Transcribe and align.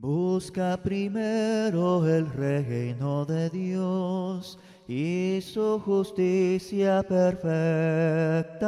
Busca 0.00 0.76
primero 0.76 2.06
el 2.06 2.30
reino 2.32 3.24
de 3.24 3.50
Dios 3.50 4.56
y 4.86 5.40
su 5.42 5.80
justicia 5.80 7.02
perfecta, 7.02 8.64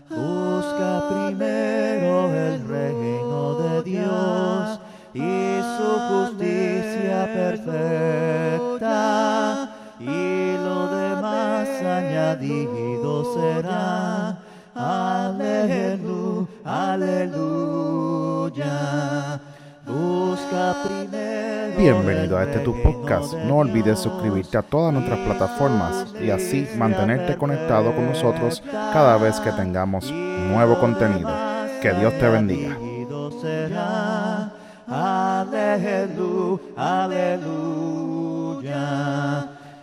Busca 0.09 1.09
primero 1.09 2.32
el 2.32 2.68
reino 2.68 3.54
de 3.59 3.82
Dios 3.82 4.79
y 5.14 5.61
su 5.77 5.91
justicia 6.09 7.24
perfecta, 7.34 8.92
y 10.06 10.56
lo 10.56 10.88
demás 10.88 11.69
añadido 11.80 13.24
será. 13.34 14.38
Aleluya, 14.74 16.47
aleluya. 16.65 17.83
Busca 19.87 20.74
primero. 20.84 21.79
Bienvenido 21.79 22.38
a 22.38 22.45
este 22.45 22.60
tu 22.60 22.74
podcast. 22.83 23.34
No 23.34 23.59
olvides 23.59 23.98
suscribirte 24.01 24.57
a 24.59 24.62
todas 24.62 24.93
nuestras 24.93 25.19
plataformas 25.20 26.07
y 26.21 26.30
así 26.30 26.66
mantenerte 26.77 27.37
conectado 27.37 27.95
con 27.95 28.07
nosotros 28.07 28.62
cada 28.71 29.19
vez 29.19 29.38
que 29.41 29.52
tengamos 29.52 30.10
nuevo 30.10 30.80
contenido. 30.80 31.30
Que 31.80 31.93
Dios 31.93 32.19
te 32.19 32.29
bendiga. 32.29 32.77
Aleluya, 34.88 36.59
aleluya. 36.77 37.93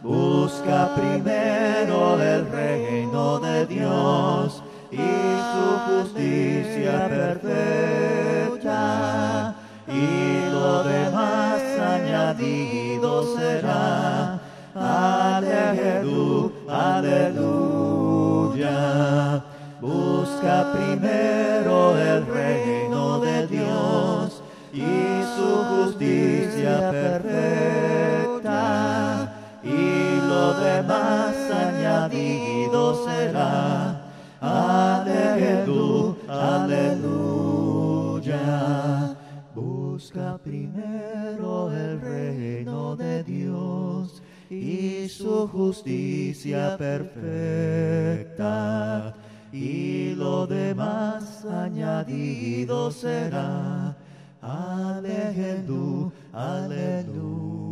Busca 0.02 0.96
primero 0.96 2.22
el 2.22 2.50
reino 2.50 3.40
de 3.40 3.66
Dios 3.66 4.64
y 4.92 4.96
su 4.96 5.78
justicia 5.90 7.10
perfecta, 7.10 8.76
y 9.88 10.50
lo 10.52 10.84
demás 10.84 11.62
añadido 11.80 13.36
será. 13.36 14.40
Aleluya, 14.74 16.52
aleluya. 16.70 17.90
Busca 19.82 20.72
primero 20.72 21.98
el 21.98 22.26
reino 22.26 23.20
de 23.20 23.48
Dios 23.48 24.42
y 24.74 25.24
su 25.36 25.64
justicia 25.76 26.90
perfecta, 26.92 27.99
demás 30.82 31.36
añadido 31.52 33.06
será. 33.06 34.02
Aleluya, 34.40 36.16
aleluya. 36.64 37.66
Busca 39.54 40.38
primero 40.38 41.70
el 41.72 42.00
reino 42.00 42.96
de 42.96 43.24
Dios 43.24 44.22
y 44.50 45.10
su 45.10 45.48
justicia 45.50 46.78
perfecta, 46.78 48.46
y 49.52 50.16
lo 50.16 50.48
demás 50.48 51.44
añadido 51.46 52.90
será. 52.92 53.98
Aleluya, 54.42 56.14
aleluya. 56.32 57.69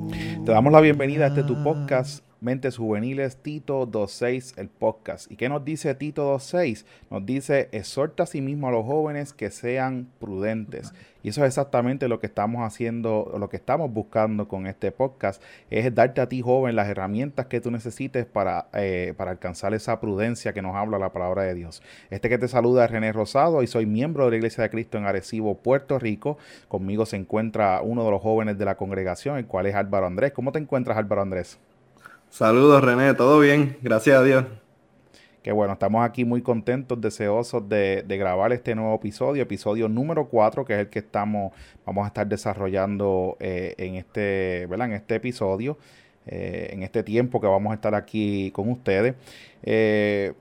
Te 0.48 0.54
damos 0.54 0.72
la 0.72 0.80
bienvenida 0.80 1.26
a 1.26 1.28
este 1.28 1.44
tu 1.44 1.62
podcast 1.62 2.24
Mentes 2.40 2.78
Juveniles 2.78 3.36
Tito 3.36 3.86
2.6, 3.86 4.58
el 4.58 4.70
podcast. 4.70 5.30
¿Y 5.30 5.36
qué 5.36 5.50
nos 5.50 5.66
dice 5.66 5.94
Tito 5.94 6.34
2.6? 6.38 6.86
Nos 7.12 7.26
dice, 7.26 7.68
exhorta 7.74 8.24
a 8.24 8.28
sí 8.28 8.40
mismo 8.40 8.70
a 8.70 8.72
los 8.72 8.86
jóvenes 8.86 9.34
que 9.34 9.52
sean 9.52 10.08
prudentes. 10.22 10.94
Y 11.28 11.32
eso 11.32 11.44
es 11.44 11.48
exactamente 11.50 12.08
lo 12.08 12.22
que 12.22 12.28
estamos 12.28 12.66
haciendo, 12.66 13.36
lo 13.38 13.50
que 13.50 13.58
estamos 13.58 13.92
buscando 13.92 14.48
con 14.48 14.66
este 14.66 14.94
podcast, 14.94 15.44
es 15.70 15.94
darte 15.94 16.22
a 16.22 16.30
ti 16.30 16.42
joven 16.42 16.78
las 16.78 16.88
herramientas 16.88 17.48
que 17.48 17.60
tú 17.60 17.70
necesites 17.70 18.26
para, 18.26 18.68
eh, 18.72 19.14
para 19.18 19.32
alcanzar 19.32 19.74
esa 19.74 20.00
prudencia 20.00 20.54
que 20.54 20.62
nos 20.62 20.78
habla 20.78 20.98
la 20.98 21.12
palabra 21.12 21.42
de 21.42 21.54
Dios. 21.54 21.84
Este 22.12 22.30
que 22.30 22.38
te 22.38 22.48
saluda 22.48 22.86
es 22.86 22.92
René 22.92 23.12
Rosado 23.12 23.62
y 23.62 23.68
soy 23.68 23.86
miembro 23.86 24.24
de 24.24 24.32
la 24.32 24.38
Iglesia 24.38 24.64
de 24.64 24.70
Cristo 24.70 24.98
en 24.98 25.06
Arecibo, 25.06 25.58
Puerto 25.58 26.00
Rico. 26.00 26.38
Conmigo 26.70 27.06
se 27.06 27.18
encuentra 27.18 27.82
uno 27.82 28.06
de 28.06 28.12
los 28.12 28.22
jóvenes 28.22 28.58
de 28.58 28.64
la 28.64 28.78
congregación, 28.78 29.38
el 29.38 29.48
cual 29.48 29.66
es 29.66 29.76
Álvaro 29.76 30.08
Andrés. 30.08 30.32
¿Cómo 30.32 30.54
te 30.54 30.60
encuentras, 30.60 30.98
Álvaro 30.98 31.24
Andrés? 31.24 31.60
Saludos 32.30 32.82
René, 32.82 33.14
todo 33.16 33.42
bien, 33.42 33.76
gracias 33.82 34.18
a 34.18 34.24
Dios. 34.24 34.46
Qué 35.48 35.54
bueno, 35.54 35.72
estamos 35.72 36.04
aquí 36.04 36.26
muy 36.26 36.42
contentos, 36.42 37.00
deseosos 37.00 37.70
de, 37.70 38.04
grabar 38.06 38.52
este 38.52 38.76
nuevo 38.76 38.94
episodio, 38.96 39.44
episodio 39.44 39.88
número 39.88 40.28
4, 40.28 40.66
que 40.66 40.74
es 40.74 40.80
el 40.80 40.90
que 40.90 41.00
estamos, 41.00 41.54
vamos 41.86 42.04
a 42.04 42.08
estar 42.08 42.28
desarrollando 42.28 43.38
eh, 43.40 43.74
en, 43.78 43.96
este, 43.96 44.68
¿verdad? 44.70 44.88
en 44.88 44.96
este 44.96 45.16
episodio, 45.16 45.78
eh, 46.26 46.72
en 46.74 46.84
este 46.84 47.02
tiempo 47.02 47.40
que 47.40 47.48
vamos 47.48 47.72
a 47.72 47.76
estar 47.76 47.96
aquí 47.96 48.52
con 48.52 48.70
ustedes. 48.70 49.16
Eh, 49.64 50.34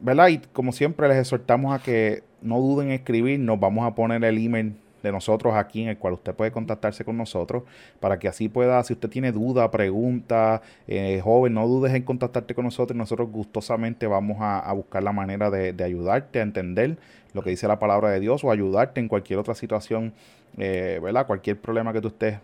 ¿verdad? 0.00 0.28
Y 0.28 0.38
como 0.38 0.70
siempre 0.70 1.08
les 1.08 1.18
exhortamos 1.18 1.74
a 1.74 1.82
que 1.82 2.22
no 2.40 2.60
duden 2.60 2.90
en 2.90 2.94
escribirnos, 2.94 3.58
vamos 3.58 3.88
a 3.88 3.96
poner 3.96 4.22
el 4.22 4.38
email 4.38 4.76
de 5.08 5.12
nosotros 5.12 5.54
aquí 5.54 5.82
en 5.82 5.88
el 5.88 5.98
cual 5.98 6.14
usted 6.14 6.34
puede 6.34 6.52
contactarse 6.52 7.04
con 7.04 7.16
nosotros 7.16 7.64
para 8.00 8.18
que 8.18 8.28
así 8.28 8.48
pueda, 8.48 8.82
si 8.84 8.92
usted 8.92 9.08
tiene 9.08 9.32
duda, 9.32 9.70
pregunta, 9.70 10.62
eh, 10.86 11.20
joven, 11.22 11.54
no 11.54 11.66
dudes 11.66 11.94
en 11.94 12.02
contactarte 12.02 12.54
con 12.54 12.64
nosotros. 12.64 12.96
Nosotros 12.96 13.30
gustosamente 13.30 14.06
vamos 14.06 14.38
a, 14.40 14.72
buscar 14.72 15.02
la 15.02 15.12
manera 15.12 15.50
de, 15.50 15.72
de, 15.72 15.84
ayudarte 15.84 16.40
a 16.40 16.42
entender 16.42 16.98
lo 17.32 17.42
que 17.42 17.50
dice 17.50 17.66
la 17.68 17.78
palabra 17.78 18.10
de 18.10 18.20
Dios 18.20 18.44
o 18.44 18.50
ayudarte 18.50 19.00
en 19.00 19.08
cualquier 19.08 19.38
otra 19.38 19.54
situación, 19.54 20.12
eh, 20.56 21.00
¿verdad? 21.02 21.26
Cualquier 21.26 21.60
problema 21.60 21.92
que 21.92 22.00
tú 22.00 22.08
estés 22.08 22.38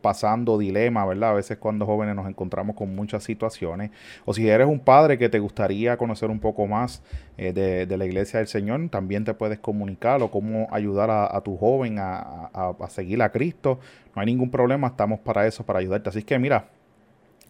pasando, 0.00 0.58
dilema, 0.58 1.04
¿verdad? 1.06 1.30
A 1.30 1.34
veces 1.34 1.58
cuando 1.58 1.86
jóvenes 1.86 2.14
nos 2.14 2.28
encontramos 2.28 2.76
con 2.76 2.94
muchas 2.94 3.24
situaciones. 3.24 3.90
O 4.24 4.34
si 4.34 4.48
eres 4.48 4.66
un 4.66 4.80
padre 4.80 5.18
que 5.18 5.28
te 5.28 5.38
gustaría 5.38 5.96
conocer 5.96 6.30
un 6.30 6.40
poco 6.40 6.66
más 6.66 7.02
eh, 7.36 7.52
de, 7.52 7.96
la 7.96 8.04
iglesia 8.04 8.38
del 8.38 8.48
Señor, 8.48 8.88
también 8.90 9.24
te 9.24 9.34
puedes 9.34 9.58
comunicar 9.58 10.22
o 10.22 10.30
cómo 10.30 10.68
ayudar 10.70 11.10
a, 11.10 11.40
tu 11.40 11.56
joven 11.56 11.98
a, 11.98 12.50
seguir 12.88 13.22
a 13.22 13.30
Cristo. 13.30 13.78
No 14.14 14.20
hay 14.20 14.26
ningún 14.26 14.50
problema, 14.50 14.88
estamos 14.88 15.20
para 15.20 15.46
eso, 15.46 15.64
para 15.64 15.78
ayudarte. 15.78 16.08
Así 16.08 16.22
que 16.22 16.38
mira, 16.38 16.68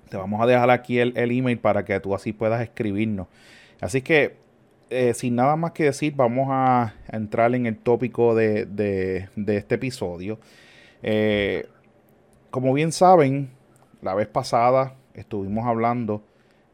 te 0.09 0.17
vamos 0.17 0.41
a 0.41 0.47
dejar 0.47 0.71
aquí 0.71 0.99
el, 0.99 1.13
email 1.17 1.59
para 1.59 1.85
que 1.85 1.99
tú 2.01 2.15
así 2.15 2.33
puedas 2.33 2.63
escribirnos. 2.63 3.27
Así 3.81 4.03
que 4.03 4.37
eh, 4.91 5.13
sin 5.15 5.35
nada 5.35 5.55
más 5.57 5.73
que 5.73 5.85
decir, 5.85 6.15
vamos 6.17 6.49
a 6.51 6.95
entrar 7.13 7.55
en 7.55 7.67
el 7.67 7.77
tópico 7.77 8.35
de, 8.35 8.65
de, 8.65 9.57
este 9.57 9.75
episodio. 9.75 10.39
Eh, 11.03 11.67
como 12.51 12.73
bien 12.73 12.93
saben, 12.93 13.51
la 14.03 14.15
vez 14.15 14.29
pasada 14.29 14.95
estuvimos 15.15 15.67
hablando 15.67 16.23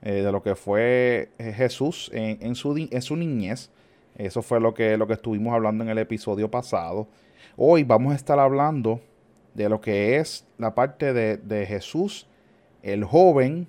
eh, 0.02 0.22
de 0.22 0.32
lo 0.32 0.42
que 0.42 0.54
fue 0.54 1.30
Jesús 1.38 2.10
en, 2.12 2.54
su, 2.54 2.76
en, 2.76 3.02
su, 3.02 3.16
niñez. 3.16 3.70
Eso 4.16 4.42
fue 4.42 4.60
lo 4.60 4.74
que, 4.74 4.96
lo 4.96 5.06
que 5.06 5.14
estuvimos 5.14 5.54
hablando 5.54 5.84
en 5.84 5.90
el 5.90 5.98
episodio 5.98 6.50
pasado. 6.50 7.08
Hoy 7.56 7.84
vamos 7.84 8.12
a 8.12 8.16
estar 8.16 8.38
hablando 8.38 9.00
de 9.54 9.68
lo 9.68 9.80
que 9.80 10.16
es 10.16 10.46
la 10.58 10.74
parte 10.74 11.12
de, 11.12 11.36
de 11.38 11.66
Jesús, 11.66 12.28
el 12.82 13.04
joven, 13.04 13.66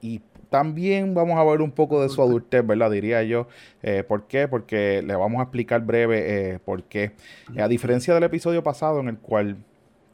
y 0.00 0.20
también 0.50 1.14
vamos 1.14 1.38
a 1.38 1.44
ver 1.44 1.60
un 1.60 1.70
poco 1.70 2.02
de 2.02 2.08
su 2.08 2.22
adultez, 2.22 2.66
¿verdad? 2.66 2.90
Diría 2.90 3.22
yo. 3.22 3.48
Eh, 3.82 4.02
¿Por 4.06 4.26
qué? 4.26 4.48
Porque 4.48 5.02
le 5.02 5.14
vamos 5.14 5.40
a 5.40 5.42
explicar 5.42 5.82
breve 5.82 6.52
eh, 6.52 6.58
por 6.58 6.84
qué. 6.84 7.12
a 7.58 7.68
diferencia 7.68 8.14
del 8.14 8.24
episodio 8.24 8.62
pasado 8.62 9.00
en 9.00 9.08
el 9.08 9.18
cual 9.18 9.56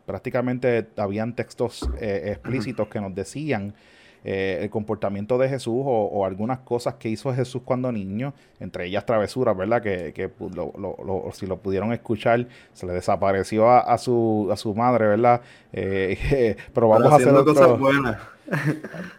prácticamente 0.06 0.86
habían 0.96 1.34
textos 1.34 1.88
eh, 2.00 2.32
explícitos 2.32 2.88
que 2.88 3.00
nos 3.00 3.14
decían 3.14 3.74
eh, 4.26 4.60
el 4.62 4.70
comportamiento 4.70 5.36
de 5.36 5.50
Jesús 5.50 5.82
o, 5.84 6.24
algunas 6.24 6.60
cosas 6.60 6.94
que 6.94 7.10
hizo 7.10 7.34
Jesús 7.34 7.60
cuando 7.62 7.92
niño, 7.92 8.32
entre 8.58 8.86
ellas 8.86 9.04
travesuras, 9.04 9.54
¿verdad? 9.54 9.82
Que, 9.82 10.30
pues, 10.30 10.52
si 11.36 11.46
lo 11.46 11.58
pudieron 11.58 11.92
escuchar, 11.92 12.46
se 12.72 12.86
le 12.86 12.94
desapareció 12.94 13.70
a, 13.70 13.98
su, 13.98 14.48
a 14.50 14.56
su 14.56 14.74
madre, 14.74 15.08
¿verdad? 15.08 15.42
Eh, 15.74 16.56
pero 16.72 16.88
vamos 16.88 17.12
a 17.12 17.16
hacer 17.16 17.34
cosas 17.44 17.78
buenas. 17.78 18.16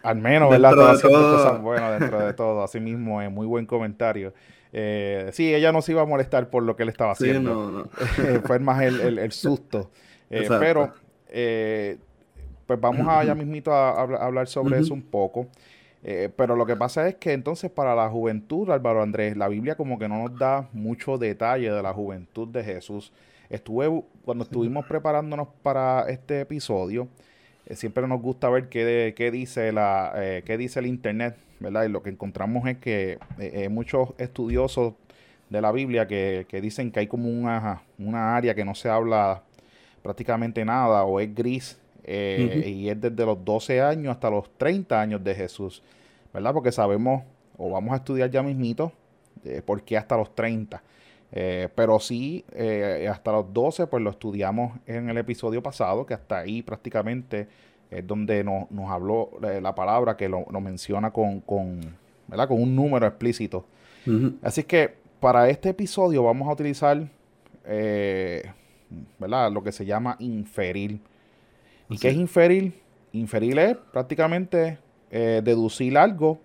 Al 0.02 0.16
menos, 0.16 0.50
¿verdad? 0.50 0.90
Haciendo 0.90 1.36
cosas 1.36 1.62
buenas 1.62 2.00
dentro 2.00 2.26
de 2.26 2.34
todo. 2.34 2.64
Así 2.64 2.80
mismo, 2.80 3.22
es 3.22 3.30
muy 3.30 3.46
buen 3.46 3.64
comentario. 3.64 4.32
Eh, 4.72 5.30
sí, 5.32 5.54
ella 5.54 5.70
no 5.70 5.82
se 5.82 5.92
iba 5.92 6.02
a 6.02 6.06
molestar 6.06 6.50
por 6.50 6.64
lo 6.64 6.74
que 6.74 6.82
él 6.82 6.88
estaba 6.88 7.12
haciendo. 7.12 7.88
Fue 8.44 8.58
más 8.58 8.82
el, 8.82 9.20
el, 9.20 9.30
susto. 9.32 9.90
Pero 10.28 10.92
pues 12.66 12.80
vamos 12.80 13.06
a 13.08 13.24
ya 13.24 13.34
mismito 13.34 13.72
a, 13.72 14.02
hablar 14.02 14.48
sobre 14.48 14.78
eso 14.78 14.92
un 14.92 15.02
poco. 15.02 15.48
Eh, 16.08 16.30
pero 16.36 16.54
lo 16.54 16.66
que 16.66 16.76
pasa 16.76 17.08
es 17.08 17.16
que 17.16 17.32
entonces 17.32 17.70
para 17.70 17.94
la 17.94 18.08
juventud, 18.08 18.70
Álvaro 18.70 19.02
Andrés, 19.02 19.36
la 19.36 19.48
Biblia 19.48 19.74
como 19.74 19.98
que 19.98 20.08
no 20.08 20.22
nos 20.22 20.38
da 20.38 20.68
mucho 20.72 21.18
detalle 21.18 21.70
de 21.70 21.82
la 21.82 21.92
juventud 21.92 22.48
de 22.48 22.62
Jesús. 22.62 23.12
Estuve, 23.48 24.04
cuando 24.24 24.44
estuvimos 24.44 24.86
preparándonos 24.86 25.48
para 25.62 26.04
este 26.08 26.40
episodio, 26.40 27.08
eh, 27.66 27.74
siempre 27.74 28.06
nos 28.06 28.20
gusta 28.20 28.48
ver 28.50 28.68
qué, 28.68 29.14
qué 29.16 29.30
dice 29.30 29.72
la, 29.72 30.12
eh, 30.16 30.42
qué 30.44 30.56
dice 30.56 30.80
el 30.80 30.86
internet, 30.86 31.36
¿verdad? 31.58 31.84
Y 31.84 31.88
lo 31.88 32.02
que 32.02 32.10
encontramos 32.10 32.68
es 32.68 32.78
que 32.78 33.18
eh, 33.38 33.68
muchos 33.68 34.10
estudiosos 34.18 34.94
de 35.50 35.60
la 35.60 35.72
Biblia 35.72 36.06
que, 36.06 36.46
que, 36.48 36.60
dicen 36.60 36.90
que 36.90 37.00
hay 37.00 37.06
como 37.06 37.28
una, 37.28 37.82
una 37.98 38.36
área 38.36 38.54
que 38.54 38.64
no 38.64 38.74
se 38.74 38.88
habla 38.88 39.42
prácticamente 40.06 40.64
nada 40.64 41.02
o 41.04 41.18
es 41.18 41.34
gris 41.34 41.78
y 42.06 42.88
es 42.88 43.00
desde 43.00 43.26
los 43.26 43.44
12 43.44 43.80
años 43.80 44.12
hasta 44.12 44.30
los 44.30 44.48
30 44.56 45.00
años 45.00 45.24
de 45.24 45.34
Jesús, 45.34 45.82
¿verdad? 46.32 46.54
Porque 46.54 46.70
sabemos 46.70 47.24
o 47.58 47.70
vamos 47.70 47.92
a 47.92 47.96
estudiar 47.96 48.30
ya 48.30 48.44
mismito 48.44 48.92
por 49.64 49.82
qué 49.82 49.96
hasta 49.96 50.16
los 50.16 50.32
30. 50.32 50.80
Eh, 51.32 51.68
pero 51.74 51.98
sí, 51.98 52.44
eh, 52.52 53.08
hasta 53.10 53.32
los 53.32 53.52
12, 53.52 53.88
pues 53.88 54.02
lo 54.02 54.10
estudiamos 54.10 54.78
en 54.86 55.10
el 55.10 55.18
episodio 55.18 55.62
pasado, 55.62 56.06
que 56.06 56.14
hasta 56.14 56.38
ahí 56.38 56.62
prácticamente 56.62 57.48
es 57.90 58.06
donde 58.06 58.44
nos, 58.44 58.68
habló 58.88 59.30
eh, 59.42 59.60
la 59.60 59.74
palabra 59.74 60.16
que 60.16 60.28
lo, 60.28 60.46
menciona 60.60 61.10
con, 61.10 61.40
con, 61.40 61.80
con 62.30 62.62
un 62.62 62.74
número 62.74 63.06
explícito. 63.06 63.64
Así 64.40 64.62
que 64.62 64.94
para 65.18 65.48
este 65.48 65.70
episodio 65.70 66.22
vamos 66.22 66.48
a 66.48 66.52
utilizar 66.52 67.08
¿verdad? 69.18 69.50
lo 69.52 69.62
que 69.62 69.72
se 69.72 69.84
llama 69.84 70.16
inferir. 70.18 71.00
¿Y 71.88 71.98
qué 71.98 72.08
es 72.08 72.16
inferir? 72.16 72.80
Inferir 73.12 73.58
es 73.58 73.76
prácticamente 73.92 74.78
deducir 75.10 75.96
algo 75.96 76.40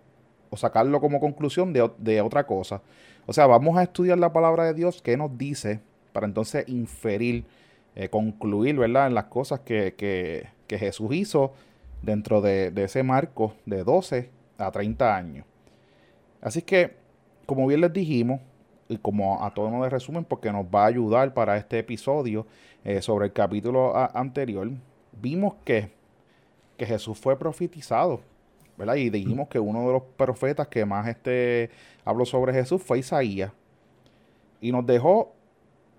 o 0.49 0.57
sacarlo 0.57 1.01
como 1.01 1.19
conclusión 1.19 1.73
de, 1.73 1.89
de 1.97 2.21
otra 2.21 2.45
cosa. 2.45 2.81
O 3.25 3.33
sea, 3.33 3.47
vamos 3.47 3.77
a 3.77 3.83
estudiar 3.83 4.17
la 4.17 4.33
palabra 4.33 4.65
de 4.65 4.73
Dios, 4.73 5.01
qué 5.01 5.17
nos 5.17 5.37
dice, 5.37 5.79
para 6.11 6.27
entonces 6.27 6.67
inferir, 6.67 7.45
eh, 7.95 8.09
concluir, 8.09 8.77
¿verdad?, 8.77 9.07
en 9.07 9.15
las 9.15 9.25
cosas 9.25 9.61
que, 9.61 9.93
que, 9.95 10.47
que 10.67 10.77
Jesús 10.77 11.13
hizo 11.13 11.53
dentro 12.01 12.41
de, 12.41 12.71
de, 12.71 12.85
ese 12.85 13.03
marco 13.03 13.53
de 13.65 13.83
12 13.83 14.29
a 14.57 14.71
30 14.71 15.15
años. 15.15 15.45
Así 16.41 16.61
que, 16.61 16.95
como 17.45 17.67
bien 17.67 17.81
les 17.81 17.93
dijimos, 17.93 18.41
y 18.91 18.97
como 18.97 19.43
a 19.43 19.53
todos 19.53 19.71
nos 19.71 19.83
de 19.83 19.89
resumen, 19.89 20.25
porque 20.25 20.51
nos 20.51 20.65
va 20.65 20.83
a 20.83 20.87
ayudar 20.87 21.33
para 21.33 21.57
este 21.57 21.79
episodio 21.79 22.45
eh, 22.83 23.01
sobre 23.01 23.25
el 23.25 23.33
capítulo 23.33 23.95
anterior, 24.15 24.69
vimos 25.21 25.55
que, 25.63 25.91
que 26.77 26.85
Jesús 26.85 27.17
fue 27.17 27.37
profetizado 27.37 28.21
y 28.95 29.09
dijimos 29.09 29.47
que 29.47 29.59
uno 29.59 29.85
de 29.85 29.93
los 29.93 30.03
profetas 30.17 30.67
que 30.67 30.85
más 30.85 31.07
este 31.07 31.69
habló 32.03 32.25
sobre 32.25 32.53
Jesús 32.53 32.81
fue 32.81 32.99
Isaías. 32.99 33.51
Y 34.59 34.71
nos 34.71 34.85
dejó 34.85 35.33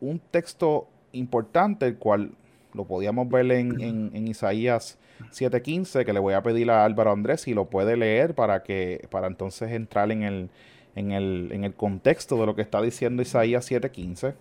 un 0.00 0.18
texto 0.18 0.88
importante, 1.12 1.86
el 1.86 1.96
cual 1.96 2.32
lo 2.74 2.84
podíamos 2.84 3.28
ver 3.28 3.50
en, 3.52 3.80
en, 3.80 4.26
Isaías 4.28 4.98
7:15, 5.30 6.04
que 6.04 6.12
le 6.12 6.18
voy 6.18 6.34
a 6.34 6.42
pedir 6.42 6.70
a 6.70 6.84
Álvaro 6.84 7.12
Andrés 7.12 7.42
si 7.42 7.54
lo 7.54 7.66
puede 7.66 7.96
leer 7.96 8.34
para 8.34 8.62
que 8.62 9.06
para 9.10 9.26
entonces 9.26 9.70
entrar 9.72 10.10
en 10.10 10.22
el, 10.22 10.50
en 10.94 11.12
el, 11.12 11.50
en 11.52 11.64
el 11.64 11.74
contexto 11.74 12.38
de 12.38 12.46
lo 12.46 12.54
que 12.54 12.62
está 12.62 12.80
diciendo 12.82 13.22
Isaías 13.22 13.70
7:15. 13.70 14.34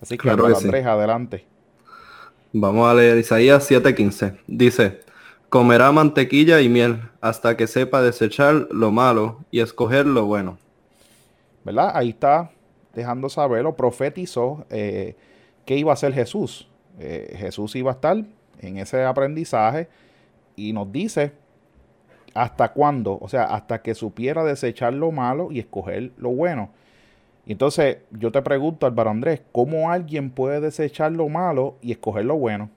Así 0.00 0.18
que 0.18 0.30
Andrés, 0.30 0.86
adelante. 0.86 1.44
Vamos 2.52 2.88
a 2.88 2.94
leer 2.94 3.18
Isaías 3.18 3.70
7:15. 3.70 4.38
Dice, 4.46 5.00
Comerá 5.48 5.92
mantequilla 5.92 6.60
y 6.60 6.68
miel 6.68 7.02
hasta 7.20 7.56
que 7.56 7.66
sepa 7.66 8.02
desechar 8.02 8.66
lo 8.70 8.90
malo 8.90 9.44
y 9.50 9.60
escoger 9.60 10.06
lo 10.06 10.26
bueno. 10.26 10.58
¿Verdad? 11.64 11.92
Ahí 11.94 12.10
está 12.10 12.50
dejando 12.94 13.28
saber 13.28 13.64
o 13.66 13.76
profetizó 13.76 14.66
eh, 14.70 15.14
que 15.64 15.76
iba 15.76 15.92
a 15.92 15.96
ser 15.96 16.12
Jesús. 16.12 16.68
Eh, 16.98 17.36
Jesús 17.38 17.76
iba 17.76 17.92
a 17.92 17.94
estar 17.94 18.24
en 18.60 18.78
ese 18.78 19.04
aprendizaje 19.04 19.88
y 20.56 20.72
nos 20.72 20.90
dice 20.90 21.32
hasta 22.36 22.72
cuándo, 22.72 23.18
o 23.20 23.28
sea, 23.28 23.44
hasta 23.44 23.82
que 23.82 23.94
supiera 23.94 24.44
desechar 24.44 24.94
lo 24.94 25.12
malo 25.12 25.48
y 25.50 25.58
escoger 25.58 26.12
lo 26.18 26.30
bueno. 26.30 26.70
Y 27.46 27.52
entonces 27.52 27.98
yo 28.10 28.32
te 28.32 28.42
pregunto, 28.42 28.86
Álvaro 28.86 29.10
Andrés, 29.10 29.42
¿cómo 29.52 29.90
alguien 29.90 30.30
puede 30.30 30.60
desechar 30.60 31.12
lo 31.12 31.28
malo 31.28 31.76
y 31.80 31.92
escoger 31.92 32.24
lo 32.24 32.36
bueno? 32.36 32.70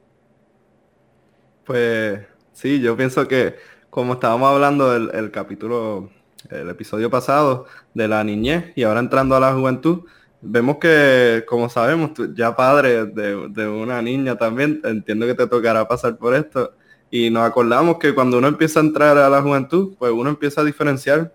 Pues 1.66 2.20
Sí, 2.60 2.82
yo 2.82 2.98
pienso 2.98 3.26
que 3.26 3.56
como 3.90 4.14
estábamos 4.16 4.50
hablando 4.50 4.92
del 4.92 5.12
el 5.16 5.32
capítulo, 5.32 6.10
el 6.50 6.70
episodio 6.70 7.10
pasado 7.10 7.68
de 7.94 8.10
la 8.10 8.22
niñez 8.22 8.74
y 8.76 8.84
ahora 8.84 9.00
entrando 9.00 9.34
a 9.38 9.40
la 9.40 9.54
juventud, 9.54 10.02
vemos 10.42 10.76
que, 10.78 11.46
como 11.48 11.70
sabemos, 11.70 12.12
ya 12.36 12.58
padre 12.58 13.06
de, 13.06 13.68
una 13.70 14.02
niña 14.02 14.36
también, 14.38 14.82
entiendo 14.84 15.26
que 15.26 15.36
te 15.36 15.48
tocará 15.48 15.88
pasar 15.88 16.18
por 16.18 16.36
esto. 16.36 16.74
Y 17.12 17.30
nos 17.30 17.44
acordamos 17.44 17.98
que 17.98 18.14
cuando 18.14 18.38
uno 18.38 18.48
empieza 18.48 18.80
a 18.80 18.84
entrar 18.84 19.18
a 19.18 19.30
la 19.30 19.42
juventud, 19.42 19.96
pues 19.98 20.12
uno 20.12 20.30
empieza 20.30 20.62
a 20.62 20.64
diferenciar 20.64 21.34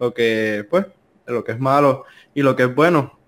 lo 0.00 0.12
que, 0.12 0.66
pues, 0.68 0.86
lo 1.26 1.44
que 1.44 1.52
es 1.52 1.60
malo 1.60 2.04
y 2.34 2.42
lo 2.42 2.56
que 2.56 2.64
es 2.64 2.74
bueno. 2.74 3.18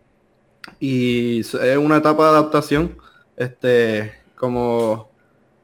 Y 0.81 1.41
es 1.41 1.79
una 1.79 1.99
etapa 1.99 2.25
de 2.25 2.31
adaptación, 2.31 2.96
este, 3.37 4.12
como 4.35 5.11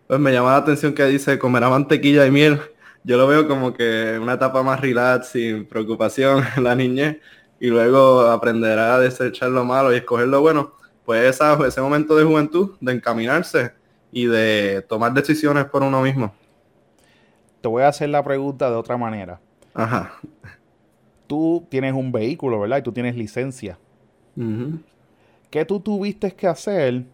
pues 0.06 0.18
me 0.20 0.32
llama 0.32 0.50
la 0.50 0.56
atención 0.56 0.92
que 0.92 1.04
dice 1.04 1.38
comerá 1.38 1.68
mantequilla 1.68 2.26
y 2.26 2.30
miel. 2.30 2.60
Yo 3.04 3.16
lo 3.16 3.26
veo 3.28 3.48
como 3.48 3.72
que 3.72 4.18
una 4.20 4.34
etapa 4.34 4.62
más 4.62 4.80
relax, 4.80 5.28
sin 5.28 5.66
preocupación 5.66 6.44
en 6.56 6.64
la 6.64 6.74
niñez, 6.74 7.18
y 7.60 7.68
luego 7.68 8.22
aprenderá 8.22 8.96
a 8.96 9.00
desechar 9.00 9.50
lo 9.50 9.64
malo 9.64 9.92
y 9.92 9.96
escoger 9.96 10.28
lo 10.28 10.40
bueno. 10.40 10.74
Pues 11.04 11.24
esa, 11.24 11.58
ese 11.66 11.80
momento 11.80 12.16
de 12.16 12.24
juventud, 12.24 12.76
de 12.80 12.92
encaminarse 12.92 13.72
y 14.12 14.26
de 14.26 14.82
tomar 14.88 15.12
decisiones 15.12 15.64
por 15.66 15.82
uno 15.82 16.02
mismo. 16.02 16.32
Te 17.60 17.68
voy 17.68 17.82
a 17.82 17.88
hacer 17.88 18.08
la 18.08 18.22
pregunta 18.22 18.70
de 18.70 18.76
otra 18.76 18.96
manera. 18.96 19.40
Ajá. 19.74 20.12
Tú 21.26 21.66
tienes 21.68 21.94
un 21.94 22.10
vehículo, 22.10 22.58
¿verdad? 22.60 22.78
Y 22.78 22.82
tú 22.82 22.92
tienes 22.92 23.14
licencia. 23.16 23.78
¿Qué 25.50 25.64
tú 25.64 25.80
tuviste 25.80 26.32
que 26.32 26.46
hacer 26.46 27.04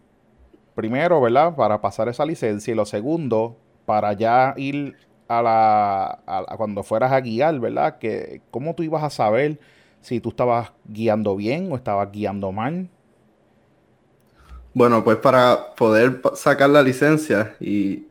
primero, 0.75 1.19
¿verdad? 1.19 1.55
Para 1.55 1.81
pasar 1.81 2.07
esa 2.07 2.25
licencia 2.25 2.71
y 2.71 2.75
lo 2.75 2.85
segundo, 2.85 3.57
para 3.85 4.13
ya 4.13 4.53
ir 4.57 4.95
a 5.27 5.41
la 5.41 6.19
a, 6.25 6.55
cuando 6.55 6.83
fueras 6.83 7.11
a 7.11 7.19
guiar, 7.19 7.59
¿verdad? 7.59 7.97
Que 7.97 8.41
cómo 8.51 8.75
tú 8.75 8.83
ibas 8.83 9.03
a 9.03 9.09
saber 9.09 9.59
si 10.01 10.19
tú 10.21 10.29
estabas 10.29 10.71
guiando 10.85 11.35
bien 11.35 11.71
o 11.71 11.75
estabas 11.75 12.11
guiando 12.11 12.51
mal. 12.51 12.89
Bueno, 14.77 15.03
pues 15.03 15.17
para 15.17 15.73
poder 15.75 16.21
sacar 16.35 16.69
la 16.69 16.83
licencia 16.83 17.55
y 17.59 18.05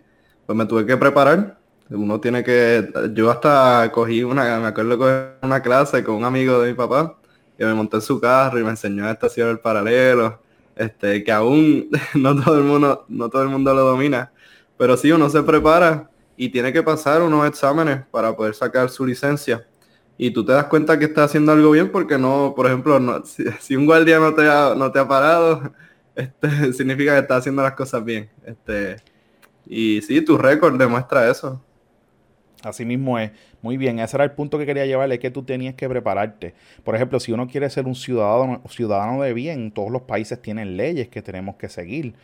pues 0.46 0.58
me 0.58 0.66
tuve 0.66 0.84
que 0.84 0.96
preparar. 0.96 1.60
Uno 1.90 2.18
tiene 2.18 2.42
que, 2.42 2.90
yo 3.14 3.30
hasta 3.30 3.88
cogí 3.92 4.24
una, 4.24 4.58
me 4.58 4.66
acuerdo 4.66 4.96
de 5.06 5.28
una 5.42 5.62
clase 5.62 6.02
con 6.02 6.16
un 6.16 6.24
amigo 6.24 6.60
de 6.60 6.72
mi 6.72 6.74
papá 6.76 7.16
que 7.56 7.64
me 7.64 7.72
monté 7.72 7.98
en 7.98 8.02
su 8.02 8.20
carro 8.20 8.58
y 8.58 8.64
me 8.64 8.70
enseñó 8.70 9.06
a 9.06 9.12
estacionar 9.12 9.52
el 9.52 9.60
paralelo 9.60 10.40
este, 10.74 11.22
que 11.22 11.30
aún 11.30 11.88
no 12.16 12.34
todo 12.42 12.58
el 12.58 12.64
mundo, 12.64 13.04
no 13.08 13.28
todo 13.28 13.44
el 13.44 13.48
mundo 13.48 13.72
lo 13.72 13.82
domina. 13.82 14.32
Pero 14.76 14.96
sí, 14.96 15.12
uno 15.12 15.30
se 15.30 15.44
prepara 15.44 16.10
y 16.36 16.48
tiene 16.48 16.72
que 16.72 16.82
pasar 16.82 17.22
unos 17.22 17.46
exámenes 17.46 18.04
para 18.10 18.34
poder 18.34 18.56
sacar 18.56 18.90
su 18.90 19.06
licencia. 19.06 19.64
Y 20.18 20.32
tú 20.32 20.44
te 20.44 20.50
das 20.50 20.64
cuenta 20.64 20.98
que 20.98 21.04
está 21.04 21.22
haciendo 21.22 21.52
algo 21.52 21.70
bien 21.70 21.92
porque 21.92 22.18
no, 22.18 22.54
por 22.56 22.66
ejemplo, 22.66 23.22
si, 23.24 23.76
un 23.76 23.86
guardia 23.86 24.18
no 24.18 24.34
te 24.34 24.48
ha, 24.50 24.74
no 24.74 24.90
te 24.90 24.98
ha 24.98 25.06
parado, 25.06 25.72
este, 26.16 26.72
significa 26.72 27.12
que 27.12 27.20
está 27.20 27.36
haciendo 27.36 27.62
las 27.62 27.72
cosas 27.72 28.04
bien. 28.04 28.28
Este, 28.44 28.96
y 29.66 30.00
sí, 30.02 30.20
tu 30.22 30.38
récord 30.38 30.76
demuestra 30.78 31.30
eso. 31.30 31.62
Así 32.62 32.84
mismo 32.84 33.18
es. 33.18 33.30
Muy 33.62 33.76
bien, 33.76 33.98
ese 33.98 34.16
era 34.16 34.24
el 34.24 34.32
punto 34.32 34.58
que 34.58 34.66
quería 34.66 34.86
llevarle, 34.86 35.18
que 35.18 35.30
tú 35.30 35.42
tenías 35.42 35.74
que 35.74 35.88
prepararte. 35.88 36.54
Por 36.82 36.94
ejemplo, 36.96 37.20
si 37.20 37.32
uno 37.32 37.46
quiere 37.46 37.68
ser 37.70 37.86
un 37.86 37.94
ciudadano, 37.94 38.62
ciudadano 38.68 39.22
de 39.22 39.32
bien, 39.34 39.70
todos 39.70 39.90
los 39.90 40.02
países 40.02 40.40
tienen 40.40 40.76
leyes 40.76 41.08
que 41.08 41.22
tenemos 41.22 41.56
que 41.56 41.68
seguir. 41.68 42.14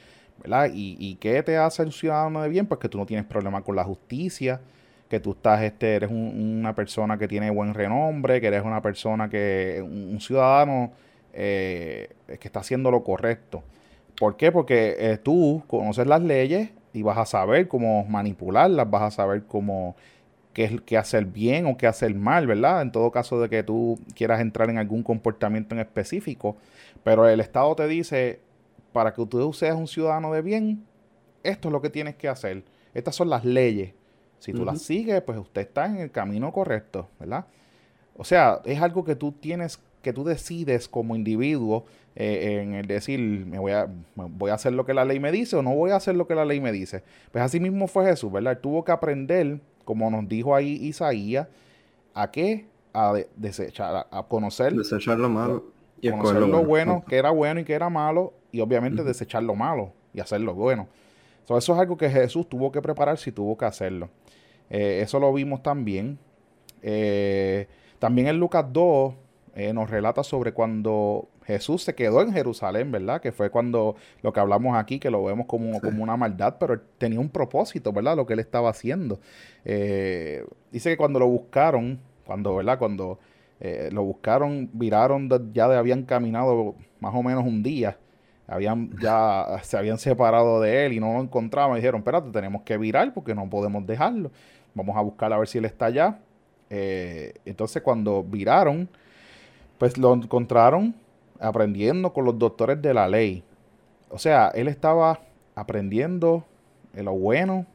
¿verdad? 0.42 0.70
¿Y, 0.72 0.96
y 0.98 1.16
qué 1.16 1.42
te 1.42 1.56
hace 1.56 1.82
un 1.82 1.92
ciudadano 1.92 2.42
de 2.42 2.48
bien? 2.48 2.66
Pues 2.66 2.80
que 2.80 2.88
tú 2.88 2.98
no 2.98 3.06
tienes 3.06 3.26
problema 3.26 3.62
con 3.62 3.76
la 3.76 3.84
justicia, 3.84 4.60
que 5.08 5.20
tú 5.20 5.32
estás, 5.32 5.62
este, 5.62 5.96
eres 5.96 6.10
una 6.10 6.74
persona 6.74 7.18
que 7.18 7.28
tiene 7.28 7.50
buen 7.50 7.74
renombre, 7.74 8.40
que 8.40 8.46
eres 8.46 8.64
una 8.64 8.80
persona 8.80 9.28
que, 9.28 9.80
un, 9.84 10.20
ciudadano 10.20 10.92
eh, 11.34 12.08
que 12.26 12.48
está 12.48 12.60
haciendo 12.60 12.90
lo 12.90 13.04
correcto. 13.04 13.62
¿Por 14.18 14.36
qué? 14.36 14.52
Porque 14.52 14.96
eh, 14.98 15.18
tú 15.18 15.62
conoces 15.66 16.06
las 16.06 16.22
leyes 16.22 16.70
y 16.92 17.02
vas 17.02 17.18
a 17.18 17.24
saber 17.24 17.68
cómo 17.68 18.04
manipularlas, 18.04 18.88
vas 18.88 19.02
a 19.02 19.10
saber 19.10 19.44
cómo 19.44 19.96
qué, 20.52 20.80
qué 20.84 20.96
hacer 20.96 21.24
bien 21.24 21.66
o 21.66 21.76
qué 21.76 21.86
hacer 21.86 22.14
mal, 22.14 22.46
¿verdad? 22.46 22.82
En 22.82 22.92
todo 22.92 23.10
caso 23.10 23.40
de 23.40 23.48
que 23.48 23.62
tú 23.62 23.98
quieras 24.14 24.40
entrar 24.40 24.70
en 24.70 24.78
algún 24.78 25.02
comportamiento 25.02 25.74
en 25.74 25.80
específico. 25.80 26.56
Pero 27.02 27.28
el 27.28 27.40
Estado 27.40 27.74
te 27.74 27.86
dice, 27.88 28.40
para 28.92 29.12
que 29.12 29.24
tú 29.26 29.52
seas 29.52 29.76
un 29.76 29.88
ciudadano 29.88 30.32
de 30.32 30.42
bien, 30.42 30.84
esto 31.42 31.68
es 31.68 31.72
lo 31.72 31.80
que 31.80 31.90
tienes 31.90 32.14
que 32.16 32.28
hacer. 32.28 32.62
Estas 32.94 33.14
son 33.14 33.30
las 33.30 33.44
leyes. 33.44 33.94
Si 34.38 34.52
tú 34.52 34.64
las 34.64 34.82
sigues, 34.82 35.22
pues 35.22 35.38
usted 35.38 35.62
está 35.62 35.86
en 35.86 35.98
el 35.98 36.10
camino 36.10 36.52
correcto, 36.52 37.08
¿verdad? 37.20 37.46
O 38.16 38.24
sea, 38.24 38.60
es 38.64 38.80
algo 38.80 39.04
que 39.04 39.14
tú 39.14 39.32
tienes 39.32 39.78
que 40.02 40.12
tú 40.12 40.24
decides 40.24 40.88
como 40.88 41.16
individuo 41.16 41.84
eh, 42.14 42.60
en 42.60 42.74
el 42.74 42.86
decir, 42.86 43.18
me 43.20 43.58
voy, 43.58 43.72
a, 43.72 43.88
voy 44.14 44.50
a 44.50 44.54
hacer 44.54 44.74
lo 44.74 44.84
que 44.84 44.92
la 44.92 45.04
ley 45.04 45.18
me 45.18 45.32
dice 45.32 45.56
o 45.56 45.62
no 45.62 45.74
voy 45.74 45.92
a 45.92 45.96
hacer 45.96 46.14
lo 46.14 46.26
que 46.26 46.34
la 46.34 46.44
ley 46.44 46.60
me 46.60 46.72
dice. 46.72 47.02
Pues 47.30 47.42
así 47.42 47.60
mismo 47.60 47.86
fue 47.86 48.04
Jesús, 48.04 48.30
¿verdad? 48.30 48.58
tuvo 48.60 48.84
que 48.84 48.92
aprender, 48.92 49.60
como 49.84 50.10
nos 50.10 50.28
dijo 50.28 50.54
ahí 50.54 50.72
Isaías, 50.72 51.48
a 52.12 52.30
qué? 52.30 52.66
A 52.92 53.14
desechar, 53.36 54.06
a, 54.10 54.22
conocer. 54.24 54.74
Desechar 54.74 55.18
lo 55.18 55.30
malo. 55.30 55.64
Y 56.00 56.10
conocer 56.10 56.42
lo 56.42 56.64
bueno. 56.64 57.04
que 57.08 57.16
era 57.16 57.30
bueno 57.30 57.60
y 57.60 57.64
que 57.64 57.72
era 57.72 57.88
malo, 57.88 58.34
y 58.50 58.60
obviamente 58.60 59.02
desechar 59.04 59.42
lo 59.42 59.54
malo 59.54 59.92
y 60.12 60.20
hacer 60.20 60.40
lo 60.40 60.52
bueno. 60.52 60.88
eso 61.44 61.56
es 61.56 61.70
algo 61.70 61.96
que 61.96 62.10
Jesús 62.10 62.46
tuvo 62.48 62.70
que 62.70 62.82
prepararse 62.82 63.30
y 63.30 63.32
tuvo 63.32 63.56
que 63.56 63.64
hacerlo. 63.64 64.10
Eh, 64.68 65.00
eso 65.02 65.18
lo 65.18 65.32
vimos 65.32 65.62
también. 65.62 66.18
Eh, 66.82 67.68
también 67.98 68.26
en 68.26 68.38
Lucas 68.38 68.66
2 68.70 69.14
nos 69.54 69.90
relata 69.90 70.22
sobre 70.24 70.52
cuando 70.52 71.28
Jesús 71.44 71.82
se 71.82 71.94
quedó 71.94 72.22
en 72.22 72.32
Jerusalén, 72.32 72.90
¿verdad? 72.90 73.20
Que 73.20 73.32
fue 73.32 73.50
cuando 73.50 73.96
lo 74.22 74.32
que 74.32 74.40
hablamos 74.40 74.76
aquí, 74.76 74.98
que 74.98 75.10
lo 75.10 75.24
vemos 75.24 75.46
como, 75.46 75.80
como 75.80 76.02
una 76.02 76.16
maldad, 76.16 76.56
pero 76.58 76.80
tenía 76.98 77.20
un 77.20 77.28
propósito, 77.28 77.92
¿verdad? 77.92 78.16
Lo 78.16 78.26
que 78.26 78.34
él 78.34 78.38
estaba 78.38 78.70
haciendo. 78.70 79.20
Eh, 79.64 80.44
dice 80.70 80.90
que 80.90 80.96
cuando 80.96 81.18
lo 81.18 81.28
buscaron, 81.28 82.00
cuando, 82.24 82.56
¿verdad? 82.56 82.78
Cuando 82.78 83.18
eh, 83.60 83.90
lo 83.92 84.02
buscaron, 84.04 84.70
viraron, 84.72 85.28
ya 85.52 85.64
habían 85.64 86.04
caminado 86.04 86.74
más 87.00 87.14
o 87.14 87.22
menos 87.22 87.44
un 87.44 87.62
día, 87.62 87.98
habían 88.46 88.90
ya 89.00 89.46
se 89.62 89.76
habían 89.76 89.98
separado 89.98 90.60
de 90.60 90.86
él 90.86 90.92
y 90.94 91.00
no 91.00 91.14
lo 91.14 91.20
encontraban. 91.20 91.76
dijeron, 91.76 92.00
espérate, 92.00 92.30
tenemos 92.30 92.62
que 92.62 92.76
virar 92.76 93.12
porque 93.12 93.34
no 93.34 93.48
podemos 93.48 93.86
dejarlo. 93.86 94.30
Vamos 94.74 94.96
a 94.96 95.00
buscar 95.00 95.32
a 95.32 95.38
ver 95.38 95.48
si 95.48 95.58
él 95.58 95.64
está 95.64 95.86
allá. 95.86 96.18
Eh, 96.70 97.34
entonces 97.44 97.82
cuando 97.82 98.22
viraron, 98.22 98.88
pues 99.82 99.98
lo 99.98 100.14
encontraron 100.14 100.94
aprendiendo 101.40 102.12
con 102.12 102.24
los 102.24 102.38
doctores 102.38 102.80
de 102.80 102.94
la 102.94 103.08
ley. 103.08 103.42
O 104.10 104.18
sea, 104.20 104.46
él 104.54 104.68
estaba 104.68 105.18
aprendiendo 105.56 106.44
lo 106.94 107.12
bueno 107.14 107.66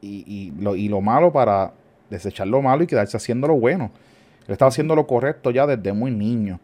y, 0.00 0.52
lo, 0.58 0.74
y, 0.74 0.88
lo, 0.88 1.00
malo 1.00 1.32
para 1.32 1.74
desechar 2.10 2.48
lo 2.48 2.60
malo 2.60 2.82
y 2.82 2.88
quedarse 2.88 3.16
haciendo 3.16 3.46
lo 3.46 3.54
bueno. 3.54 3.92
Él 4.48 4.52
estaba 4.52 4.70
haciendo 4.70 4.96
lo 4.96 5.06
correcto 5.06 5.52
ya 5.52 5.64
desde 5.64 5.92
muy 5.92 6.10
niño. 6.10 6.58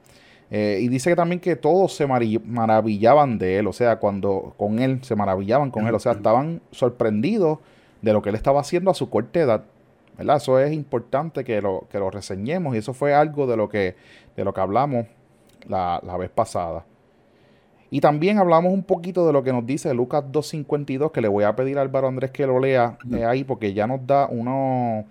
Eh, 0.50 0.80
y 0.82 0.88
dice 0.88 1.14
también 1.14 1.38
que 1.38 1.54
todos 1.54 1.94
se 1.94 2.08
maravillaban 2.08 3.38
de 3.38 3.58
él, 3.60 3.68
o 3.68 3.72
sea, 3.72 4.00
cuando 4.00 4.54
con 4.56 4.80
él 4.80 5.04
se 5.04 5.14
maravillaban 5.14 5.70
con 5.70 5.86
él, 5.86 5.94
o 5.94 6.00
sea, 6.00 6.10
estaban 6.10 6.62
sorprendidos 6.72 7.60
de 8.02 8.12
lo 8.12 8.22
que 8.22 8.30
él 8.30 8.34
estaba 8.34 8.60
haciendo 8.60 8.90
a 8.90 8.94
su 8.94 9.08
corta 9.08 9.38
edad. 9.38 9.62
¿Verdad? 10.18 10.36
Eso 10.36 10.58
es 10.58 10.72
importante 10.72 11.44
que 11.44 11.62
lo, 11.62 11.86
que 11.90 11.98
lo 11.98 12.10
reseñemos 12.10 12.74
y 12.74 12.78
eso 12.78 12.92
fue 12.92 13.14
algo 13.14 13.46
de 13.46 13.56
lo 13.56 13.68
que, 13.68 13.94
de 14.36 14.44
lo 14.44 14.52
que 14.52 14.60
hablamos 14.60 15.06
la, 15.68 16.00
vez 16.18 16.30
pasada. 16.30 16.84
Y 17.90 18.00
también 18.00 18.38
hablamos 18.38 18.72
un 18.72 18.82
poquito 18.82 19.26
de 19.26 19.32
lo 19.32 19.42
que 19.42 19.52
nos 19.52 19.64
dice 19.64 19.94
Lucas 19.94 20.24
2.52, 20.30 21.12
que 21.12 21.20
le 21.22 21.28
voy 21.28 21.44
a 21.44 21.56
pedir 21.56 21.78
a 21.78 21.82
Álvaro 21.82 22.08
Andrés 22.08 22.32
que 22.32 22.46
lo 22.46 22.58
lea 22.58 22.98
eh, 23.14 23.24
ahí, 23.24 23.44
porque 23.44 23.72
ya 23.72 23.86
nos 23.86 24.06
da 24.06 24.26
uno, 24.26 25.06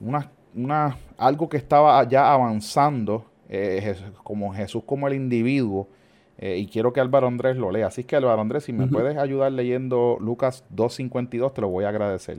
una, 0.00 0.30
una, 0.54 0.98
algo 1.16 1.48
que 1.48 1.56
estaba 1.56 2.06
ya 2.06 2.30
avanzando, 2.32 3.24
eh, 3.48 3.94
como 4.24 4.52
Jesús 4.52 4.82
como 4.84 5.08
el 5.08 5.14
individuo, 5.14 5.88
eh, 6.36 6.58
y 6.58 6.66
quiero 6.66 6.92
que 6.92 7.00
Álvaro 7.00 7.28
Andrés 7.28 7.56
lo 7.56 7.70
lea. 7.70 7.86
Así 7.86 8.04
que 8.04 8.16
Álvaro 8.16 8.42
Andrés, 8.42 8.64
si 8.64 8.72
me 8.72 8.88
puedes 8.88 9.16
ayudar 9.16 9.52
leyendo 9.52 10.18
Lucas 10.20 10.64
2.52, 10.74 11.54
te 11.54 11.60
lo 11.60 11.68
voy 11.68 11.84
a 11.84 11.90
agradecer. 11.90 12.38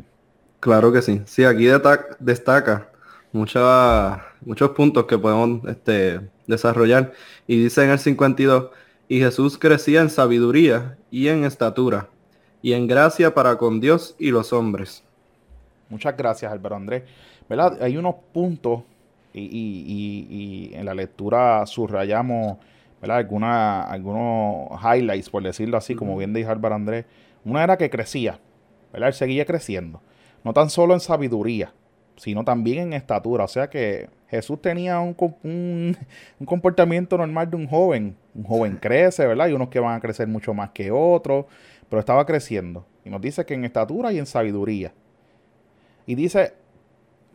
Claro 0.64 0.94
que 0.94 1.02
sí. 1.02 1.22
Sí, 1.26 1.44
aquí 1.44 1.68
destaca 2.20 2.90
muchos 3.34 4.70
puntos 4.74 5.06
que 5.08 5.18
podemos 5.18 5.60
este, 5.68 6.22
desarrollar. 6.48 7.12
Y 7.46 7.62
dice 7.64 7.84
en 7.84 7.90
el 7.90 8.00
52, 8.00 8.70
y 9.10 9.20
Jesús 9.20 9.58
crecía 9.58 10.00
en 10.00 10.10
sabiduría 10.10 10.98
y 11.12 11.28
en 11.28 11.44
estatura 11.44 12.08
y 12.62 12.72
en 12.72 12.88
gracia 12.88 13.34
para 13.34 13.58
con 13.58 13.82
Dios 13.82 14.16
y 14.18 14.32
los 14.32 14.54
hombres. 14.54 15.04
Muchas 15.90 16.16
gracias, 16.16 16.50
Álvaro 16.50 16.78
Andrés. 16.78 17.04
¿Verdad? 17.50 17.84
Hay 17.84 17.98
unos 17.98 18.16
puntos 18.32 18.84
y, 19.34 20.72
en 20.74 20.86
la 20.86 20.94
lectura 20.94 21.66
subrayamos 21.66 22.58
¿verdad? 23.02 23.18
Alguna, 23.18 23.82
algunos 23.82 24.80
highlights, 24.82 25.30
por 25.30 25.44
decirlo 25.44 25.76
así, 25.76 25.94
como 25.94 26.16
bien 26.16 26.34
dijo 26.34 26.52
Álvaro 26.52 26.76
Andrés. 26.76 27.04
Una 27.44 27.66
era 27.66 27.76
que 27.76 27.90
crecía, 27.90 28.40
¿verdad? 28.94 29.10
Él 29.10 29.14
seguía 29.14 29.44
creciendo. 29.44 30.00
No 30.44 30.54
tan 30.54 30.70
solo 30.70 30.94
en 30.94 31.00
sabiduría, 31.00 31.74
sino 32.16 32.44
también 32.44 32.80
en 32.80 32.94
estatura. 32.94 33.46
O 33.46 33.48
sea 33.48 33.70
que 33.70 34.10
Jesús 34.28 34.62
tenía 34.62 35.00
un, 35.00 35.16
un, 36.40 36.46
comportamiento 36.46 37.18
normal 37.18 37.50
de 37.50 37.56
un 37.56 37.68
joven. 37.68 38.16
Un 38.34 38.44
joven 38.44 38.78
crece, 38.82 39.26
¿verdad? 39.28 39.48
Y 39.48 39.54
unos 39.54 39.70
que 39.70 39.80
van 39.80 39.96
a 39.96 40.00
crecer 40.00 40.28
mucho 40.28 40.54
más 40.54 40.72
que 40.72 40.92
otros, 40.92 41.46
pero 41.90 42.00
estaba 42.00 42.26
creciendo. 42.26 42.86
Y 43.06 43.10
nos 43.10 43.22
dice 43.22 43.46
que 43.46 43.54
en 43.54 43.66
estatura 43.66 44.12
y 44.12 44.20
en 44.20 44.26
sabiduría. 44.26 44.94
Y 46.06 46.16
dice, 46.16 46.54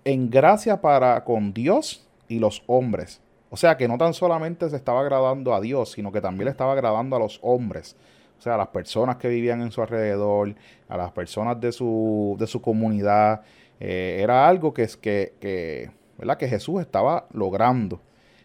en 0.04 0.30
gracia 0.30 0.80
para 0.80 1.24
con 1.24 1.52
Dios 1.52 2.06
y 2.28 2.38
los 2.38 2.62
hombres. 2.66 3.20
O 3.50 3.56
sea 3.56 3.76
que 3.76 3.88
no 3.88 3.96
tan 3.96 4.12
solamente 4.12 4.68
se 4.68 4.76
estaba 4.76 5.00
agradando 5.00 5.54
a 5.54 5.60
Dios, 5.60 5.92
sino 5.92 6.12
que 6.12 6.20
también 6.20 6.46
le 6.46 6.50
estaba 6.50 6.72
agradando 6.72 7.16
a 7.16 7.18
los 7.18 7.38
hombres. 7.42 7.96
O 8.38 8.40
sea, 8.40 8.54
a 8.54 8.58
las 8.58 8.68
personas 8.68 9.16
que 9.16 9.28
vivían 9.28 9.60
en 9.62 9.72
su 9.72 9.82
alrededor, 9.82 10.54
a 10.88 10.96
las 10.96 11.10
personas 11.12 11.60
de 11.60 11.72
su, 11.72 12.36
de 12.38 12.46
su 12.46 12.62
comunidad. 12.62 13.42
Eh, 13.80 14.20
era 14.22 14.48
algo 14.48 14.72
que, 14.72 14.88
que, 15.00 15.34
que, 15.40 15.90
¿verdad? 16.16 16.36
que 16.36 16.48
Jesús 16.48 16.80
estaba 16.80 17.26
logrando, 17.32 18.00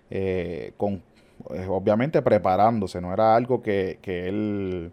eh, 0.09 0.73
con, 0.77 1.03
eh, 1.53 1.67
obviamente 1.69 2.21
preparándose, 2.21 3.01
no 3.01 3.13
era 3.13 3.35
algo 3.35 3.62
que, 3.62 4.00
que 4.01 4.27
él, 4.27 4.91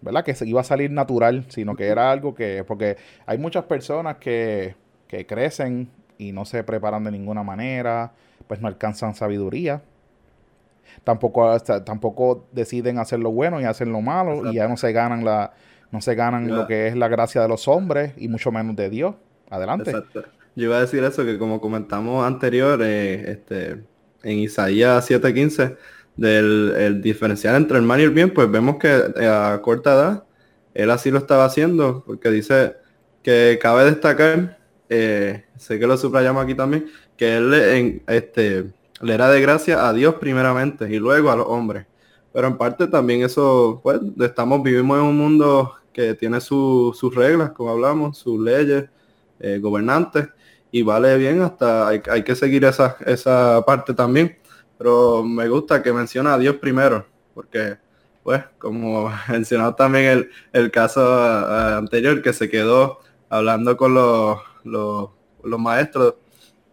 ¿verdad? 0.00 0.24
que 0.24 0.36
iba 0.44 0.60
a 0.60 0.64
salir 0.64 0.90
natural, 0.92 1.46
sino 1.48 1.74
que 1.74 1.86
era 1.86 2.10
algo 2.12 2.34
que, 2.34 2.64
porque 2.66 2.96
hay 3.26 3.38
muchas 3.38 3.64
personas 3.64 4.18
que, 4.18 4.76
que 5.08 5.26
crecen 5.26 5.90
y 6.16 6.32
no 6.32 6.44
se 6.44 6.62
preparan 6.64 7.04
de 7.04 7.10
ninguna 7.10 7.42
manera, 7.42 8.12
pues 8.46 8.60
no 8.60 8.68
alcanzan 8.68 9.14
sabiduría, 9.14 9.82
tampoco, 11.04 11.58
tampoco 11.84 12.46
deciden 12.52 12.98
hacer 12.98 13.20
lo 13.20 13.30
bueno 13.30 13.60
y 13.60 13.64
hacen 13.64 13.92
lo 13.92 14.00
malo 14.00 14.50
y 14.50 14.56
ya 14.56 14.68
no 14.68 14.76
se 14.76 14.92
ganan 14.92 15.24
la, 15.24 15.52
no 15.90 16.00
se 16.00 16.14
ganan 16.14 16.48
lo 16.48 16.66
que 16.66 16.88
es 16.88 16.96
la 16.96 17.08
gracia 17.08 17.42
de 17.42 17.48
los 17.48 17.68
hombres 17.68 18.12
y 18.16 18.28
mucho 18.28 18.52
menos 18.52 18.76
de 18.76 18.90
Dios. 18.90 19.14
Adelante. 19.50 19.90
Exacto. 19.90 20.24
Yo 20.54 20.64
iba 20.64 20.76
a 20.76 20.80
decir 20.80 21.04
eso, 21.04 21.24
que 21.24 21.38
como 21.38 21.60
comentamos 21.60 22.26
anterior, 22.26 22.80
eh, 22.82 23.30
este, 23.30 23.84
en 24.22 24.38
Isaías 24.38 25.08
7:15, 25.08 25.76
del 26.16 26.74
el 26.76 27.00
diferencial 27.00 27.54
entre 27.54 27.78
el 27.78 27.84
mal 27.84 28.00
y 28.00 28.04
el 28.04 28.10
bien, 28.10 28.34
pues 28.34 28.50
vemos 28.50 28.76
que 28.76 28.88
eh, 28.88 29.26
a 29.26 29.60
corta 29.62 29.94
edad 29.94 30.24
él 30.78 30.90
así 30.90 31.10
lo 31.10 31.18
estaba 31.18 31.44
haciendo, 31.44 32.04
porque 32.06 32.30
dice 32.30 32.76
que 33.22 33.58
cabe 33.60 33.84
destacar, 33.84 34.58
eh, 34.88 35.44
sé 35.56 35.78
que 35.78 35.86
lo 35.86 35.96
subrayamos 35.96 36.44
aquí 36.44 36.54
también, 36.54 36.86
que 37.16 37.36
él 37.36 37.52
en, 37.52 38.02
este, 38.06 38.66
le 39.00 39.14
era 39.14 39.28
de 39.28 39.40
gracia 39.40 39.88
a 39.88 39.92
Dios 39.92 40.16
primeramente 40.16 40.92
y 40.92 40.98
luego 40.98 41.30
a 41.30 41.36
los 41.36 41.46
hombres. 41.46 41.86
Pero 42.32 42.46
en 42.46 42.56
parte 42.56 42.86
también 42.86 43.22
eso, 43.22 43.80
pues, 43.82 44.00
estamos, 44.20 44.62
vivimos 44.62 44.98
en 44.98 45.04
un 45.04 45.16
mundo 45.16 45.74
que 45.92 46.14
tiene 46.14 46.40
sus 46.40 47.14
reglas, 47.14 47.50
como 47.50 47.70
hablamos, 47.70 48.18
sus 48.18 48.38
leyes, 48.40 48.84
eh, 49.40 49.58
gobernantes, 49.60 50.28
y 50.70 50.82
vale 50.82 51.16
bien 51.16 51.42
hasta, 51.42 51.88
hay, 51.88 52.00
que 52.00 52.34
seguir 52.36 52.64
esa, 52.64 52.96
esa 53.06 53.62
parte 53.66 53.94
también. 53.94 54.38
Pero 54.76 55.24
me 55.24 55.48
gusta 55.48 55.82
que 55.82 55.92
menciona 55.92 56.34
a 56.34 56.38
Dios 56.38 56.56
primero, 56.56 57.06
porque, 57.34 57.78
pues, 58.22 58.44
como 58.58 59.10
mencionado 59.28 59.74
también 59.74 60.04
el, 60.04 60.30
el 60.52 60.70
caso 60.70 61.00
eh, 61.02 61.74
anterior, 61.74 62.22
que 62.22 62.32
se 62.32 62.48
quedó 62.48 63.00
hablando 63.28 63.76
con 63.76 63.94
los, 63.94 64.38
los, 64.64 65.10
maestros, 65.42 66.14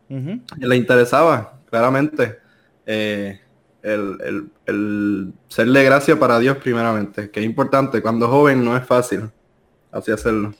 le 0.09 0.75
interesaba 0.75 1.59
claramente 1.69 2.38
eh, 2.85 3.39
el, 3.81 4.50
el, 4.65 5.33
serle 5.47 5.83
gracia 5.83 6.19
para 6.19 6.39
Dios 6.39 6.57
primeramente, 6.57 7.29
que 7.29 7.39
es 7.39 7.45
importante. 7.45 8.01
Cuando 8.01 8.27
joven 8.27 8.63
no 8.63 8.75
es 8.75 8.85
fácil 8.85 9.29
así 9.91 10.12
hacerlo. 10.12 10.53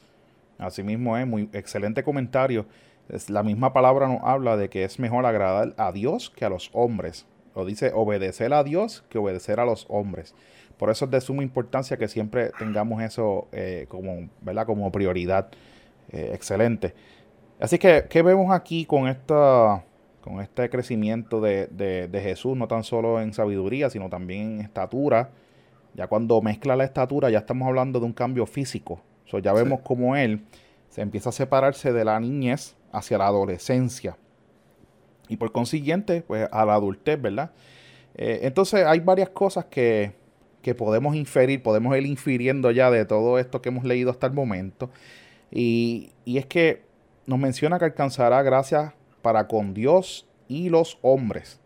Así 0.58 0.84
mismo 0.84 1.18
es, 1.18 1.28
muy 1.28 1.50
excelente 1.54 2.04
comentario. 2.04 2.66
Es, 3.10 3.30
la 3.30 3.44
misma 3.44 3.74
palabra 3.74 4.08
nos 4.08 4.24
habla 4.24 4.58
de 4.58 4.70
que 4.70 4.84
es 4.84 5.00
mejor 5.00 5.26
agradar 5.26 5.74
a 5.78 5.92
Dios 5.92 6.30
que 6.30 6.46
a 6.46 6.50
los 6.50 6.70
hombres. 6.74 7.26
Lo 7.56 7.66
dice 7.66 7.92
obedecer 7.94 8.54
a 8.54 8.64
Dios 8.64 9.04
que 9.10 9.18
obedecer 9.18 9.60
a 9.60 9.66
los 9.66 9.86
hombres. 9.90 10.34
Por 10.78 10.90
eso 10.90 11.06
es 11.06 11.12
de 11.12 11.22
suma 11.22 11.44
importancia 11.44 11.98
que 11.98 12.08
siempre 12.08 12.52
tengamos 12.58 13.02
eso 13.02 13.48
eh, 13.52 13.86
como, 13.88 14.30
¿verdad? 14.42 14.66
como 14.66 14.92
prioridad. 14.92 15.50
Eh, 16.12 16.32
excelente. 16.34 16.94
Así 17.60 17.78
que, 17.78 18.06
¿qué 18.10 18.22
vemos 18.22 18.52
aquí 18.52 18.86
con 18.86 19.08
esta 19.08 19.84
con 20.26 20.42
este 20.42 20.72
crecimiento 20.72 21.40
de, 21.40 22.10
Jesús, 22.12 22.58
no 22.58 22.68
tan 22.68 22.84
solo 22.84 23.22
en 23.22 23.32
sabiduría, 23.32 23.92
sino 23.92 24.10
también 24.10 24.54
en 24.54 24.62
estatura. 24.62 25.30
Ya 25.94 26.08
cuando 26.08 26.42
mezcla 26.42 26.76
la 26.76 26.84
estatura, 26.84 27.30
ya 27.30 27.38
estamos 27.38 27.68
hablando 27.68 28.00
de 28.00 28.08
un 28.08 28.14
cambio 28.14 28.48
físico. 28.48 29.02
ya 29.44 29.54
vemos 29.54 29.82
como 29.82 30.16
él 30.16 30.44
se 30.90 31.02
empieza 31.02 31.30
a 31.30 31.32
separarse 31.32 31.94
de 31.94 32.04
la 32.04 32.20
niñez 32.20 32.76
hacia 32.92 33.20
la 33.20 33.28
adolescencia. 33.28 34.18
y 35.30 35.38
por 35.38 35.52
consiguiente, 35.52 36.24
pues 36.24 36.50
a 36.52 36.66
la 36.66 36.74
adultez, 36.74 37.22
¿verdad? 37.22 37.52
Eh, 38.16 38.40
entonces 38.44 38.84
hay 38.84 39.02
varias 39.02 39.30
cosas 39.30 39.66
que, 39.66 40.14
que, 40.64 40.74
podemos 40.74 41.16
inferir, 41.16 41.62
podemos 41.62 41.96
ir 41.96 42.06
infiriendo 42.08 42.72
ya 42.72 42.90
de 42.90 43.06
todo 43.06 43.38
esto 43.38 43.62
que 43.62 43.70
hemos 43.70 43.84
leído 43.84 44.10
hasta 44.10 44.26
el 44.26 44.34
momento. 44.34 44.90
Y, 45.52 46.14
y 46.26 46.38
es 46.40 46.48
que 46.48 46.85
nos 47.26 47.40
menciona 47.40 47.80
que 47.80 47.86
alcanzará 47.86 48.42
gracias 48.44 48.94
para 49.22 49.48
con 49.48 49.74
Dios 49.74 50.28
y 50.48 50.70
los 50.70 50.98
hombres. 51.02 51.60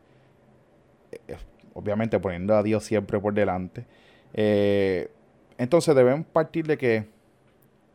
Eh, 1.12 1.38
obviamente 1.74 2.20
poniendo 2.20 2.56
a 2.56 2.64
Dios 2.64 2.84
siempre 2.84 3.20
por 3.20 3.34
delante. 3.34 3.86
Eh, 4.34 5.10
entonces 5.58 5.96
debemos 5.96 6.26
partir 6.28 6.66
de 6.68 6.78
que, 6.78 7.08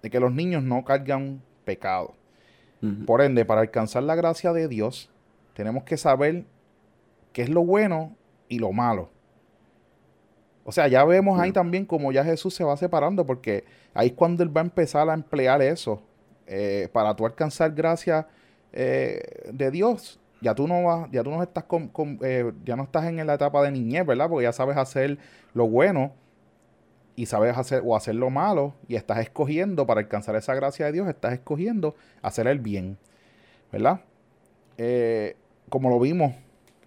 de 0.02 0.11
que 0.11 0.21
los 0.21 0.33
niños 0.33 0.62
no 0.62 0.85
cargan 0.85 1.42
pecado. 1.64 2.14
Por 3.06 3.23
ende, 3.23 3.47
para 3.47 3.62
alcanzar 3.62 4.02
la 4.02 4.14
gracia 4.14 4.52
de 4.52 4.68
Dios, 4.68 5.09
tenemos 5.54 5.85
que 5.85 5.97
saber 5.97 6.44
qué 7.33 7.40
es 7.40 7.49
lo 7.49 7.64
bueno 7.64 8.14
y 8.47 8.59
lo 8.59 8.73
malo. 8.73 9.09
O 10.64 10.73
sea, 10.73 10.87
ya 10.88 11.02
vemos 11.06 11.40
ahí 11.40 11.50
también 11.50 11.87
como 11.87 12.12
ya 12.12 12.23
Jesús 12.25 12.52
se 12.52 12.62
va 12.62 12.76
separando, 12.76 13.25
porque 13.25 13.64
ahí 13.94 14.09
es 14.09 14.12
cuando 14.12 14.42
Él 14.42 14.54
va 14.54 14.61
a 14.61 14.64
empezar 14.64 15.09
a 15.09 15.14
emplear 15.14 15.62
eso. 15.62 16.02
Eh, 16.46 16.88
para 16.92 17.14
tú 17.16 17.24
alcanzar 17.26 17.72
gracia 17.72 18.28
eh, 18.72 19.50
de 19.52 19.70
Dios, 19.70 20.20
ya 20.40 20.54
tú 20.54 20.68
no 20.68 20.82
vas, 20.84 21.10
ya 21.10 21.22
tú 21.22 21.30
no 21.30 21.42
estás 21.42 21.64
con, 21.64 21.90
eh, 22.22 22.52
ya 22.64 22.76
no 22.76 22.82
estás 22.82 23.06
en 23.06 23.26
la 23.26 23.34
etapa 23.34 23.62
de 23.62 23.70
niñez, 23.70 24.06
¿verdad? 24.06 24.28
Porque 24.28 24.44
ya 24.44 24.52
sabes 24.52 24.76
hacer 24.76 25.18
lo 25.54 25.66
bueno 25.66 26.12
y 27.16 27.26
sabes 27.26 27.56
hacer 27.56 27.82
o 27.84 27.96
hacer 27.96 28.14
lo 28.16 28.30
malo 28.30 28.74
y 28.88 28.96
estás 28.96 29.18
escogiendo 29.18 29.86
para 29.86 30.00
alcanzar 30.00 30.36
esa 30.36 30.54
gracia 30.54 30.86
de 30.86 30.92
Dios, 30.92 31.08
estás 31.08 31.32
escogiendo 31.32 31.94
hacer 32.22 32.46
el 32.46 32.58
bien, 32.58 32.98
¿verdad? 33.72 34.00
Eh, 34.76 35.36
como 35.68 35.88
lo 35.88 35.98
vimos, 35.98 36.34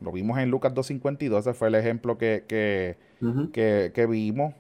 lo 0.02 0.12
vimos 0.12 0.38
en 0.40 0.50
Lucas 0.52 0.74
2.52, 0.74 1.40
ese 1.40 1.54
fue 1.54 1.70
el 1.70 1.76
ejemplo 1.76 2.18
que, 2.18 2.44
que, 2.48 4.06
vimos. 4.08 4.54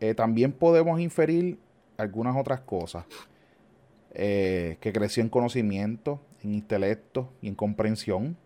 Eh, 0.00 0.14
también 0.14 0.52
podemos 0.52 1.00
inferir 1.00 1.58
algunas 1.96 2.36
otras 2.36 2.60
cosas. 2.60 3.04
Eh, 4.14 4.76
que 4.80 4.92
creció 4.92 5.22
en 5.22 5.30
conocimiento, 5.30 6.20
en 6.42 6.52
intelecto 6.52 7.30
y 7.40 7.48
en 7.48 7.54
comprensión. 7.54 8.36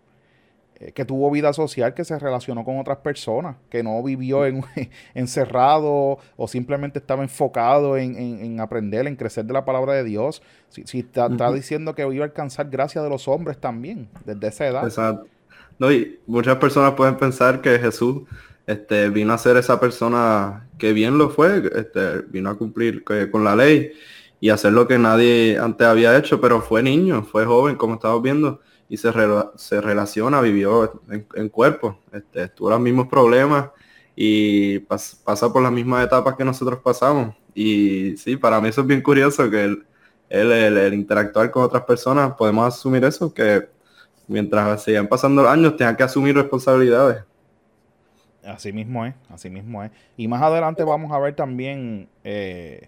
Eh, 0.79 0.93
que 0.93 1.07
tuvo 1.07 1.31
vida 1.31 1.55
social, 1.55 1.95
que 1.95 2.05
se 2.05 2.19
relacionó 2.19 2.63
con 2.63 2.79
otras 2.79 2.99
personas, 2.99 3.57
que 3.71 3.83
no 3.83 4.03
vivió 4.03 4.45
en, 4.45 4.63
encerrado 5.15 6.19
o 6.37 6.49
simplemente 6.49 6.99
estaba 6.99 7.23
enfocado 7.23 7.97
en, 7.97 8.61
aprender, 8.61 9.07
en 9.07 9.17
crecer 9.17 9.47
de 9.47 9.55
la 9.55 9.65
palabra 9.65 9.95
de 9.95 10.05
Dios. 10.05 10.43
Si, 10.69 10.99
está, 10.99 11.29
diciendo 11.51 11.95
que 11.95 12.03
iba 12.03 12.25
a 12.25 12.29
alcanzar 12.29 12.69
gracia 12.69 13.03
de 13.03 13.09
los 13.09 13.27
hombres 13.27 13.59
también, 13.59 14.09
desde 14.27 14.49
esa 14.49 14.67
edad. 14.67 14.85
Exacto. 14.85 15.27
No, 15.79 15.91
y 15.91 16.21
muchas 16.27 16.57
personas 16.57 16.93
pueden 16.93 17.17
pensar 17.17 17.63
que 17.63 17.79
Jesús 17.79 18.23
este, 18.67 19.09
vino 19.09 19.33
a 19.33 19.39
ser 19.39 19.57
esa 19.57 19.81
persona 19.81 20.69
que 20.79 20.93
bien 20.93 21.17
lo 21.17 21.31
fue, 21.31 21.71
este, 21.75 22.21
vino 22.29 22.51
a 22.51 22.59
cumplir 22.59 23.03
con 23.31 23.45
la 23.45 23.57
ley 23.57 23.93
y 24.41 24.51
hacer 24.51 24.73
lo 24.73 24.87
que 24.87 24.99
nadie 24.99 25.59
antes 25.59 25.87
había 25.87 26.17
hecho, 26.17 26.41
pero 26.41 26.61
fue 26.61 26.83
niño, 26.83 27.23
fue 27.23 27.45
joven, 27.45 27.77
como 27.77 27.95
estamos 27.95 28.23
viendo 28.23 28.61
y 28.89 28.97
se, 28.97 29.11
se 29.57 29.81
relaciona, 29.81 30.41
vivió 30.41 31.01
en, 31.35 31.49
cuerpo, 31.49 31.99
este, 32.13 32.49
tuvo 32.49 32.71
los 32.71 32.81
mismos 32.81 33.09
problemas 33.09 33.71
y 34.15 34.79
pasa 34.81 35.53
por 35.53 35.63
las 35.63 35.73
mismas 35.73 36.07
etapas 36.07 36.37
que 36.37 36.45
nosotros 36.45 36.81
pasamos. 36.83 37.35
Y 37.55 38.17
sí, 38.17 38.37
para 38.37 38.61
mí 38.61 38.69
eso 38.69 38.83
es 38.83 38.87
bien 38.87 39.03
curioso 39.03 39.51
que 39.51 39.65
el, 39.65 39.87
el, 40.29 40.95
interactuar 40.95 41.51
con 41.51 41.65
otras 41.65 41.83
personas, 41.85 42.35
podemos 42.35 42.67
asumir 42.67 43.05
eso, 43.05 43.33
que 43.33 43.69
mientras 44.29 44.83
sigan 44.83 45.09
pasando 45.09 45.43
los 45.43 45.51
años 45.51 45.77
tengan 45.77 45.97
que 45.97 46.03
asumir 46.03 46.35
responsabilidades. 46.35 47.25
Así 48.45 48.73
mismo 48.73 49.05
es, 49.05 49.15
así 49.29 49.51
mismo 49.51 49.83
es. 49.83 49.91
Y 50.17 50.29
más 50.29 50.41
adelante 50.41 50.85
vamos 50.85 51.11
a 51.11 51.19
ver 51.19 51.35
también 51.35 52.09
eh, 52.23 52.87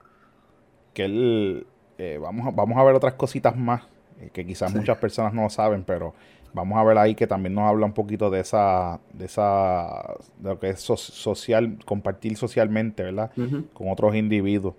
que 0.99 1.05
él, 1.05 1.67
eh, 1.97 2.19
vamos, 2.21 2.49
a, 2.49 2.50
vamos 2.50 2.77
a 2.77 2.83
ver 2.83 2.92
otras 2.96 3.14
cositas 3.14 3.57
más 3.57 3.83
eh, 4.20 4.31
que 4.33 4.44
quizás 4.44 4.75
muchas 4.75 4.99
personas 4.99 5.33
no 5.33 5.42
lo 5.42 5.51
saben, 5.51 5.85
pero 5.85 6.12
vamos 6.53 6.77
a 6.77 6.83
ver 6.83 6.99
ahí 6.99 7.14
que 7.14 7.29
también 7.29 7.55
nos 7.55 7.68
habla 7.68 7.87
un 7.87 7.92
poquito 7.92 8.31
de 8.31 8.40
esa, 8.40 8.99
de 9.12 9.27
esa, 9.27 10.16
de 10.40 10.49
lo 10.49 10.59
que 10.59 10.70
es 10.70 10.81
social, 10.81 11.79
compartir 11.85 12.37
socialmente, 12.37 13.05
¿verdad? 13.05 13.31
Con 13.75 13.90
otros 13.90 14.16
individuos. 14.16 14.75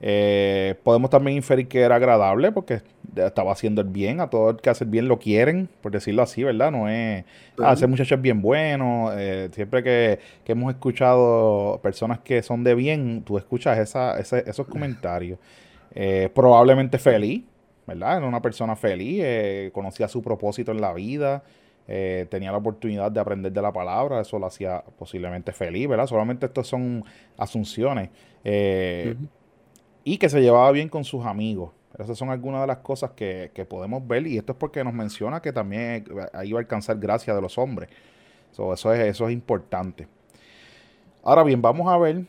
Eh, 0.00 0.76
podemos 0.84 1.10
también 1.10 1.36
inferir 1.36 1.66
que 1.66 1.80
era 1.80 1.96
agradable 1.96 2.52
porque 2.52 2.82
estaba 3.16 3.52
haciendo 3.52 3.80
el 3.80 3.88
bien, 3.88 4.20
a 4.20 4.28
todo 4.28 4.50
el 4.50 4.56
que 4.56 4.70
hace 4.70 4.84
el 4.84 4.90
bien 4.90 5.08
lo 5.08 5.18
quieren, 5.18 5.68
por 5.80 5.92
decirlo 5.92 6.22
así, 6.22 6.44
¿verdad? 6.44 6.70
No 6.70 6.88
es, 6.88 7.24
ah, 7.62 7.72
ese 7.72 7.86
muchacho 7.86 8.14
es 8.14 8.22
bien 8.22 8.42
bueno, 8.42 9.10
eh, 9.16 9.48
siempre 9.52 9.82
que, 9.82 10.18
hemos 10.46 10.72
escuchado 10.72 11.80
personas 11.82 12.20
que 12.20 12.42
son 12.42 12.64
de 12.64 12.74
bien, 12.74 13.22
tú 13.24 13.38
escuchas 13.38 13.78
esa, 13.78 14.18
esos 14.18 14.66
comentarios. 14.66 15.38
probablemente 16.34 16.98
feliz, 16.98 17.44
¿verdad? 17.86 18.18
Era 18.18 18.26
una 18.26 18.42
persona 18.42 18.76
feliz, 18.76 19.20
eh, 19.22 19.70
conocía 19.72 20.08
su 20.08 20.22
propósito 20.22 20.72
en 20.72 20.80
la 20.80 20.92
vida, 20.92 21.42
eh, 21.88 22.26
tenía 22.28 22.50
la 22.50 22.58
oportunidad 22.58 23.12
de 23.12 23.20
aprender 23.20 23.52
de 23.52 23.62
la 23.62 23.72
palabra, 23.72 24.20
eso 24.20 24.38
lo 24.38 24.46
hacía 24.46 24.82
posiblemente 24.98 25.52
feliz, 25.52 25.88
¿verdad? 25.88 26.06
Solamente 26.06 26.46
estos 26.46 26.66
son 26.66 27.04
asunciones. 27.36 28.10
Eh, 28.42 29.14
y 30.02 30.18
que 30.18 30.28
se 30.28 30.40
llevaba 30.40 30.70
bien 30.72 30.88
con 30.88 31.04
sus 31.04 31.24
amigos. 31.24 31.70
Esas 31.98 32.18
son 32.18 32.30
algunas 32.30 32.60
de 32.60 32.66
las 32.66 32.78
cosas 32.78 33.12
que, 33.12 33.66
podemos 33.68 34.06
ver 34.06 34.26
y 34.26 34.36
esto 34.36 34.52
es 34.52 34.58
porque 34.58 34.84
nos 34.84 34.92
menciona 34.92 35.40
que 35.40 35.52
también 35.52 36.04
iba 36.44 36.58
a 36.58 36.60
alcanzar 36.60 36.98
gracia 36.98 37.34
de 37.34 37.40
los 37.40 37.56
hombres. 37.58 37.88
eso, 38.50 38.72
es, 38.72 39.00
eso 39.00 39.28
es 39.28 39.32
importante. 39.32 40.06
Ahora 41.22 41.42
bien, 41.42 41.60
vamos 41.62 41.88
a 41.92 41.96
ver 41.98 42.24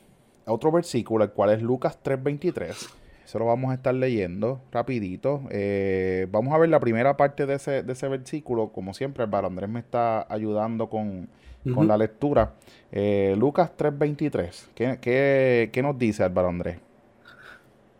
otro 0.45 0.71
versículo, 0.71 1.23
el 1.23 1.31
cual 1.31 1.51
es 1.51 1.61
Lucas 1.61 1.99
3.23 2.03 2.97
eso 3.27 3.39
lo 3.39 3.45
vamos 3.45 3.71
a 3.71 3.73
estar 3.73 3.93
leyendo 3.93 4.61
rapidito. 4.71 5.41
Eh, 5.49 6.27
vamos 6.31 6.53
a 6.53 6.57
ver 6.59 6.69
la 6.69 6.79
primera 6.79 7.17
parte 7.17 7.45
de 7.45 7.55
ese, 7.55 7.83
de 7.83 7.91
ese 7.91 8.07
versículo. 8.07 8.69
Como 8.69 8.93
siempre, 8.93 9.25
el 9.25 9.35
Andrés 9.35 9.69
me 9.69 9.81
está 9.81 10.25
ayudando 10.33 10.87
con, 10.87 11.27
la 11.65 11.97
lectura. 11.97 12.53
Eh, 12.89 13.35
Lucas 13.37 13.71
3.23. 13.77 14.67
¿Qué, 14.73 15.69
qué, 15.73 15.81
nos 15.81 15.99
dice 15.99 16.23
Álvaro 16.23 16.47
Andrés? 16.47 16.77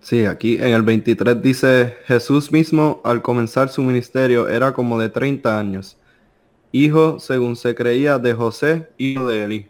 Sí, 0.08 0.26
aquí 0.26 0.56
en 0.56 0.70
el 0.70 0.84
23 0.84 1.42
dice, 1.42 1.98
Jesús 2.06 2.50
mismo 2.50 3.02
al 3.04 3.22
comenzar 3.22 3.68
su 3.68 3.84
ministerio 3.84 4.48
era 4.48 4.72
como 4.72 4.98
de 4.98 5.10
30 5.10 5.60
años, 5.60 5.98
hijo, 6.72 7.20
según 7.20 7.58
se 7.58 7.76
creía, 7.76 8.18
de 8.18 8.34
José, 8.34 8.88
hijo 8.98 9.28
de 9.28 9.44
Eli. 9.44 9.68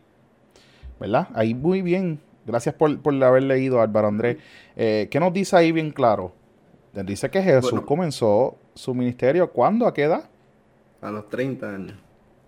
¿Verdad? 1.00 1.28
Ahí 1.34 1.56
muy 1.56 1.82
bien 1.82 2.20
Gracias 2.48 2.76
por, 2.76 2.98
por 3.02 3.22
haber 3.24 3.44
leído, 3.44 3.82
Álvaro 3.82 4.08
Andrés. 4.08 4.38
Eh, 4.78 5.10
¿Qué 5.12 5.20
nos 5.20 5.34
dice 5.34 5.58
ahí 5.58 5.74
bien 5.74 5.92
claro? 5.92 6.32
Dice 6.94 7.30
que 7.30 7.44
Jesús 7.44 7.82
comenzó 7.82 8.58
su 8.74 8.96
ministerio, 8.96 9.52
¿cuándo? 9.52 9.86
¿A 9.86 9.94
qué 9.94 10.04
edad? 10.04 10.30
A 11.02 11.12
los 11.12 11.30
30 11.30 11.76
años. 11.76 11.98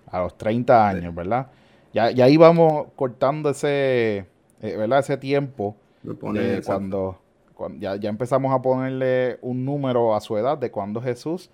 A 0.10 0.20
los 0.20 0.38
30 0.38 0.88
años, 0.88 1.14
¿verdad? 1.14 1.48
Ya, 1.94 2.12
ya 2.12 2.30
íbamos 2.30 2.88
cortando 2.96 3.50
ese, 3.50 4.26
eh, 4.62 4.78
¿verdad? 4.78 5.00
Ese 5.00 5.18
tiempo 5.18 5.76
de 6.02 6.62
cuando, 6.66 7.20
ya, 7.80 7.96
ya, 7.96 8.10
empezamos 8.10 8.54
a 8.54 8.62
ponerle 8.62 9.38
un 9.42 9.66
número 9.66 10.16
a 10.16 10.22
su 10.22 10.38
edad 10.38 10.58
de 10.58 10.72
cuando 10.72 11.02
Jesús 11.02 11.50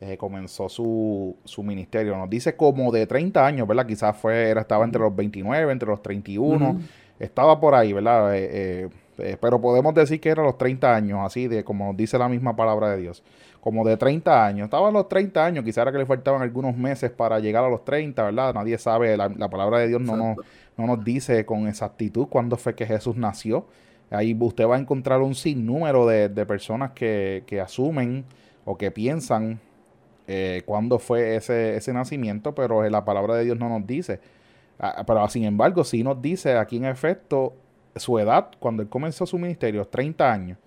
eh, 0.00 0.16
comenzó 0.16 0.68
su, 0.68 1.36
su, 1.44 1.62
ministerio. 1.62 2.16
Nos 2.16 2.28
dice 2.28 2.56
como 2.56 2.90
de 2.92 3.06
30 3.06 3.46
años, 3.46 3.66
¿verdad? 3.68 3.86
Quizás 3.86 4.16
fue, 4.16 4.50
era, 4.50 4.60
estaba 4.60 4.84
entre 4.84 5.00
los 5.00 5.14
29, 5.14 5.72
entre 5.72 5.88
los 5.88 6.02
31 6.02 6.80
estaba 7.18 7.60
por 7.60 7.74
ahí, 7.74 7.92
¿verdad? 7.92 8.34
Eh, 8.36 8.88
eh, 9.18 9.36
pero 9.40 9.60
podemos 9.60 9.94
decir 9.94 10.20
que 10.20 10.28
era 10.28 10.42
los 10.42 10.58
30 10.58 10.94
años, 10.94 11.20
así 11.22 11.46
de 11.46 11.62
como 11.62 11.94
dice 11.94 12.18
la 12.18 12.28
misma 12.28 12.56
palabra 12.56 12.90
de 12.90 12.98
Dios. 12.98 13.22
Como 13.60 13.84
de 13.84 13.96
30 13.96 14.44
años. 14.44 14.64
Estaba 14.66 14.88
a 14.88 14.90
los 14.90 15.08
30 15.08 15.44
años, 15.44 15.64
quizá 15.64 15.82
era 15.82 15.92
que 15.92 15.98
le 15.98 16.06
faltaban 16.06 16.42
algunos 16.42 16.76
meses 16.76 17.10
para 17.10 17.38
llegar 17.38 17.64
a 17.64 17.70
los 17.70 17.84
30, 17.84 18.22
¿verdad? 18.22 18.54
Nadie 18.54 18.76
sabe, 18.78 19.16
la, 19.16 19.30
palabra 19.48 19.78
de 19.78 19.88
Dios 19.88 20.02
no 20.02 20.16
nos, 20.16 20.36
no 20.76 20.86
nos 20.86 21.02
dice 21.02 21.46
con 21.46 21.66
exactitud 21.66 22.26
cuándo 22.28 22.56
fue 22.56 22.74
que 22.74 22.84
Jesús 22.84 23.16
nació. 23.16 23.66
Ahí 24.14 24.36
usted 24.38 24.66
va 24.66 24.76
a 24.76 24.78
encontrar 24.78 25.20
un 25.20 25.34
sinnúmero 25.34 26.06
de, 26.06 26.28
de 26.28 26.46
personas 26.46 26.92
que, 26.92 27.44
que, 27.46 27.60
asumen 27.60 28.24
o 28.64 28.76
que 28.76 28.90
piensan 28.90 29.60
cuándo 30.64 30.98
fue 30.98 31.36
ese, 31.36 31.76
ese 31.76 31.92
nacimiento, 31.92 32.54
pero 32.54 32.88
la 32.88 33.04
palabra 33.04 33.34
de 33.34 33.44
Dios 33.44 33.58
no 33.58 33.68
nos 33.68 33.86
dice. 33.86 34.20
Ah, 34.78 35.04
pero 35.06 35.28
sin 35.28 35.44
embargo, 35.44 35.84
sí 35.84 36.02
nos 36.02 36.20
dice 36.20 36.56
aquí 36.56 36.76
en 36.76 36.86
efecto 36.86 37.54
su 37.96 38.18
edad 38.18 38.50
cuando 38.58 38.82
él 38.82 38.88
comenzó 38.88 39.26
su 39.26 39.38
ministerio, 39.38 39.86
30 39.86 40.32
años. 40.32 40.58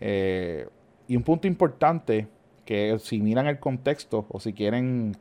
Eh, 0.00 0.68
y 1.06 1.16
un 1.16 1.22
punto 1.22 1.46
importante 1.46 2.28
que 2.64 2.98
si 2.98 3.20
miran 3.20 3.46
el 3.46 3.58
contexto 3.58 4.26
o 4.28 4.38
si 4.40 4.52
quieren, 4.52 5.16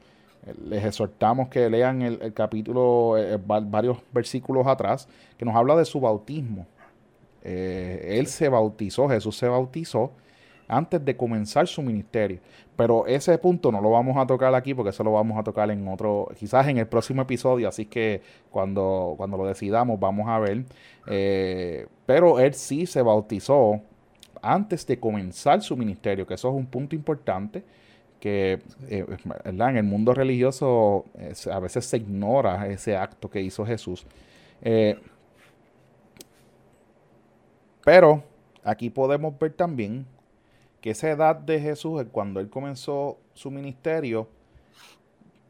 eh, 0.45 0.53
les 0.67 0.83
exhortamos 0.83 1.47
que 1.47 1.69
lean 1.69 2.01
el, 2.01 2.33
capítulo, 2.33 3.17
eh, 3.17 3.39
varios 3.45 3.99
versículos 4.11 4.67
atrás, 4.67 5.07
que 5.37 5.45
nos 5.45 5.55
habla 5.55 5.75
de 5.75 5.85
su 5.85 6.01
bautismo. 6.01 6.67
Él 7.47 8.27
se 8.27 8.49
bautizó, 8.49 9.07
Jesús 9.09 9.37
se 9.37 9.47
bautizó 9.47 10.11
antes 10.67 11.03
de 11.03 11.15
comenzar 11.15 11.67
su 11.67 11.81
ministerio. 11.81 12.39
Pero 12.75 13.07
ese 13.07 13.37
punto 13.37 13.71
no 13.71 13.81
lo 13.81 13.91
vamos 13.91 14.17
a 14.17 14.27
tocar 14.27 14.53
aquí 14.53 14.73
porque 14.73 14.91
eso 14.91 15.03
lo 15.03 15.13
vamos 15.13 15.37
a 15.37 15.43
tocar 15.43 15.71
en 15.71 15.87
otro, 15.87 16.29
quizás 16.37 16.67
en 16.67 16.77
el 16.77 16.87
próximo 16.87 17.23
episodio, 17.23 17.67
así 17.67 17.85
que 17.85 18.21
cuando, 18.51 19.15
cuando 19.17 19.37
lo 19.37 19.45
decidamos 19.45 19.99
vamos 19.99 20.27
a 20.27 20.37
ver. 20.39 20.63
Eh, 21.07 21.87
pero 22.05 22.39
él 22.39 22.53
sí 22.53 22.85
se 22.85 23.01
bautizó 23.01 23.81
antes 24.41 24.85
de 24.85 24.99
comenzar 24.99 25.61
su 25.63 25.75
ministerio, 25.75 26.27
que 26.27 26.35
eso 26.35 26.49
es 26.49 26.55
un 26.55 26.67
punto 26.67 26.95
importante 26.95 27.63
que 28.19 28.59
eh, 28.89 29.05
en 29.45 29.61
el 29.61 29.83
mundo 29.83 30.13
religioso 30.13 31.05
eh, 31.17 31.33
a 31.51 31.59
veces 31.59 31.85
se 31.85 31.97
ignora 31.97 32.67
ese 32.67 32.95
acto 32.95 33.29
que 33.29 33.41
hizo 33.41 33.65
Jesús. 33.65 34.05
Pero 37.87 38.21
aquí 38.65 38.89
podemos 38.89 39.39
ver 39.39 39.53
también 39.53 40.05
que 40.81 40.89
esa 40.89 41.09
edad 41.09 41.37
de 41.37 41.57
Jesús, 41.61 42.03
cuando 42.11 42.41
él 42.41 42.49
comenzó 42.49 43.17
su 43.33 43.49
ministerio, 43.49 44.27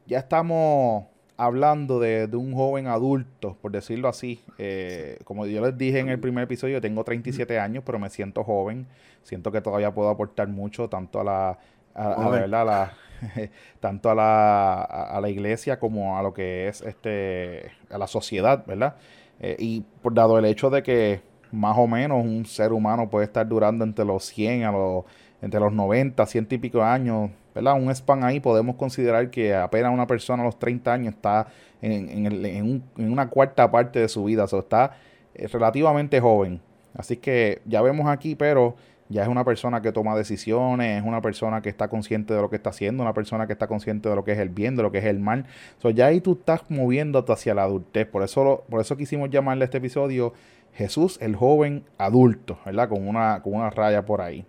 ya 0.06 0.20
estamos 0.20 1.06
hablando 1.36 2.00
de, 2.00 2.30
un 2.34 2.54
joven 2.54 2.86
adulto, 2.86 3.58
por 3.60 3.72
decirlo 3.72 4.08
así. 4.08 4.40
Eh, 4.60 5.18
como 5.24 5.48
yo 5.48 5.66
les 5.66 5.76
dije 5.80 5.98
en 5.98 6.10
el 6.10 6.20
primer 6.20 6.44
episodio, 6.44 6.80
tengo 6.80 7.04
37 7.04 7.58
años, 7.58 7.84
pero 7.84 7.98
me 7.98 8.12
siento 8.12 8.44
joven. 8.44 8.86
Siento 9.24 9.52
que 9.52 9.60
todavía 9.60 9.92
puedo 9.92 10.10
aportar 10.10 10.48
mucho, 10.48 10.88
tanto 10.88 11.22
a 11.22 11.24
la, 11.24 11.60
a, 11.96 12.92
tanto 13.80 14.12
a 14.12 14.14
la, 14.14 14.84
a, 14.84 15.20
la 15.20 15.30
iglesia 15.30 15.80
como 15.80 16.20
a 16.20 16.22
lo 16.22 16.36
que 16.36 16.68
es 16.68 16.82
este, 16.82 17.72
a 17.90 17.98
la 17.98 18.06
sociedad, 18.06 18.64
¿verdad? 18.68 18.96
Eh, 19.40 19.56
y 19.58 19.82
por 20.04 20.14
dado 20.14 20.38
el 20.38 20.46
hecho 20.46 20.70
de 20.70 20.84
que 20.84 21.27
más 21.52 21.78
o 21.78 21.88
menos 21.88 22.24
un 22.24 22.46
ser 22.46 22.72
humano 22.72 23.10
puede 23.10 23.26
estar 23.26 23.48
durando 23.48 23.84
entre 23.84 24.06
los 24.06 24.26
100 24.26 24.64
a 24.64 24.72
los, 24.72 25.06
entre 25.42 25.60
los 25.60 25.74
90, 25.74 26.26
100 26.26 26.48
y 26.52 26.58
pico 26.58 26.84
años, 26.84 27.32
¿verdad? 27.54 27.74
Un 27.74 27.94
span 27.94 28.24
ahí 28.24 28.40
podemos 28.40 28.76
considerar 28.76 29.30
que 29.30 29.56
apenas 29.56 29.94
una 29.94 30.08
persona 30.08 30.44
a 30.44 30.46
los 30.46 30.60
30 30.60 30.94
años 30.94 31.14
está 31.16 31.48
en, 31.82 32.26
en, 32.46 32.84
una 32.98 33.30
cuarta 33.30 33.70
parte 33.70 34.00
de 34.00 34.08
su 34.08 34.24
vida, 34.24 34.46
o 34.46 34.48
sea, 34.48 34.60
está 34.60 34.98
eh, 35.36 35.48
relativamente 35.48 36.20
joven. 36.20 36.62
Así 36.96 37.18
que 37.18 37.62
ya 37.66 37.82
vemos 37.82 38.08
aquí, 38.08 38.36
pero 38.36 38.76
ya 39.10 39.24
es 39.24 39.30
una 39.30 39.46
persona 39.46 39.82
que 39.82 39.92
toma 39.92 40.16
decisiones, 40.16 41.00
es 41.00 41.08
una 41.08 41.22
persona 41.22 41.62
que 41.62 41.70
está 41.70 41.88
consciente 41.88 42.34
de 42.34 42.42
lo 42.42 42.50
que 42.50 42.58
está 42.58 42.72
haciendo, 42.72 43.04
una 43.04 43.14
persona 43.14 43.48
que 43.48 43.54
está 43.54 43.68
consciente 43.68 44.10
de 44.10 44.16
lo 44.16 44.24
que 44.24 44.34
es 44.34 44.40
el 44.40 44.50
bien, 44.50 44.76
de 44.76 44.84
lo 44.84 44.92
que 44.92 44.98
es 44.98 45.06
el 45.06 45.20
mal. 45.20 45.46
So, 45.78 45.92
ya 45.92 46.08
ahí 46.08 46.20
tú 46.20 46.34
estás 46.34 46.70
moviéndote 46.70 47.32
hacia 47.32 47.54
la 47.54 47.64
adultez. 47.64 48.08
Por 48.08 48.24
eso, 48.24 48.66
por 48.70 48.82
eso 48.82 48.98
quisimos 48.98 49.30
llamarle 49.30 49.64
a 49.64 49.66
este 49.66 49.78
episodio 49.78 50.34
Jesús 50.78 51.18
el 51.22 51.36
joven 51.36 51.86
adulto, 51.98 52.60
¿verdad? 52.64 52.88
Con 52.88 53.08
una, 53.08 53.42
con 53.42 53.56
una 53.56 53.72
raya 53.72 54.06
por 54.06 54.22
ahí. 54.22 54.46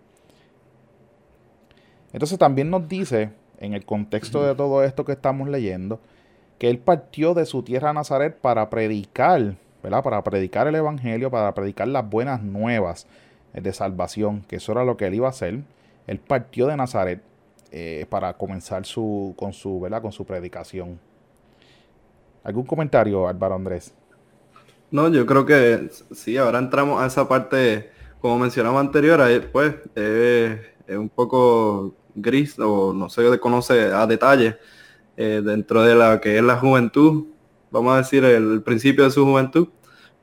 Entonces 2.12 2.38
también 2.38 2.68
nos 2.68 2.86
dice, 2.86 3.30
en 3.58 3.72
el 3.72 3.86
contexto 3.86 4.44
de 4.44 4.54
todo 4.54 4.84
esto 4.84 5.06
que 5.06 5.12
estamos 5.12 5.48
leyendo, 5.48 6.00
que 6.58 6.68
él 6.68 6.78
partió 6.78 7.32
de 7.32 7.46
su 7.46 7.62
tierra 7.62 7.94
Nazaret 7.94 8.36
para 8.36 8.68
predicar, 8.68 9.56
¿verdad? 9.82 10.02
Para 10.02 10.22
predicar 10.22 10.66
el 10.66 10.74
Evangelio, 10.74 11.30
para 11.30 11.54
predicar 11.54 11.88
las 11.88 12.08
buenas 12.08 12.42
nuevas 12.42 13.06
de 13.54 13.72
salvación, 13.72 14.42
que 14.42 14.56
eso 14.56 14.72
era 14.72 14.84
lo 14.84 14.98
que 14.98 15.06
él 15.06 15.14
iba 15.14 15.28
a 15.28 15.30
hacer. 15.30 15.60
Él 16.06 16.18
partió 16.20 16.66
de 16.66 16.76
Nazaret 16.76 17.22
eh, 17.72 18.04
para 18.10 18.34
comenzar 18.34 18.84
su, 18.84 19.32
con, 19.38 19.54
su, 19.54 19.80
¿verdad? 19.80 20.02
con 20.02 20.12
su 20.12 20.26
predicación. 20.26 21.00
¿Algún 22.44 22.66
comentario, 22.66 23.26
Álvaro 23.28 23.54
Andrés? 23.54 23.94
No, 24.90 25.08
yo 25.08 25.26
creo 25.26 25.44
que 25.44 25.90
sí, 26.12 26.38
ahora 26.38 26.58
entramos 26.58 27.02
a 27.02 27.06
esa 27.06 27.28
parte, 27.28 27.90
como 28.20 28.38
mencionamos 28.38 28.80
anterior, 28.80 29.20
pues 29.52 29.74
es 29.94 30.96
un 30.96 31.10
poco 31.10 31.94
gris 32.14 32.58
o 32.58 32.94
no 32.94 33.10
se 33.10 33.38
conoce 33.38 33.92
a 33.92 34.06
detalle 34.06 34.56
eh, 35.18 35.42
dentro 35.44 35.82
de 35.82 35.94
la 35.94 36.20
que 36.20 36.38
es 36.38 36.42
la 36.42 36.56
juventud, 36.56 37.26
vamos 37.70 37.94
a 37.94 37.98
decir 37.98 38.24
el, 38.24 38.62
principio 38.62 39.04
de 39.04 39.10
su 39.10 39.26
juventud, 39.26 39.68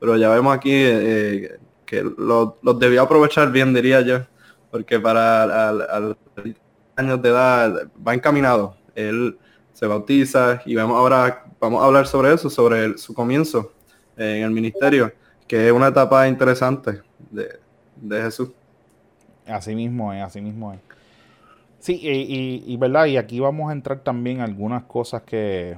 pero 0.00 0.16
ya 0.16 0.30
vemos 0.30 0.56
aquí 0.56 0.72
eh, 0.72 1.58
que 1.84 2.02
los 2.02 2.54
lo 2.60 2.74
debió 2.74 3.02
aprovechar 3.02 3.52
bien, 3.52 3.72
diría 3.72 4.00
yo, 4.00 4.20
porque 4.72 4.98
para 4.98 5.68
al, 5.68 6.16
años 6.96 7.22
de 7.22 7.28
edad 7.28 7.88
va 8.06 8.14
encaminado. 8.14 8.76
Él 8.96 9.38
se 9.74 9.86
bautiza 9.86 10.60
y 10.66 10.74
vemos 10.74 10.96
ahora, 10.96 11.44
vamos 11.60 11.82
a 11.82 11.86
hablar 11.86 12.08
sobre 12.08 12.32
eso, 12.34 12.50
sobre 12.50 12.98
su 12.98 13.14
comienzo 13.14 13.75
en 14.16 14.42
el 14.42 14.50
ministerio, 14.50 15.12
que 15.46 15.66
es 15.66 15.72
una 15.72 15.88
etapa 15.88 16.26
interesante 16.28 17.00
de, 17.30 17.58
de 17.96 18.22
Jesús. 18.22 18.50
Así 19.46 19.74
mismo 19.74 20.12
es, 20.12 20.22
así 20.22 20.40
mismo 20.40 20.72
es. 20.72 20.80
Sí, 21.78 22.00
y, 22.02 22.64
y, 22.66 22.76
verdad, 22.78 23.06
y 23.06 23.16
aquí 23.16 23.38
vamos 23.38 23.70
a 23.70 23.72
entrar 23.72 24.00
también 24.00 24.40
algunas 24.40 24.82
cosas 24.84 25.22
que, 25.22 25.76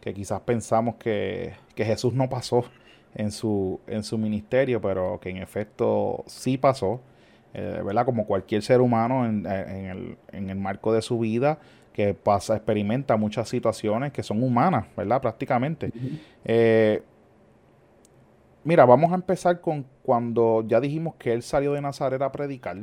que 0.00 0.14
quizás 0.14 0.40
pensamos 0.40 0.94
que, 0.94 1.52
que, 1.74 1.84
Jesús 1.84 2.14
no 2.14 2.30
pasó 2.30 2.64
en 3.14 3.30
su, 3.30 3.78
en 3.86 4.02
su 4.02 4.16
ministerio, 4.16 4.80
pero 4.80 5.18
que 5.20 5.28
en 5.28 5.36
efecto 5.36 6.24
sí 6.26 6.56
pasó, 6.56 7.02
eh, 7.52 7.82
¿verdad? 7.84 8.06
Como 8.06 8.24
cualquier 8.24 8.62
ser 8.62 8.80
humano 8.80 9.26
en, 9.26 9.44
en, 9.46 9.84
el, 9.86 10.16
en, 10.32 10.48
el, 10.48 10.56
marco 10.56 10.94
de 10.94 11.02
su 11.02 11.18
vida, 11.18 11.58
que 11.92 12.14
pasa, 12.14 12.56
experimenta 12.56 13.18
muchas 13.18 13.46
situaciones 13.46 14.12
que 14.12 14.22
son 14.22 14.42
humanas, 14.42 14.86
¿verdad? 14.96 15.20
Prácticamente. 15.20 15.92
eh, 16.46 17.02
Mira, 18.66 18.84
vamos 18.84 19.12
a 19.12 19.14
empezar 19.14 19.60
con 19.60 19.86
cuando 20.02 20.64
ya 20.66 20.80
dijimos 20.80 21.14
que 21.14 21.32
él 21.32 21.44
salió 21.44 21.74
de 21.74 21.80
Nazaret 21.80 22.20
a 22.20 22.32
predicar. 22.32 22.76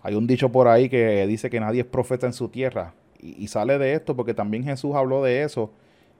Hay 0.00 0.14
un 0.14 0.26
dicho 0.26 0.50
por 0.50 0.68
ahí 0.68 0.88
que 0.88 1.26
dice 1.26 1.50
que 1.50 1.60
nadie 1.60 1.82
es 1.82 1.86
profeta 1.86 2.24
en 2.24 2.32
su 2.32 2.48
tierra. 2.48 2.94
Y, 3.20 3.46
sale 3.48 3.76
de 3.76 3.92
esto 3.92 4.16
porque 4.16 4.32
también 4.32 4.64
Jesús 4.64 4.94
habló 4.94 5.22
de 5.22 5.42
eso. 5.42 5.70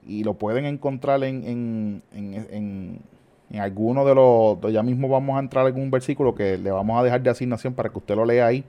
Y 0.06 0.24
lo 0.24 0.34
pueden 0.34 0.66
encontrar 0.66 1.24
en, 1.24 1.42
en, 1.42 2.02
en, 2.12 3.00
en 3.48 3.60
alguno 3.60 4.04
de 4.04 4.14
los... 4.14 4.58
Ya 4.70 4.82
mismo 4.82 5.08
vamos 5.08 5.38
a 5.38 5.40
entrar 5.40 5.66
en 5.68 5.80
un 5.80 5.90
versículo 5.90 6.34
que 6.34 6.58
le 6.58 6.70
vamos 6.70 7.00
a 7.00 7.02
dejar 7.02 7.22
de 7.22 7.30
asignación 7.30 7.72
para 7.72 7.88
que 7.88 7.96
usted 7.96 8.14
lo 8.14 8.26
lea 8.26 8.44
ahí. 8.44 8.62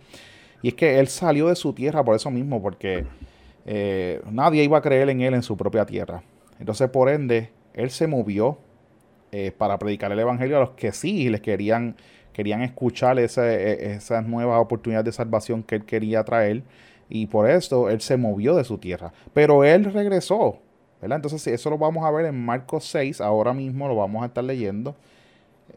Y 0.62 0.70
es 0.70 0.74
que 0.74 1.00
él 1.00 1.10
salió 1.10 1.50
de 1.50 1.58
su 1.58 1.74
tierra 1.74 2.02
por 2.02 2.16
eso 2.16 2.32
mismo, 2.32 2.62
porque 2.62 3.06
eh, 3.66 4.22
nadie 4.32 4.64
iba 4.64 4.78
a 4.78 4.82
creer 4.82 5.10
en 5.10 5.20
él 5.20 5.34
en 5.34 5.44
su 5.44 5.58
propia 5.58 5.86
tierra. 5.86 6.24
Entonces, 6.62 6.90
por 6.90 7.10
ende, 7.10 7.50
él 7.74 7.90
se 7.90 8.08
movió 8.08 8.58
eh, 9.32 9.52
para 9.52 9.78
predicar 9.78 10.12
el 10.12 10.20
Evangelio 10.20 10.58
a 10.58 10.60
los 10.62 10.70
que 10.72 10.92
sí 10.92 11.30
les 11.30 11.42
querían, 11.42 11.96
querían 12.34 12.62
escuchar 12.62 13.20
esa, 13.20 13.52
e, 13.52 13.94
esas 13.94 14.26
nuevas 14.26 14.60
oportunidades 14.62 15.06
de 15.06 15.12
salvación 15.12 15.64
que 15.64 15.76
él 15.76 15.86
quería 15.86 16.24
traer. 16.24 16.64
Y 17.10 17.28
por 17.28 17.50
eso 17.50 17.90
él 17.90 18.02
se 18.02 18.18
movió 18.18 18.56
de 18.56 18.64
su 18.64 18.78
tierra. 18.78 19.12
Pero 19.34 19.64
él 19.64 19.86
regresó. 19.86 20.60
¿verdad? 21.02 21.18
Entonces 21.18 21.46
eso 21.48 21.70
lo 21.70 21.78
vamos 21.78 22.06
a 22.06 22.12
ver 22.12 22.26
en 22.26 22.44
Marcos 22.44 22.86
6. 22.86 23.22
Ahora 23.22 23.54
mismo 23.54 23.88
lo 23.88 23.96
vamos 23.96 24.24
a 24.24 24.28
estar 24.28 24.44
leyendo. 24.44 24.96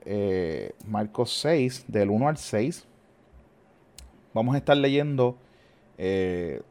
Eh, 0.05 0.73
Marcos 0.87 1.33
6, 1.41 1.85
del 1.89 2.11
1 2.11 2.29
al 2.29 2.37
6. 2.37 2.87
Vamos 4.35 4.55
a 4.55 4.59
estar 4.59 4.77
leyendo 4.77 5.37
eh, 5.99 6.63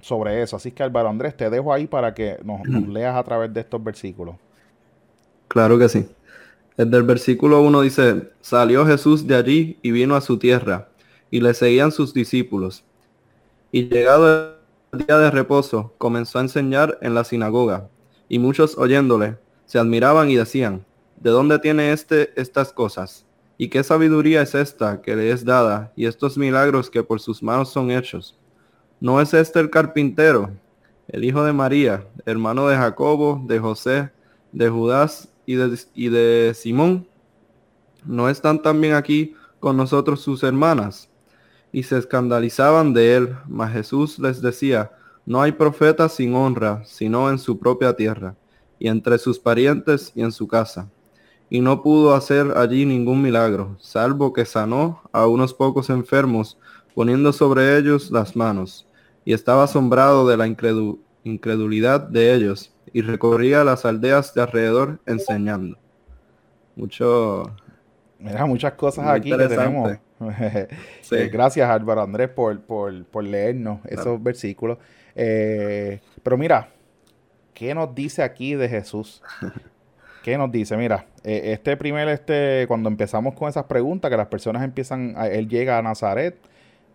sobre 0.00 0.42
eso. 0.42 0.56
Así 0.56 0.70
que 0.72 0.82
Álvaro 0.82 1.08
Andrés, 1.08 1.36
te 1.36 1.48
dejo 1.48 1.72
ahí 1.72 1.86
para 1.86 2.14
que 2.14 2.38
nos 2.44 2.62
leas 2.88 3.16
a 3.16 3.22
través 3.22 3.52
de 3.52 3.60
estos 3.60 3.82
versículos. 3.82 4.36
Claro 5.48 5.78
que 5.78 5.88
sí. 5.88 6.06
Desde 6.76 6.96
el 6.96 7.04
versículo 7.04 7.60
1 7.62 7.82
dice, 7.82 8.30
salió 8.40 8.84
Jesús 8.84 9.26
de 9.26 9.36
allí 9.36 9.78
y 9.82 9.92
vino 9.92 10.16
a 10.16 10.20
su 10.20 10.38
tierra, 10.38 10.88
y 11.30 11.40
le 11.40 11.54
seguían 11.54 11.92
sus 11.92 12.12
discípulos. 12.12 12.84
Y 13.70 13.88
llegado 13.88 14.56
el 14.92 15.06
día 15.06 15.18
de 15.18 15.30
reposo, 15.30 15.94
comenzó 15.98 16.38
a 16.38 16.42
enseñar 16.42 16.98
en 17.00 17.14
la 17.14 17.22
sinagoga, 17.22 17.88
y 18.28 18.40
muchos 18.40 18.76
oyéndole 18.76 19.36
se 19.66 19.78
admiraban 19.78 20.30
y 20.30 20.36
decían, 20.36 20.84
¿de 21.20 21.30
dónde 21.30 21.58
tiene 21.58 21.92
éste 21.92 22.32
estas 22.40 22.72
cosas? 22.72 23.24
¿Y 23.56 23.68
qué 23.68 23.84
sabiduría 23.84 24.42
es 24.42 24.56
esta 24.56 25.00
que 25.00 25.14
le 25.14 25.30
es 25.30 25.44
dada, 25.44 25.92
y 25.94 26.06
estos 26.06 26.36
milagros 26.36 26.90
que 26.90 27.04
por 27.04 27.20
sus 27.20 27.42
manos 27.42 27.70
son 27.70 27.92
hechos? 27.92 28.36
¿No 29.00 29.20
es 29.20 29.32
este 29.32 29.60
el 29.60 29.70
carpintero, 29.70 30.50
el 31.06 31.24
hijo 31.24 31.44
de 31.44 31.52
María, 31.52 32.04
hermano 32.26 32.66
de 32.66 32.76
Jacobo, 32.76 33.42
de 33.46 33.60
José, 33.60 34.10
de 34.50 34.68
Judas 34.68 35.28
y 35.46 36.08
de, 36.08 36.52
Simón, 36.54 37.06
¿no 38.04 38.28
están 38.28 38.62
también 38.62 38.94
aquí 38.94 39.34
con 39.60 39.76
nosotros 39.76 40.20
sus 40.20 40.42
hermanas? 40.42 41.08
Y 41.72 41.82
se 41.82 41.98
escandalizaban 41.98 42.94
de 42.94 43.16
él, 43.16 43.36
mas 43.48 43.72
Jesús 43.72 44.18
les 44.18 44.40
decía, 44.40 44.92
no 45.26 45.40
hay 45.40 45.52
profeta 45.52 46.08
sin 46.08 46.34
honra, 46.34 46.82
sino 46.84 47.30
en 47.30 47.38
su 47.38 47.58
propia 47.58 47.94
tierra, 47.94 48.36
y 48.78 48.88
entre 48.88 49.18
sus 49.18 49.38
parientes 49.38 50.12
y 50.14 50.22
en 50.22 50.32
su 50.32 50.46
casa. 50.46 50.90
Y 51.48 51.60
no 51.60 51.82
pudo 51.82 52.14
hacer 52.14 52.56
allí 52.56 52.84
ningún 52.84 53.22
milagro, 53.22 53.76
salvo 53.80 54.32
que 54.32 54.44
sanó 54.44 55.02
a 55.12 55.26
unos 55.26 55.54
pocos 55.54 55.90
enfermos, 55.90 56.58
poniendo 56.94 57.32
sobre 57.32 57.76
ellos 57.78 58.10
las 58.10 58.36
manos. 58.36 58.86
Y 59.24 59.32
estaba 59.32 59.64
asombrado 59.64 60.26
de 60.28 60.36
la 60.36 60.46
incredulidad 60.46 62.00
de 62.00 62.34
ellos, 62.34 62.73
y 62.92 63.02
recorría 63.02 63.64
las 63.64 63.84
aldeas 63.84 64.34
de 64.34 64.42
alrededor 64.42 65.00
enseñando. 65.06 65.78
Mucho... 66.76 67.54
Mira, 68.18 68.46
muchas 68.46 68.72
cosas 68.72 69.06
aquí 69.08 69.30
que 69.30 69.48
tenemos. 69.48 69.98
Eh, 71.10 71.28
gracias 71.30 71.68
Álvaro 71.68 72.00
Andrés 72.00 72.30
por, 72.30 72.58
por, 72.62 73.24
leernos 73.24 73.80
esos 73.84 74.22
versículos. 74.22 74.78
Eh, 75.14 76.00
pero 76.22 76.38
mira, 76.38 76.68
¿qué 77.52 77.74
nos 77.74 77.94
dice 77.94 78.22
aquí 78.22 78.54
de 78.54 78.68
Jesús? 78.68 79.22
¿Qué 80.22 80.38
nos 80.38 80.50
dice? 80.50 80.76
Mira, 80.76 81.06
eh, 81.22 81.52
este 81.52 81.76
primer, 81.76 82.08
este, 82.08 82.64
cuando 82.66 82.88
empezamos 82.88 83.34
con 83.34 83.48
esas 83.48 83.64
preguntas, 83.64 84.10
que 84.10 84.16
las 84.16 84.28
personas 84.28 84.62
empiezan, 84.62 85.14
él 85.30 85.48
llega 85.48 85.76
a 85.76 85.82
Nazaret, 85.82 86.38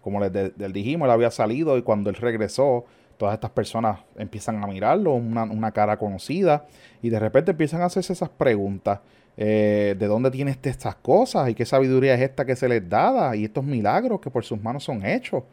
como 0.01 0.19
les, 0.19 0.31
dijimos, 0.73 1.05
él 1.05 1.11
había 1.11 1.29
salido 1.29 1.77
y 1.77 1.83
cuando 1.83 2.09
él 2.09 2.15
regresó, 2.15 2.85
todas 3.19 3.33
estas 3.33 3.51
personas 3.51 3.99
empiezan 4.15 4.63
a 4.63 4.67
mirarlo, 4.67 5.13
una, 5.13 5.43
una 5.43 5.71
cara 5.73 5.99
conocida, 5.99 6.65
y 7.01 7.09
de 7.09 7.19
repente 7.19 7.51
empiezan 7.51 7.81
a 7.81 7.85
hacerse 7.85 8.13
esas 8.13 8.29
preguntas. 8.29 9.01
Eh, 9.41 9.95
de 9.97 10.07
dónde 10.07 10.31
tiene 10.31 10.51
este, 10.51 10.69
estas 10.69 10.95
cosas 10.95 11.49
y 11.49 11.55
qué 11.55 11.65
sabiduría 11.65 12.13
es 12.13 12.21
esta 12.21 12.43
que 12.43 12.57
se 12.57 12.67
les 12.67 12.89
da 12.89 13.33
y 13.37 13.45
estos 13.45 13.63
milagros 13.63 14.19
que 14.19 14.29
por 14.29 14.43
sus 14.43 14.61
manos 14.61 14.83
son 14.83 15.05
hechos. 15.05 15.43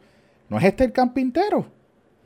¿No 0.49 0.57
es 0.57 0.63
este 0.65 0.85
el 0.85 0.91
carpintero? 0.91 1.65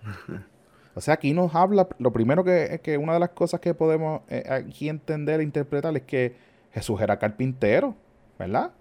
o 0.95 1.01
sea, 1.01 1.15
aquí 1.15 1.33
nos 1.33 1.53
habla, 1.53 1.87
lo 1.99 2.11
primero 2.11 2.43
que, 2.43 2.79
que 2.83 2.97
una 2.97 3.13
de 3.13 3.19
las 3.19 3.29
cosas 3.29 3.59
que 3.59 3.73
podemos 3.73 4.21
eh, 4.27 4.43
aquí 4.49 4.89
entender 4.89 5.39
e 5.39 5.43
interpretar 5.43 5.95
es 5.95 6.03
que 6.03 6.35
Jesús 6.71 7.01
era 7.01 7.17
carpintero, 7.17 7.95
¿verdad? 8.39 8.71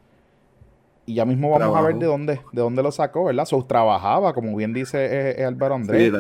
Y 1.11 1.15
ya 1.15 1.25
mismo 1.25 1.51
vamos 1.51 1.77
a 1.77 1.83
ver 1.83 1.97
de 1.97 2.07
dónde, 2.07 2.41
de 2.53 2.63
dónde 2.63 2.85
lo 2.85 2.93
sacó, 2.93 3.25
¿verdad? 3.25 3.45
So, 3.45 3.65
trabajaba, 3.65 4.33
como 4.33 4.55
bien 4.55 4.73
dice 4.73 5.41
eh, 5.41 5.45
Álvaro 5.45 5.75
Andrés, 5.75 6.13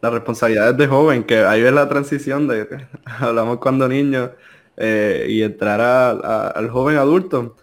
la 0.00 0.10
responsabilidad 0.10 0.72
de 0.74 0.86
joven, 0.86 1.24
que 1.24 1.38
ahí 1.38 1.62
es 1.62 1.72
la 1.72 1.88
transición 1.88 2.46
de 2.46 2.86
hablamos 3.18 3.58
cuando 3.58 3.88
niño 3.88 4.30
eh, 4.76 5.26
y 5.28 5.42
entrar 5.42 5.80
al 5.80 6.70
joven 6.70 6.98
adulto. 6.98 7.56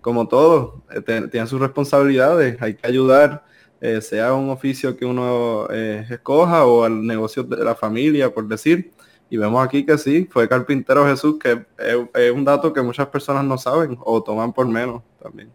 Como 0.00 0.26
todo, 0.26 0.82
eh, 0.90 1.02
tienen 1.30 1.46
sus 1.46 1.60
responsabilidades, 1.60 2.60
hay 2.62 2.76
que 2.76 2.86
ayudar, 2.86 3.44
eh, 3.82 4.00
sea 4.00 4.32
un 4.32 4.48
oficio 4.48 4.96
que 4.96 5.04
uno 5.04 5.68
escoja 5.68 6.64
o 6.64 6.84
al 6.84 7.06
negocio 7.06 7.42
de 7.42 7.62
la 7.62 7.74
familia, 7.74 8.32
por 8.32 8.48
decir. 8.48 8.90
Y 9.30 9.36
vemos 9.36 9.64
aquí 9.64 9.84
que 9.84 9.98
sí, 9.98 10.28
fue 10.30 10.48
carpintero 10.48 11.06
Jesús, 11.06 11.38
que 11.38 11.64
es, 11.78 12.30
un 12.32 12.44
dato 12.44 12.72
que 12.72 12.82
muchas 12.82 13.08
personas 13.08 13.44
no 13.44 13.58
saben 13.58 13.98
o 14.00 14.22
toman 14.22 14.52
por 14.52 14.66
menos 14.66 15.02
también. 15.22 15.50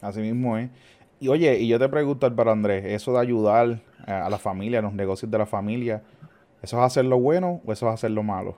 Así 0.00 0.20
mismo 0.20 0.56
es. 0.56 0.70
Y 1.20 1.28
oye, 1.28 1.58
y 1.58 1.68
yo 1.68 1.78
te 1.78 1.88
pregunto, 1.88 2.34
para 2.34 2.52
Andrés, 2.52 2.84
eso 2.86 3.12
de 3.12 3.18
ayudar 3.18 3.80
a 4.06 4.30
la 4.30 4.38
familia, 4.38 4.78
a 4.78 4.82
los 4.82 4.92
negocios 4.92 5.30
de 5.30 5.38
la 5.38 5.46
familia, 5.46 6.02
¿eso 6.62 6.78
es 6.78 6.82
hacer 6.84 7.06
lo 7.06 7.18
bueno 7.18 7.60
o 7.64 7.72
eso 7.72 7.88
es 7.88 7.94
hacer 7.94 8.12
lo 8.12 8.22
malo? 8.22 8.56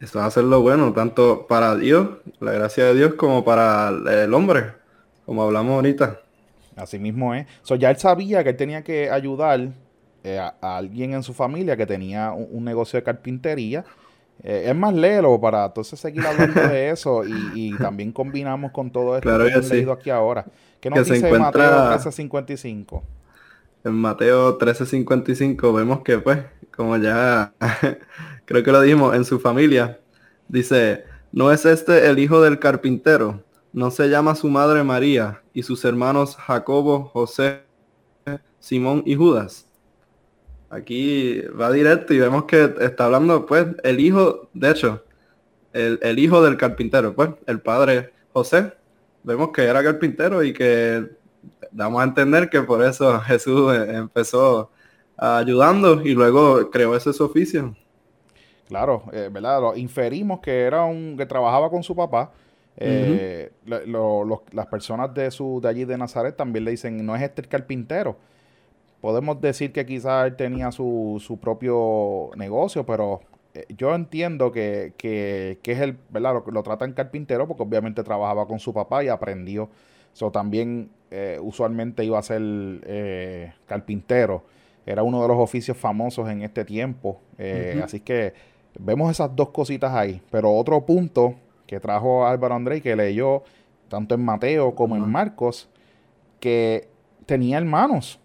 Eso 0.00 0.18
es 0.18 0.26
hacer 0.26 0.44
lo 0.44 0.60
bueno, 0.60 0.92
tanto 0.92 1.46
para 1.46 1.74
Dios, 1.76 2.18
la 2.40 2.52
gracia 2.52 2.84
de 2.84 2.94
Dios, 2.94 3.14
como 3.14 3.44
para 3.44 3.88
el 3.88 4.34
hombre, 4.34 4.72
como 5.24 5.42
hablamos 5.42 5.76
ahorita. 5.76 6.20
Así 6.76 6.98
mismo 6.98 7.34
es. 7.34 7.46
So, 7.62 7.76
ya 7.76 7.90
él 7.90 7.96
sabía 7.96 8.44
que 8.44 8.50
él 8.50 8.56
tenía 8.56 8.84
que 8.84 9.10
ayudar 9.10 9.70
eh, 10.26 10.38
a, 10.38 10.76
alguien 10.76 11.14
en 11.14 11.22
su 11.22 11.32
familia 11.32 11.76
que 11.76 11.86
tenía 11.86 12.32
un, 12.32 12.64
negocio 12.64 12.98
de 12.98 13.02
carpintería. 13.02 13.84
Eh, 14.42 14.64
es 14.66 14.76
más, 14.76 14.92
léelo 14.92 15.40
para 15.40 15.66
entonces 15.66 15.98
seguir 15.98 16.26
hablando 16.26 16.60
de 16.60 16.90
eso 16.90 17.22
y, 17.24 17.76
también 17.78 18.12
combinamos 18.12 18.72
con 18.72 18.90
todo 18.90 19.16
esto 19.16 19.38
que 19.38 19.48
hemos 19.48 19.70
leído 19.70 19.92
aquí 19.92 20.10
ahora. 20.10 20.44
¿Qué 20.80 20.90
nos 20.90 21.08
dice 21.08 21.30
Mateo 21.30 21.90
1355? 21.90 23.02
en 23.86 23.94
Mateo 23.94 24.58
13:55 24.58 25.72
vemos 25.72 26.00
que 26.00 26.18
pues, 26.18 26.40
como 26.74 26.96
ya 26.96 27.54
creo 28.44 28.64
que 28.64 28.72
lo 28.72 28.80
dijimos, 28.80 29.14
en 29.14 29.24
su 29.24 29.38
familia, 29.38 30.00
dice, 30.48 31.04
¿no 31.30 31.52
es 31.52 31.64
este 31.64 32.08
el 32.08 32.18
hijo 32.18 32.40
del 32.40 32.58
carpintero? 32.58 33.44
¿No 33.72 33.92
se 33.92 34.08
llama 34.08 34.34
su 34.34 34.48
madre 34.48 34.82
María 34.82 35.42
y 35.54 35.62
sus 35.62 35.84
hermanos 35.84 36.34
Jacobo, 36.34 37.04
José, 37.12 37.62
Simón 38.58 39.04
y 39.06 39.14
Judas? 39.14 39.65
Aquí 40.70 41.40
va 41.60 41.70
directo 41.70 42.12
y 42.12 42.18
vemos 42.18 42.44
que 42.44 42.74
está 42.80 43.06
hablando 43.06 43.46
pues 43.46 43.66
el 43.84 44.00
hijo, 44.00 44.48
de 44.52 44.70
hecho, 44.70 45.04
el, 45.72 45.98
el 46.02 46.18
hijo 46.18 46.42
del 46.42 46.56
carpintero, 46.56 47.14
pues 47.14 47.30
el 47.46 47.60
padre 47.60 48.12
José. 48.32 48.72
Vemos 49.22 49.50
que 49.50 49.64
era 49.64 49.82
carpintero 49.82 50.42
y 50.42 50.52
que 50.52 51.08
damos 51.70 52.00
a 52.00 52.04
entender 52.04 52.48
que 52.50 52.62
por 52.62 52.84
eso 52.84 53.20
Jesús 53.26 53.74
empezó 53.74 54.70
ayudando 55.16 56.02
y 56.02 56.12
luego 56.12 56.70
creó 56.70 56.96
ese 56.96 57.12
su 57.12 57.24
oficio. 57.24 57.74
Claro, 58.68 59.04
eh, 59.12 59.30
¿verdad? 59.32 59.60
Lo 59.60 59.76
inferimos 59.76 60.40
que 60.40 60.62
era 60.62 60.84
un 60.84 61.16
que 61.16 61.26
trabajaba 61.26 61.70
con 61.70 61.82
su 61.82 61.94
papá. 61.94 62.32
Eh, 62.78 63.52
las 63.64 64.66
personas 64.66 65.14
de 65.14 65.30
su 65.30 65.60
de 65.62 65.68
allí 65.68 65.84
de 65.84 65.96
Nazaret 65.96 66.36
también 66.36 66.64
le 66.64 66.72
dicen, 66.72 67.04
no 67.06 67.14
es 67.14 67.22
este 67.22 67.42
el 67.42 67.48
carpintero. 67.48 68.16
Podemos 69.00 69.40
decir 69.40 69.72
que 69.72 69.86
quizás 69.86 70.26
él 70.26 70.36
tenía 70.36 70.72
su, 70.72 71.22
su 71.24 71.38
propio 71.38 72.30
negocio, 72.36 72.84
pero 72.84 73.20
yo 73.76 73.94
entiendo 73.94 74.52
que, 74.52 74.94
que, 74.96 75.58
que, 75.62 75.72
es 75.72 75.80
el, 75.80 75.96
¿verdad? 76.10 76.42
Lo, 76.46 76.52
lo 76.52 76.62
tratan 76.62 76.92
carpintero 76.92 77.46
porque 77.46 77.62
obviamente 77.62 78.02
trabajaba 78.02 78.46
con 78.46 78.58
su 78.58 78.72
papá 78.72 79.04
y 79.04 79.08
aprendió. 79.08 79.68
So, 80.12 80.30
también 80.30 80.90
eh, 81.10 81.38
usualmente 81.40 82.04
iba 82.04 82.18
a 82.18 82.22
ser 82.22 82.40
eh, 82.42 83.52
carpintero. 83.66 84.44
Era 84.86 85.02
uno 85.02 85.20
de 85.22 85.28
los 85.28 85.38
oficios 85.38 85.76
famosos 85.76 86.28
en 86.30 86.42
este 86.42 86.64
tiempo. 86.64 87.20
Eh, 87.38 87.80
así 87.84 88.00
que 88.00 88.32
vemos 88.78 89.10
esas 89.10 89.34
dos 89.34 89.50
cositas 89.50 89.92
ahí. 89.92 90.22
Pero 90.30 90.52
otro 90.52 90.84
punto 90.86 91.34
que 91.66 91.80
trajo 91.80 92.26
Álvaro 92.26 92.54
André, 92.54 92.80
que 92.80 92.96
leyó 92.96 93.42
tanto 93.88 94.14
en 94.14 94.24
Mateo 94.24 94.74
como 94.74 94.96
en 94.96 95.08
Marcos, 95.08 95.68
que 96.40 96.88
tenía 97.26 97.58
hermanos. 97.58 98.20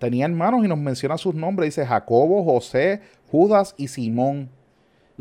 Tenía 0.00 0.24
hermanos 0.24 0.64
y 0.64 0.68
nos 0.68 0.78
menciona 0.78 1.18
sus 1.18 1.34
nombres. 1.34 1.68
Dice 1.68 1.86
Jacobo, 1.86 2.42
José, 2.42 3.02
Judas 3.30 3.74
y 3.76 3.86
Simón. 3.86 4.48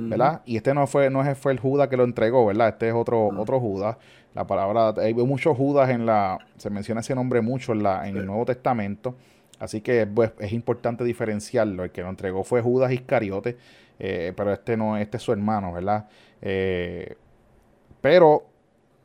¿Verdad? 0.02 0.42
Y 0.46 0.56
este 0.56 0.74
no 0.74 0.88
fue, 0.88 1.10
no 1.10 1.36
fue 1.36 1.52
el 1.52 1.60
Judas 1.60 1.90
que 1.90 1.98
lo 1.98 2.06
entregó, 2.06 2.46
¿verdad? 2.46 2.70
Este 2.70 2.88
es 2.88 2.94
otro, 2.94 3.28
otro 3.38 3.60
Judas. 3.60 3.98
La 4.34 4.48
palabra, 4.48 4.94
hay 5.02 5.14
muchos 5.14 5.58
Judas 5.58 5.90
en 5.90 6.06
la, 6.06 6.40
se 6.56 6.70
menciona 6.70 7.02
ese 7.02 7.14
nombre 7.16 7.42
mucho 7.42 7.74
en, 7.74 7.84
la, 7.84 8.08
en 8.08 8.16
el 8.16 8.26
Nuevo 8.26 8.46
Testamento, 8.46 9.16
así 9.60 9.82
que 9.82 10.08
pues, 10.08 10.32
es 10.40 10.54
importante 10.54 11.04
diferenciarlo. 11.04 11.84
El 11.84 11.92
que 11.92 12.02
lo 12.02 12.08
entregó 12.08 12.46
fue 12.46 12.62
Judas 12.62 12.94
Iscariote, 12.94 13.58
eh, 14.00 14.32
pero 14.38 14.54
este 14.54 14.78
no, 14.78 14.96
este 14.96 15.18
es 15.18 15.24
su 15.24 15.34
hermano, 15.34 15.74
¿verdad? 15.74 16.08
Eh, 16.42 17.18
pero 18.00 18.46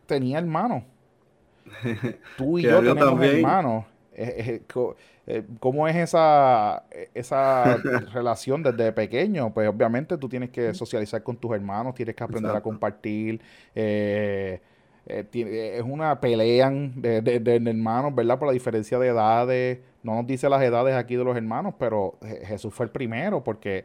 tenía 0.06 0.38
hermano. 0.38 0.84
Tú 2.38 2.60
y 2.60 2.62
yo 2.62 2.78
tenemos 2.80 3.20
hermanos. 3.20 3.86
¿Cómo 5.58 5.88
es 5.88 5.96
esa, 5.96 6.84
esa 7.14 7.76
relación 8.12 8.62
desde 8.62 8.92
pequeño? 8.92 9.52
Pues 9.52 9.68
obviamente 9.68 10.18
tú 10.18 10.28
tienes 10.28 10.50
que 10.50 10.74
socializar 10.74 11.22
con 11.22 11.36
tus 11.36 11.52
hermanos, 11.52 11.94
tienes 11.94 12.14
que 12.14 12.24
aprender 12.24 12.54
a 12.54 12.60
compartir. 12.60 13.40
Eh, 13.74 14.60
eh, 15.06 15.26
eh, 15.32 15.76
es 15.78 15.82
una 15.82 16.18
pelea 16.20 16.70
de, 16.70 17.20
de, 17.20 17.70
hermanos, 17.70 18.14
¿verdad? 18.14 18.38
Por 18.38 18.48
la 18.48 18.52
diferencia 18.52 18.98
de 18.98 19.08
edades. 19.08 19.78
No 20.02 20.14
nos 20.14 20.26
dice 20.26 20.48
las 20.48 20.62
edades 20.62 20.94
aquí 20.94 21.16
de 21.16 21.24
los 21.24 21.36
hermanos, 21.36 21.74
pero 21.78 22.18
Jesús 22.44 22.72
fue 22.72 22.86
el 22.86 22.92
primero 22.92 23.42
porque 23.42 23.84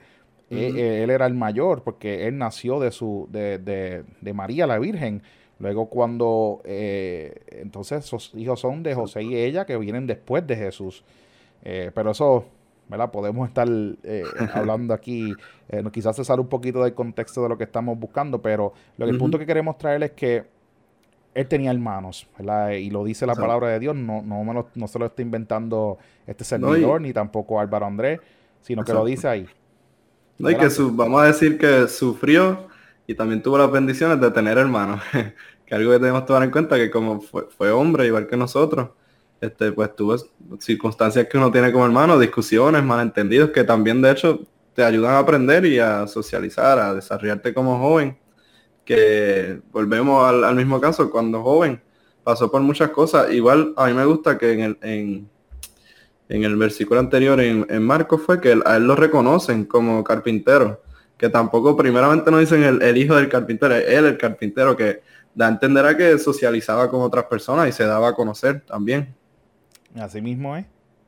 e, 0.49 1.03
él, 1.03 1.09
era 1.09 1.25
el 1.25 1.33
mayor, 1.33 1.83
porque 1.83 2.27
él 2.27 2.37
nació 2.37 2.79
de, 2.79 2.91
su, 2.91 3.27
de, 3.31 3.57
de, 3.57 4.33
María 4.33 4.67
la 4.67 4.79
Virgen. 4.79 5.21
Luego 5.59 5.89
cuando, 5.89 6.61
eh, 6.63 7.41
entonces 7.51 8.05
sus 8.05 8.33
hijos 8.35 8.59
son 8.61 8.81
de 8.81 8.95
José 8.95 9.23
y 9.23 9.35
ella 9.35 9.65
que 9.65 9.77
vienen 9.77 10.07
después 10.07 10.45
de 10.47 10.55
Jesús. 10.55 11.03
pero 11.61 12.11
eso, 12.11 12.45
¿verdad? 12.87 13.11
Podemos 13.11 13.47
estar 13.47 13.67
hablando 14.53 14.93
aquí, 14.93 15.33
quizás 15.91 16.15
se 16.15 16.23
sale 16.23 16.41
un 16.41 16.47
poquito 16.47 16.83
del 16.83 16.93
contexto 16.93 17.43
de 17.43 17.49
lo 17.49 17.57
que 17.57 17.65
estamos 17.65 17.99
buscando, 17.99 18.41
pero 18.41 18.73
lo 18.97 19.05
que, 19.05 19.11
el 19.11 19.17
punto 19.17 19.37
que 19.37 19.45
queremos 19.45 19.77
traer 19.77 20.03
es 20.03 20.11
que 20.11 20.45
él 21.33 21.47
tenía 21.47 21.71
hermanos, 21.71 22.27
¿verdad? 22.37 22.71
Y 22.71 22.89
lo 22.89 23.03
dice 23.03 23.25
la 23.25 23.35
palabra 23.35 23.69
de 23.69 23.79
Dios, 23.79 23.95
no, 23.95 24.21
no, 24.21 24.43
me 24.43 24.53
lo, 24.53 24.67
no 24.75 24.87
se 24.87 24.99
lo 24.99 25.05
está 25.05 25.21
inventando 25.21 25.97
este 26.25 26.43
servidor, 26.43 27.01
ni 27.01 27.13
tampoco 27.13 27.59
Álvaro 27.59 27.85
Andrés, 27.85 28.19
sino 28.61 28.83
que 28.83 28.93
lo 28.93 29.05
dice 29.05 29.27
ahí. 29.27 29.47
No, 30.37 30.49
y 30.49 30.55
que 30.55 30.69
su, 30.69 30.93
vamos 30.95 31.21
a 31.21 31.25
decir 31.25 31.57
que 31.57 31.87
sufrió 31.87 32.67
y 33.09 33.15
también 33.15 33.41
tuvo 33.41 33.57
las 33.57 33.71
bendiciones 33.71 34.21
de 34.21 34.29
tener 34.29 34.59
hermanos, 34.59 35.01
que 35.65 35.73
algo 35.73 35.91
que 35.93 35.97
tenemos 35.97 36.21
que 36.21 36.27
tomar 36.27 36.43
en 36.43 36.51
cuenta, 36.51 36.75
que 36.75 36.91
como 36.91 37.19
fue, 37.19 37.71
hombre, 37.71 38.05
igual 38.05 38.27
que 38.27 38.37
nosotros, 38.37 38.91
este, 39.41 39.71
pues 39.71 39.95
tuvo 39.95 40.15
circunstancias 40.59 41.25
que 41.27 41.35
uno 41.39 41.51
tiene 41.51 41.71
como 41.71 41.87
hermano, 41.87 42.19
discusiones, 42.19 42.83
malentendidos, 42.83 43.49
que 43.49 43.63
también 43.63 43.99
de 44.03 44.11
hecho 44.11 44.41
te 44.75 44.83
ayudan 44.83 45.13
a 45.13 45.17
aprender 45.17 45.65
y 45.65 45.79
a 45.79 46.05
socializar, 46.05 46.77
a 46.77 46.93
desarrollarte 46.93 47.51
como 47.51 47.79
joven 47.79 48.15
que 48.85 49.59
volvemos 49.71 50.23
al, 50.31 50.55
mismo 50.55 50.79
caso, 50.79 51.09
cuando 51.09 51.41
joven 51.41 51.81
pasó 52.23 52.51
por 52.51 52.61
muchas 52.61 52.91
cosas. 52.91 53.31
Igual 53.33 53.73
a 53.75 53.87
mí 53.87 53.93
me 53.93 54.05
gusta 54.05 54.37
que 54.37 54.51
en 54.51 54.59
el, 54.59 54.77
en, 54.83 56.43
el 56.43 56.55
versículo 56.57 56.99
anterior 56.99 57.41
en, 57.41 57.65
en 57.71 57.81
Marcos 57.81 58.21
fue 58.21 58.39
que 58.39 58.59
a 58.63 58.75
él 58.75 58.85
lo 58.85 58.95
reconocen 58.95 59.65
como 59.65 60.03
carpintero. 60.03 60.83
Que 61.19 61.29
tampoco 61.29 61.75
primeramente 61.75 62.31
no 62.31 62.39
dicen 62.39 62.63
el, 62.63 62.97
hijo 62.97 63.13
del 63.13 63.27
carpintero, 63.27 63.75
es 63.75 63.89
él 63.89 64.05
el 64.05 64.17
carpintero 64.17 64.75
que 64.77 65.01
da 65.35 65.47
a 65.47 65.49
entender 65.49 65.85
a 65.85 65.95
que 65.97 66.17
socializaba 66.17 66.89
con 66.89 67.01
otras 67.01 67.25
personas 67.25 67.67
y 67.67 67.73
se 67.73 67.83
daba 67.83 68.07
a 68.07 68.13
conocer 68.13 68.61
también. 68.61 69.13
Así 69.99 70.21
mismo 70.21 70.55
es. 70.55 70.65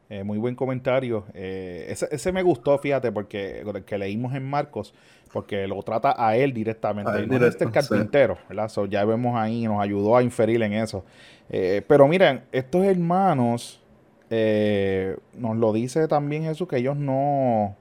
Eh, 0.10 0.26
muy 0.26 0.38
buen 0.38 0.54
comentario. 0.54 1.24
Eh, 1.34 1.96
ese, 2.12 2.32
me 2.34 2.44
gustó, 2.44 2.78
fíjate, 2.78 3.10
porque 3.14 3.62
el 3.62 3.84
que 3.86 3.98
leímos 3.98 4.36
en 4.36 4.44
Marcos, 4.44 4.94
porque 5.32 5.66
lo 5.66 5.82
trata 5.82 6.14
a 6.18 6.36
él 6.36 6.54
directamente. 6.54 7.10
A 7.10 7.26
no 7.26 7.46
este 7.46 7.72
carpintero, 7.72 8.38
¿verdad? 8.50 8.70
ya 8.90 9.06
vemos 9.06 9.40
ahí, 9.40 9.64
nos 9.64 9.82
ayudó 9.82 10.18
a 10.18 10.24
inferir 10.24 10.62
en 10.62 10.74
eso. 10.74 11.06
Eh, 11.50 11.82
pero 11.88 12.06
miren, 12.10 12.42
estos 12.52 12.84
hermanos, 12.84 13.82
nos 14.30 15.56
lo 15.58 15.72
dice 15.72 16.06
también 16.10 16.44
Jesús, 16.44 16.68
que 16.68 16.76
ellos 16.76 16.98
no, 16.98 17.78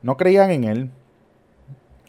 no 0.00 0.16
creían 0.16 0.50
en 0.52 0.64
él. 0.64 0.90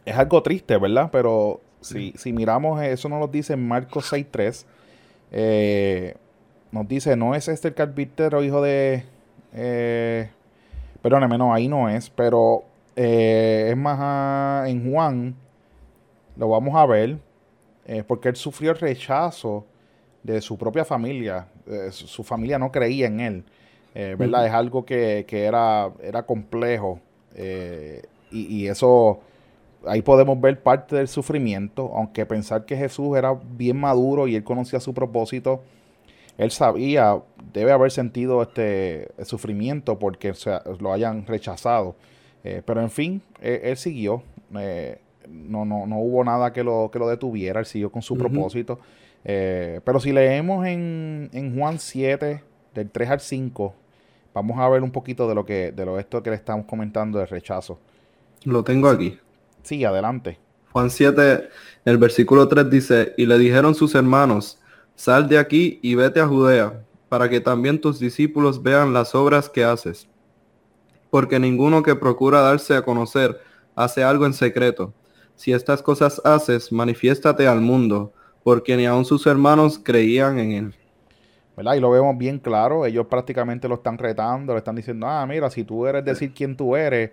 Es 0.05 0.15
algo 0.15 0.41
triste, 0.41 0.77
¿verdad? 0.77 1.09
Pero 1.11 1.61
si, 1.81 2.13
si 2.17 2.33
miramos, 2.33 2.81
eso 2.81 3.09
nos 3.09 3.19
lo 3.19 3.27
dice 3.27 3.53
en 3.53 3.67
Marcos 3.67 4.11
6.3. 4.11 6.15
nos 6.71 6.87
dice, 6.87 7.15
no 7.15 7.35
es 7.35 7.47
este 7.47 7.69
el 7.69 7.73
carpintero, 7.73 8.43
hijo 8.43 8.61
de 8.61 9.03
eh, 9.53 10.29
perdóneme, 11.01 11.37
no, 11.37 11.53
ahí 11.53 11.67
no 11.67 11.89
es, 11.89 12.09
pero 12.09 12.63
eh, 12.95 13.67
es 13.69 13.77
más 13.77 14.69
en 14.69 14.91
Juan, 14.91 15.35
lo 16.37 16.49
vamos 16.49 16.75
a 16.75 16.85
ver, 16.85 17.17
eh, 17.85 18.03
porque 18.07 18.29
él 18.29 18.35
sufrió 18.35 18.71
el 18.71 18.77
rechazo 18.77 19.65
de 20.23 20.41
su 20.41 20.57
propia 20.57 20.85
familia, 20.85 21.47
su, 21.91 22.23
familia 22.23 22.59
no 22.59 22.71
creía 22.71 23.07
en 23.07 23.19
él, 23.19 23.43
¿verdad? 23.93 24.45
Es 24.45 24.53
algo 24.53 24.85
que, 24.85 25.25
era, 25.27 25.91
era 26.01 26.23
complejo 26.23 26.99
y, 27.35 28.01
y 28.31 28.67
eso 28.67 29.19
ahí 29.86 30.02
podemos 30.02 30.39
ver 30.39 30.62
parte 30.62 30.96
del 30.96 31.08
sufrimiento, 31.08 31.91
aunque 31.96 32.26
pensar 32.26 32.65
que 32.65 32.78
Jesús 32.78 33.17
era 33.17 33.38
bien 33.58 33.80
maduro 33.80 34.28
y 34.28 34.36
él 34.36 34.44
conocía 34.44 34.80
su 34.80 34.94
propósito, 34.94 35.62
él 36.38 36.52
sabía, 36.52 37.22
debe 37.54 37.72
haber 37.72 37.91
sentido 37.91 38.41
este 38.41 39.10
sufrimiento 39.24 40.00
porque 40.00 40.34
lo 40.80 40.94
hayan 40.94 41.26
rechazado. 41.26 41.96
Eh, 42.44 42.62
pero 42.65 42.82
en 42.82 42.89
fin, 42.89 43.22
él, 43.41 43.78
siguió. 43.78 44.24
Eh, 44.58 44.98
no, 45.30 45.65
no, 45.65 45.86
no 45.86 46.00
hubo 46.00 46.24
nada 46.24 46.52
que 46.52 46.63
lo, 46.63 46.89
que 46.91 47.00
lo 47.00 47.08
detuviera. 47.08 47.60
Él 47.60 47.65
siguió 47.65 47.91
con 47.91 48.02
su 48.02 48.17
propósito. 48.17 48.80
Eh, 49.24 49.82
pero 49.84 50.00
si 50.00 50.12
leemos 50.12 50.65
en, 50.65 51.30
en, 51.34 51.56
Juan 51.56 51.78
7, 51.78 52.41
del 52.74 52.89
3 52.89 53.10
al 53.10 53.20
5, 53.20 53.74
vamos 54.34 54.60
a 54.60 54.67
ver 54.70 54.82
un 54.82 54.91
poquito 54.91 55.28
de 55.28 55.36
lo 55.36 55.46
que, 55.46 55.72
de 55.72 55.86
lo 55.86 56.00
esto 56.00 56.24
que 56.24 56.32
le 56.32 56.36
estamos 56.38 56.65
comentando 56.65 57.20
de 57.20 57.28
rechazo. 57.28 57.78
Lo 58.46 58.63
tengo 58.63 58.89
aquí. 58.89 59.20
Sí, 59.63 59.84
adelante. 59.86 60.39
Juan 60.71 60.89
7, 60.89 61.50
el 61.86 61.97
versículo 61.97 62.47
3 62.47 62.69
dice, 62.69 63.13
y 63.17 63.26
le 63.26 63.38
dijeron 63.38 63.76
sus 63.76 63.95
hermanos, 63.95 64.60
Sal 64.95 65.28
de 65.28 65.39
aquí 65.39 65.80
y 65.82 65.95
vete 65.95 66.19
a 66.19 66.28
Judea, 66.28 66.84
para 67.10 67.30
que 67.30 67.41
también 67.41 67.82
tus 67.82 68.00
discípulos 68.00 68.62
vean 68.62 68.93
las 68.93 69.15
obras 69.15 69.50
que 69.50 69.63
haces. 69.63 70.08
Porque 71.10 71.39
ninguno 71.39 71.82
que 71.84 71.95
procura 71.95 72.41
darse 72.41 72.76
a 72.76 72.84
conocer 72.84 73.41
hace 73.76 74.04
algo 74.04 74.26
en 74.26 74.34
secreto. 74.34 74.93
Si 75.36 75.52
estas 75.52 75.82
cosas 75.82 76.21
haces, 76.24 76.71
manifiéstate 76.71 77.47
al 77.47 77.62
mundo, 77.62 78.13
porque 78.43 78.78
ni 78.78 78.86
aun 78.86 79.06
sus 79.06 79.26
hermanos 79.26 79.80
creían 79.84 80.39
en 80.39 80.52
él. 80.52 80.76
¿verdad? 81.58 81.74
Y 81.74 81.80
lo 81.80 81.91
vemos 81.91 82.17
bien 82.17 82.39
claro, 82.39 82.86
ellos 82.86 83.08
prácticamente 83.08 83.67
lo 83.67 83.76
están 83.76 83.97
retando, 83.97 84.54
le 84.54 84.60
están 84.60 84.76
diciendo, 84.76 85.08
ah, 85.08 85.26
mira, 85.26 85.50
si 85.50 85.63
tú 85.63 85.86
eres 85.86 86.06
decir 86.06 86.34
quién 86.34 86.56
tú 86.56 86.76
eres, 86.76 87.12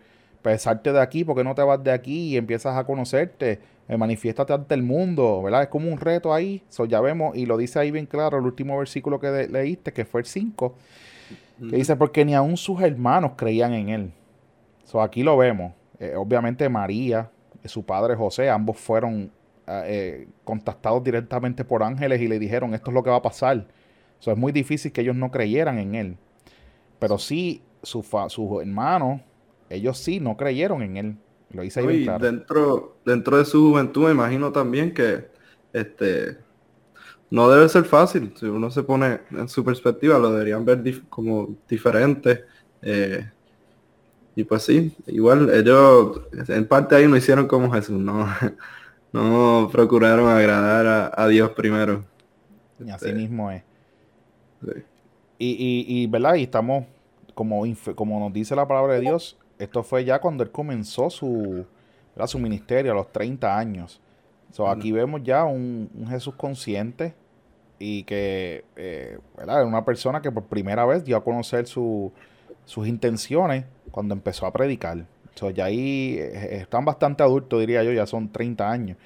salte 0.58 0.92
de 0.92 1.00
aquí, 1.00 1.24
porque 1.24 1.44
no 1.44 1.54
te 1.54 1.62
vas 1.62 1.82
de 1.82 1.90
aquí 1.90 2.28
y 2.28 2.36
empiezas 2.36 2.76
a 2.76 2.84
conocerte? 2.84 3.60
Eh, 3.88 3.96
manifiéstate 3.96 4.52
ante 4.52 4.74
el 4.74 4.82
mundo, 4.82 5.42
¿verdad? 5.42 5.62
Es 5.62 5.68
como 5.68 5.90
un 5.90 5.98
reto 5.98 6.34
ahí, 6.34 6.62
so, 6.68 6.84
ya 6.84 7.00
vemos, 7.00 7.36
y 7.36 7.46
lo 7.46 7.56
dice 7.56 7.78
ahí 7.78 7.90
bien 7.90 8.06
claro 8.06 8.38
el 8.38 8.44
último 8.44 8.78
versículo 8.78 9.18
que 9.18 9.48
leíste, 9.48 9.92
que 9.92 10.04
fue 10.04 10.20
el 10.20 10.26
5, 10.26 10.74
que 11.70 11.76
dice, 11.76 11.96
porque 11.96 12.24
ni 12.24 12.34
aun 12.34 12.56
sus 12.56 12.80
hermanos 12.82 13.32
creían 13.36 13.72
en 13.72 13.88
él. 13.88 14.12
So, 14.84 15.00
aquí 15.00 15.22
lo 15.22 15.36
vemos. 15.36 15.72
Eh, 15.98 16.14
obviamente 16.16 16.68
María, 16.68 17.30
y 17.64 17.68
su 17.68 17.84
padre 17.84 18.14
José, 18.14 18.50
ambos 18.50 18.76
fueron 18.76 19.30
eh, 19.66 20.28
contactados 20.44 21.02
directamente 21.02 21.64
por 21.64 21.82
ángeles 21.82 22.20
y 22.20 22.28
le 22.28 22.38
dijeron, 22.38 22.74
esto 22.74 22.90
es 22.90 22.94
lo 22.94 23.02
que 23.02 23.10
va 23.10 23.16
a 23.16 23.22
pasar. 23.22 23.66
So, 24.18 24.30
es 24.30 24.38
muy 24.38 24.52
difícil 24.52 24.92
que 24.92 25.00
ellos 25.00 25.16
no 25.16 25.30
creyeran 25.30 25.78
en 25.78 25.94
él. 25.94 26.16
Pero 26.98 27.18
sí, 27.18 27.62
sus 27.82 28.06
hermanos, 28.60 29.20
ellos 29.70 29.98
sí 29.98 30.20
no 30.20 30.36
creyeron 30.36 30.82
en 30.82 30.96
él. 30.96 31.16
Lo 31.50 31.64
hice 31.64 31.80
ahí 31.80 32.06
dentro, 32.20 32.98
dentro 33.04 33.38
de 33.38 33.44
su 33.44 33.70
juventud 33.70 34.04
me 34.04 34.10
imagino 34.10 34.52
también 34.52 34.92
que 34.92 35.28
este 35.72 36.36
no 37.30 37.50
debe 37.50 37.68
ser 37.68 37.84
fácil. 37.84 38.32
Si 38.36 38.46
uno 38.46 38.70
se 38.70 38.82
pone 38.82 39.20
en 39.30 39.48
su 39.48 39.64
perspectiva, 39.64 40.18
lo 40.18 40.32
deberían 40.32 40.64
ver 40.64 40.82
como 41.08 41.56
diferente. 41.68 42.44
Eh, 42.82 43.28
y 44.34 44.44
pues 44.44 44.62
sí, 44.62 44.94
igual 45.06 45.50
ellos 45.50 46.20
en 46.48 46.66
parte 46.66 46.94
ahí 46.94 47.08
no 47.08 47.16
hicieron 47.16 47.48
como 47.48 47.70
Jesús, 47.72 47.98
no, 47.98 48.28
no 49.12 49.68
procuraron 49.70 50.28
agradar 50.28 51.12
a, 51.14 51.28
Dios 51.28 51.50
primero. 51.50 52.04
Y 52.78 52.90
así 52.90 53.06
este, 53.06 53.14
mismo 53.14 53.50
es. 53.50 53.62
Y, 55.38 55.50
y, 55.50 55.84
y, 56.02 56.06
¿verdad? 56.06 56.36
Y 56.36 56.44
estamos, 56.44 56.84
como, 57.34 57.64
como 57.94 58.20
nos 58.20 58.32
dice 58.32 58.54
la 58.54 58.66
palabra 58.66 58.94
de 58.94 59.00
Dios, 59.00 59.36
esto 59.58 59.82
fue 59.82 60.04
ya 60.04 60.20
cuando 60.20 60.42
él 60.42 60.50
comenzó 60.50 61.10
su, 61.10 61.66
su 62.26 62.38
ministerio 62.38 62.92
a 62.92 62.94
los 62.94 63.12
30 63.12 63.58
años. 63.58 64.00
So, 64.52 64.68
aquí 64.68 64.92
vemos 64.92 65.22
ya 65.22 65.44
un, 65.44 65.90
Jesús 66.08 66.34
consciente 66.34 67.14
y 67.78 68.04
que 68.04 68.64
eh, 68.76 69.18
era 69.40 69.64
una 69.64 69.84
persona 69.84 70.22
que 70.22 70.32
por 70.32 70.44
primera 70.44 70.86
vez 70.86 71.04
dio 71.04 71.16
a 71.16 71.22
conocer 71.22 71.66
sus 71.66 72.12
intenciones 72.86 73.64
cuando 73.90 74.14
empezó 74.14 74.46
a 74.46 74.52
predicar. 74.52 75.04
So, 75.34 75.50
ya 75.50 75.66
ahí 75.66 76.16
eh, 76.18 76.60
están 76.62 76.84
bastante 76.84 77.22
adultos, 77.22 77.60
diría 77.60 77.84
yo, 77.84 77.92
ya 77.92 78.06
son 78.06 78.32
30 78.32 78.70
años, 78.70 78.96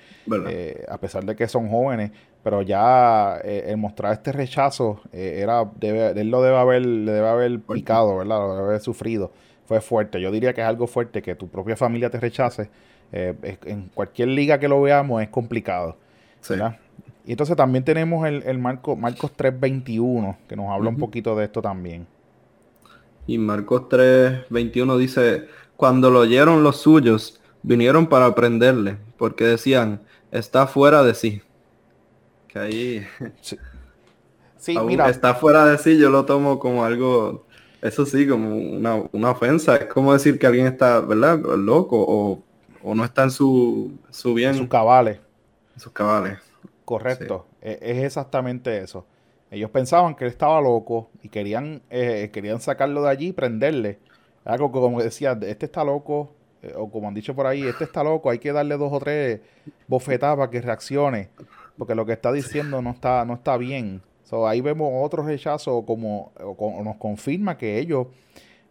eh, 0.49 0.85
a 0.89 0.97
pesar 0.99 1.25
de 1.25 1.35
que 1.35 1.49
son 1.49 1.69
jóvenes, 1.69 2.13
pero 2.43 2.63
ya 2.63 3.37
el 3.37 3.77
mostrar 3.77 4.13
este 4.15 4.33
rechazo, 4.33 5.01
era 5.13 5.65
debe, 5.77 6.21
él 6.21 6.29
lo 6.29 6.43
debe 6.43 6.57
haber, 6.57 6.85
le 6.85 7.13
debe 7.13 7.29
haber 7.29 7.61
picado, 7.61 8.17
¿verdad? 8.17 8.39
Lo 8.39 8.55
debe 8.55 8.69
haber 8.69 8.81
sufrido 8.81 9.31
fue 9.67 9.81
fuerte. 9.81 10.21
Yo 10.21 10.31
diría 10.31 10.53
que 10.53 10.61
es 10.61 10.67
algo 10.67 10.87
fuerte 10.87 11.23
que 11.23 11.35
tu 11.35 11.49
propia 11.49 11.77
familia 11.77 12.11
te 12.11 12.21
rechace. 12.21 12.71
Eh, 13.13 13.59
en 13.67 13.91
cualquier 13.95 14.29
liga 14.29 14.59
que 14.59 14.69
lo 14.69 14.81
veamos 14.81 15.23
es 15.23 15.29
complicado. 15.29 15.97
Y 17.25 17.33
entonces 17.33 17.57
también 17.57 17.85
tenemos 17.85 18.27
el, 18.27 18.59
Marco, 18.59 18.97
Marcos 18.97 19.33
3.21, 19.37 20.37
que 20.49 20.57
nos 20.57 20.71
habla 20.71 20.89
un 20.89 20.97
poquito 20.97 21.37
de 21.37 21.45
esto 21.45 21.63
también. 21.63 22.07
Y 23.27 23.39
Marcos 23.39 23.83
3.21 23.83 24.97
dice, 24.99 25.47
cuando 25.77 26.11
lo 26.11 26.21
oyeron 26.21 26.65
los 26.65 26.79
suyos, 26.79 27.41
vinieron 27.63 28.09
para 28.09 28.27
aprenderle, 28.27 28.97
porque 29.19 29.45
decían, 29.45 30.01
está 30.33 30.67
fuera 30.67 31.05
de 31.05 31.15
sí. 31.15 31.43
Que 32.49 32.59
ahí... 32.59 33.07
Sí. 33.41 34.77
mira. 34.85 35.09
Está 35.09 35.35
fuera 35.35 35.65
de 35.67 35.79
sí, 35.79 35.99
yo 35.99 36.11
lo 36.11 36.25
tomo 36.25 36.59
como 36.59 36.85
algo 36.85 37.47
eso 37.83 38.07
sí, 38.07 38.29
como 38.29 38.55
una, 38.55 39.31
ofensa. 39.31 39.77
Es 39.77 39.87
como 39.87 40.13
decir 40.13 40.39
que 40.39 40.47
alguien 40.47 40.67
está, 40.67 41.01
¿verdad? 41.01 41.39
Loco 41.57 42.43
o, 42.83 42.95
no 42.95 43.05
está 43.05 43.25
en 43.25 43.33
su, 43.33 43.99
su 44.11 44.35
bien. 44.35 44.55
Sus 44.55 44.69
cabales. 44.69 45.19
Sus 45.77 45.93
cabales. 45.93 46.39
Correcto. 46.85 47.47
E, 47.61 47.79
es, 47.83 48.05
exactamente 48.05 48.79
eso. 48.79 49.05
Ellos 49.51 49.71
pensaban 49.71 50.15
que 50.15 50.25
él 50.25 50.31
estaba 50.31 50.61
loco 50.61 51.11
y 51.23 51.29
querían, 51.29 51.83
eh, 51.91 52.31
querían 52.33 52.61
sacarlo 52.61 53.03
de 53.03 53.11
allí 53.11 53.29
y 53.29 53.33
prenderle. 53.33 53.99
Algo 54.45 54.71
que 54.73 54.79
como 54.79 55.03
decía, 55.03 55.37
este 55.43 55.67
está 55.67 55.85
loco, 55.85 56.33
eh, 56.63 56.73
o 56.77 56.89
como 56.89 57.09
han 57.09 57.15
dicho 57.15 57.35
por 57.35 57.47
ahí, 57.47 57.65
este 57.65 57.85
está 57.85 58.05
loco, 58.05 58.31
hay 58.31 58.39
que 58.39 58.53
darle 58.53 58.77
dos 58.77 58.93
o 58.93 59.01
tres 59.01 59.41
bofetadas 59.89 60.37
para 60.37 60.51
que 60.51 60.61
reaccione. 60.61 61.31
Porque 61.77 61.97
lo 61.97 62.07
que 62.07 62.13
está 62.13 62.31
diciendo 62.31 62.81
no 62.81 62.91
está, 62.91 63.25
no 63.25 63.35
está 63.35 63.57
bien 63.57 64.03
ahí 64.47 64.61
vemos 64.61 64.91
otro 64.95 65.23
rechazo 65.23 65.85
como, 65.85 66.33
nos 66.85 66.97
confirma 66.97 67.59
que 67.59 67.79
ellos 67.79 68.07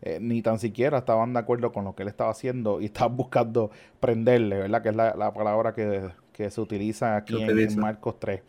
eh, 0.02 0.18
ni 0.20 0.42
tan 0.42 0.58
siquiera 0.58 1.00
estaban 1.00 1.34
de 1.34 1.40
acuerdo 1.40 1.72
con 1.72 1.86
lo 1.86 1.96
que 1.96 2.04
él 2.04 2.10
estaba 2.10 2.32
haciendo 2.32 2.82
y 2.82 2.86
estaban 2.92 3.16
buscando 3.16 3.72
prenderle, 4.00 4.58
¿verdad? 4.58 4.82
Que 4.82 4.90
es 4.90 4.96
la, 4.96 5.34
palabra 5.34 5.74
que, 5.74 6.12
se 6.50 6.60
utiliza 6.60 7.18
aquí 7.18 7.40
en, 7.40 7.80
Marcos 7.80 8.20
3 8.20 8.42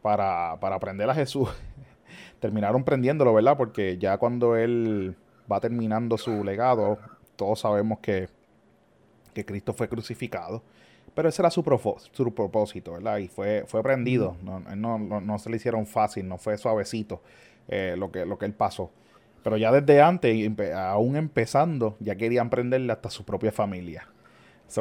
para, 0.00 0.56
para 0.60 0.78
prender 0.80 1.10
a 1.10 1.14
Jesús. 1.14 1.50
Terminaron 2.40 2.84
prendiéndolo, 2.84 3.34
¿verdad? 3.34 3.56
Porque 3.58 3.98
ya 3.98 4.16
cuando 4.16 4.56
él 4.56 5.14
va 5.50 5.60
terminando 5.60 6.16
su 6.16 6.42
legado, 6.42 6.98
todos 7.36 7.60
sabemos 7.60 7.98
que, 7.98 8.28
que 9.34 9.44
Cristo 9.44 9.74
fue 9.74 9.88
crucificado. 9.88 10.62
Pero 11.14 11.28
ese 11.28 11.42
era 11.42 11.50
su, 11.50 11.62
su 12.12 12.34
propósito, 12.34 12.92
¿verdad? 12.92 13.18
Y 13.18 13.28
fue, 13.28 13.64
fue 13.66 13.82
prendido. 13.82 14.36
No, 14.42 14.98
no, 14.98 15.38
se 15.38 15.50
le 15.50 15.56
hicieron 15.56 15.86
fácil, 15.86 16.28
no 16.28 16.38
fue 16.38 16.58
suavecito 16.58 17.22
eh, 17.68 17.94
lo, 17.96 18.10
que, 18.10 18.26
lo 18.26 18.38
que 18.38 18.46
él 18.46 18.54
pasó. 18.54 18.90
Pero 19.42 19.56
ya 19.56 19.70
desde 19.70 20.00
antes, 20.00 20.36
aún 20.74 21.16
empezando, 21.16 21.96
ya 22.00 22.16
querían 22.16 22.50
prenderle 22.50 22.92
hasta 22.92 23.10
su 23.10 23.24
propia 23.24 23.52
familia. 23.52 24.08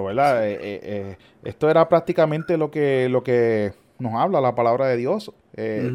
¿verdad? 0.01 0.47
Eh, 0.47 0.53
eh, 0.53 0.79
eh, 0.83 1.17
esto 1.43 1.69
era 1.69 1.87
prácticamente 1.87 2.57
lo 2.57 2.71
que, 2.71 3.09
lo 3.09 3.23
que 3.23 3.73
nos 3.99 4.13
habla 4.15 4.41
la 4.41 4.55
palabra 4.55 4.87
de 4.87 4.97
Dios 4.97 5.31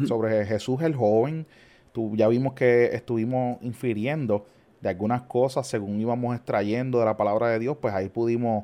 sobre 0.07 0.45
Jesús 0.45 0.81
el 0.81 0.95
joven. 0.95 1.45
Tú, 1.91 2.15
ya 2.15 2.27
vimos 2.27 2.53
que 2.53 2.85
estuvimos 2.93 3.57
infiriendo 3.61 4.45
de 4.79 4.89
algunas 4.89 5.23
cosas 5.23 5.67
según 5.67 5.99
íbamos 5.99 6.35
extrayendo 6.35 6.99
de 6.99 7.05
la 7.05 7.17
palabra 7.17 7.49
de 7.49 7.59
Dios, 7.59 7.77
pues 7.81 7.93
ahí 7.93 8.07
pudimos, 8.07 8.63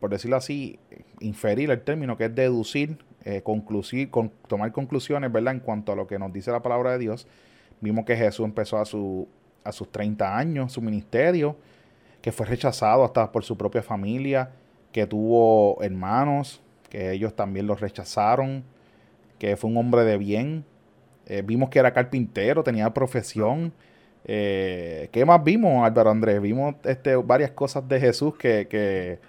por 0.00 0.10
decirlo 0.10 0.36
así, 0.36 0.78
inferir 1.20 1.70
el 1.70 1.80
término 1.82 2.16
que 2.16 2.26
es 2.26 2.34
deducir, 2.34 2.98
concluir, 3.42 4.10
con, 4.10 4.30
tomar 4.46 4.70
conclusiones, 4.72 5.32
¿verdad? 5.32 5.54
En 5.54 5.60
cuanto 5.60 5.92
a 5.92 5.96
lo 5.96 6.06
que 6.06 6.18
nos 6.18 6.32
dice 6.32 6.50
la 6.52 6.62
palabra 6.62 6.92
de 6.92 6.98
Dios. 6.98 7.26
Vimos 7.80 8.04
que 8.04 8.16
Jesús 8.16 8.44
empezó 8.44 8.78
a, 8.78 8.84
su, 8.84 9.26
a 9.64 9.72
sus 9.72 9.90
30 9.90 10.36
años 10.36 10.72
su 10.72 10.80
ministerio 10.80 11.56
que 12.26 12.32
fue 12.32 12.44
rechazado 12.44 13.04
hasta 13.04 13.30
por 13.30 13.44
su 13.44 13.56
propia 13.56 13.84
familia, 13.84 14.50
que 14.90 15.06
tuvo 15.06 15.80
hermanos, 15.80 16.60
que 16.90 17.12
ellos 17.12 17.36
también 17.36 17.68
lo 17.68 17.76
rechazaron, 17.76 18.64
que 19.38 19.56
fue 19.56 19.70
un 19.70 19.76
hombre 19.76 20.02
de 20.02 20.18
bien. 20.18 20.64
Eh, 21.26 21.42
vimos 21.46 21.70
que 21.70 21.78
era 21.78 21.92
carpintero, 21.92 22.64
tenía 22.64 22.92
profesión. 22.92 23.72
Eh, 24.24 25.08
¿Qué 25.12 25.24
más 25.24 25.44
vimos, 25.44 25.86
Álvaro 25.86 26.10
Andrés? 26.10 26.42
Vimos 26.42 26.74
este, 26.82 27.14
varias 27.14 27.52
cosas 27.52 27.86
de 27.86 28.00
Jesús 28.00 28.36
que, 28.36 28.66
que, 28.66 29.20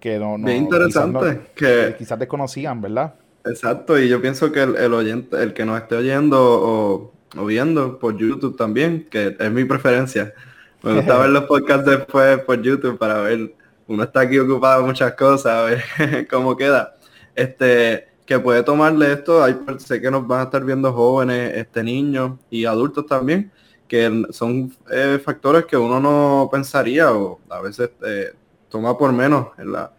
que 0.00 0.18
no, 0.18 0.38
no 0.38 0.50
interesante, 0.50 1.40
que 1.54 1.94
quizás 1.98 2.18
desconocían, 2.18 2.80
¿verdad? 2.80 3.14
Exacto, 3.44 3.98
y 3.98 4.08
yo 4.08 4.20
pienso 4.20 4.52
que 4.52 4.62
el, 4.62 4.92
oyente, 4.92 5.42
el 5.42 5.52
que 5.54 5.64
nos 5.64 5.80
esté 5.80 5.96
oyendo 5.96 6.38
o, 6.40 7.12
o, 7.36 7.44
viendo 7.46 7.98
por 7.98 8.16
YouTube 8.16 8.56
también, 8.56 9.06
que 9.10 9.36
es 9.38 9.50
mi 9.50 9.64
preferencia, 9.64 10.34
me 10.82 10.94
gusta 10.94 11.18
ver 11.20 11.30
los 11.30 11.44
podcasts 11.44 11.86
después 11.86 12.40
por 12.40 12.60
YouTube 12.60 12.98
para 12.98 13.20
ver. 13.20 13.54
Uno 13.86 14.02
está 14.02 14.20
aquí 14.20 14.38
ocupado 14.38 14.84
muchas 14.84 15.14
cosas, 15.14 15.52
a 15.52 15.62
ver 15.62 16.28
cómo 16.30 16.56
queda. 16.56 16.96
Este, 17.34 18.08
que 18.28 18.38
puede 18.38 18.62
tomarle 18.62 19.12
esto, 19.12 19.42
hay, 19.42 19.58
sé 19.78 20.02
que 20.02 20.10
nos 20.10 20.26
van 20.26 20.40
a 20.40 20.42
estar 20.44 20.62
viendo 20.62 20.92
jóvenes, 20.92 21.56
este 21.56 21.82
niños 21.82 22.32
y 22.50 22.66
adultos 22.66 23.06
también, 23.06 23.50
que 23.88 24.26
son 24.30 24.70
eh, 24.90 25.18
factores 25.24 25.64
que 25.64 25.78
uno 25.78 25.98
no 25.98 26.46
pensaría 26.52 27.10
o 27.10 27.40
a 27.48 27.62
veces 27.62 27.90
eh, 28.04 28.32
toma 28.68 28.96
por 28.96 29.12
menos 29.12 29.48
en 29.58 29.72
la, 29.72 29.92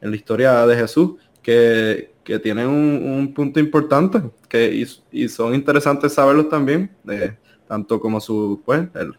en 0.00 0.10
la 0.10 0.16
historia 0.16 0.66
de 0.66 0.76
Jesús, 0.76 1.12
que, 1.42 2.12
que 2.24 2.38
tienen 2.38 2.68
un, 2.68 3.32
punto 3.34 3.60
importante 3.60 4.22
que, 4.48 4.86
y, 5.10 5.28
son 5.28 5.54
interesantes 5.54 6.12
saberlos 6.14 6.48
también, 6.48 6.94
eh, 7.08 7.36
tanto 7.66 8.00
como 8.00 8.20
su, 8.20 8.62
pues, 8.64 8.86
el, 8.94 9.14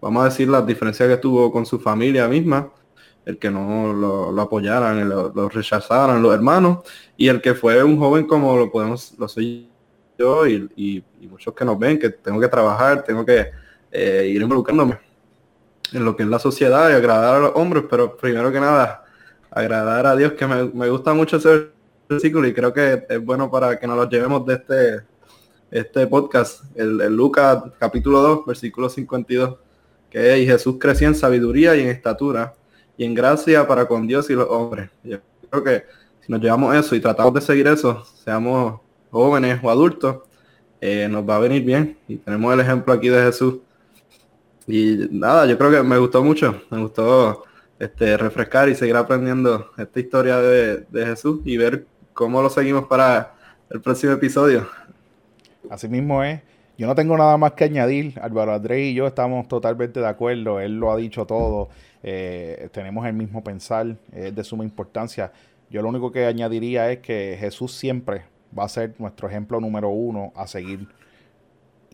vamos 0.00 0.22
a 0.22 0.26
decir, 0.26 0.48
las 0.48 0.66
diferencias 0.66 1.08
que 1.08 1.16
tuvo 1.16 1.52
con 1.52 1.66
su 1.66 1.78
familia 1.78 2.28
misma, 2.28 2.70
el 3.24 3.38
que 3.38 3.50
no 3.50 3.92
lo, 3.92 4.40
apoyaran, 4.40 5.08
lo, 5.08 5.48
rechazaran 5.48 6.22
los 6.22 6.32
hermanos, 6.32 6.78
y 7.16 7.28
el 7.28 7.40
que 7.40 7.54
fue 7.54 7.82
un 7.82 7.98
joven 7.98 8.26
como 8.26 8.56
lo 8.56 8.70
podemos, 8.70 9.14
lo 9.18 9.28
soy 9.28 9.68
yo 10.18 10.46
y, 10.46 11.04
muchos 11.28 11.54
que 11.54 11.64
nos 11.64 11.78
ven, 11.78 11.98
que 11.98 12.08
tengo 12.10 12.40
que 12.40 12.48
trabajar, 12.48 13.02
tengo 13.02 13.24
que 13.24 13.50
eh, 13.90 14.30
ir 14.32 14.40
involucrándome 14.40 15.06
en 15.92 16.04
lo 16.04 16.16
que 16.16 16.22
es 16.22 16.28
la 16.28 16.38
sociedad 16.38 16.90
y 16.90 16.94
agradar 16.94 17.36
a 17.36 17.38
los 17.38 17.52
hombres, 17.54 17.84
pero 17.88 18.16
primero 18.16 18.52
que 18.52 18.60
nada, 18.60 19.04
agradar 19.50 20.06
a 20.06 20.16
Dios, 20.16 20.32
que 20.32 20.46
me, 20.46 20.88
gusta 20.88 21.14
mucho 21.14 21.36
ese 21.36 21.68
versículo 22.08 22.46
y 22.46 22.54
creo 22.54 22.72
que 22.72 23.06
es 23.08 23.24
bueno 23.24 23.50
para 23.50 23.78
que 23.78 23.86
nos 23.86 23.96
lo 23.96 24.08
llevemos 24.08 24.44
de 24.46 24.54
este, 24.54 25.00
este 25.70 26.06
podcast, 26.06 26.64
el, 26.74 27.00
el 27.00 27.16
Lucas 27.16 27.62
capítulo 27.78 28.20
2, 28.20 28.46
versículo 28.46 28.88
52 28.88 29.56
que 30.10 30.38
y 30.38 30.46
Jesús 30.46 30.76
crecía 30.78 31.08
en 31.08 31.14
sabiduría 31.14 31.76
y 31.76 31.80
en 31.80 31.88
estatura 31.88 32.54
y 32.96 33.04
en 33.04 33.14
gracia 33.14 33.66
para 33.66 33.86
con 33.86 34.06
Dios 34.06 34.30
y 34.30 34.34
los 34.34 34.48
hombres. 34.48 34.90
Yo 35.02 35.18
creo 35.50 35.64
que 35.64 35.84
si 36.20 36.32
nos 36.32 36.40
llevamos 36.40 36.74
eso 36.74 36.94
y 36.94 37.00
tratamos 37.00 37.34
de 37.34 37.40
seguir 37.40 37.66
eso, 37.66 38.04
seamos 38.24 38.80
jóvenes 39.10 39.60
o 39.62 39.70
adultos, 39.70 40.18
eh, 40.80 41.08
nos 41.10 41.28
va 41.28 41.36
a 41.36 41.40
venir 41.40 41.62
bien. 41.62 41.98
Y 42.08 42.16
tenemos 42.16 42.52
el 42.54 42.60
ejemplo 42.60 42.92
aquí 42.92 43.08
de 43.08 43.22
Jesús. 43.22 43.56
Y 44.66 45.08
nada, 45.10 45.46
yo 45.46 45.56
creo 45.56 45.70
que 45.70 45.82
me 45.82 45.98
gustó 45.98 46.24
mucho, 46.24 46.62
me 46.70 46.80
gustó 46.80 47.44
este, 47.78 48.16
refrescar 48.16 48.68
y 48.68 48.74
seguir 48.74 48.96
aprendiendo 48.96 49.70
esta 49.78 50.00
historia 50.00 50.38
de, 50.38 50.86
de 50.88 51.06
Jesús 51.06 51.40
y 51.44 51.56
ver 51.56 51.86
cómo 52.12 52.42
lo 52.42 52.50
seguimos 52.50 52.86
para 52.86 53.34
el 53.70 53.80
próximo 53.80 54.12
episodio. 54.12 54.66
Así 55.70 55.88
mismo 55.88 56.22
es. 56.22 56.40
Yo 56.78 56.86
no 56.86 56.94
tengo 56.94 57.16
nada 57.16 57.36
más 57.38 57.52
que 57.52 57.64
añadir. 57.64 58.18
Álvaro 58.20 58.52
Andrés 58.54 58.86
y 58.86 58.94
yo 58.94 59.06
estamos 59.06 59.48
totalmente 59.48 60.00
de 60.00 60.06
acuerdo. 60.06 60.60
Él 60.60 60.78
lo 60.78 60.92
ha 60.92 60.96
dicho 60.96 61.26
todo. 61.26 61.70
Eh, 62.02 62.68
tenemos 62.72 63.06
el 63.06 63.14
mismo 63.14 63.42
pensar. 63.42 63.96
Es 64.12 64.34
de 64.34 64.44
suma 64.44 64.62
importancia. 64.62 65.32
Yo 65.70 65.82
lo 65.82 65.88
único 65.88 66.12
que 66.12 66.26
añadiría 66.26 66.90
es 66.92 66.98
que 66.98 67.36
Jesús 67.40 67.72
siempre 67.72 68.24
va 68.56 68.64
a 68.64 68.68
ser 68.68 68.94
nuestro 68.98 69.28
ejemplo 69.28 69.60
número 69.60 69.88
uno 69.88 70.32
a 70.36 70.46
seguir. 70.46 70.86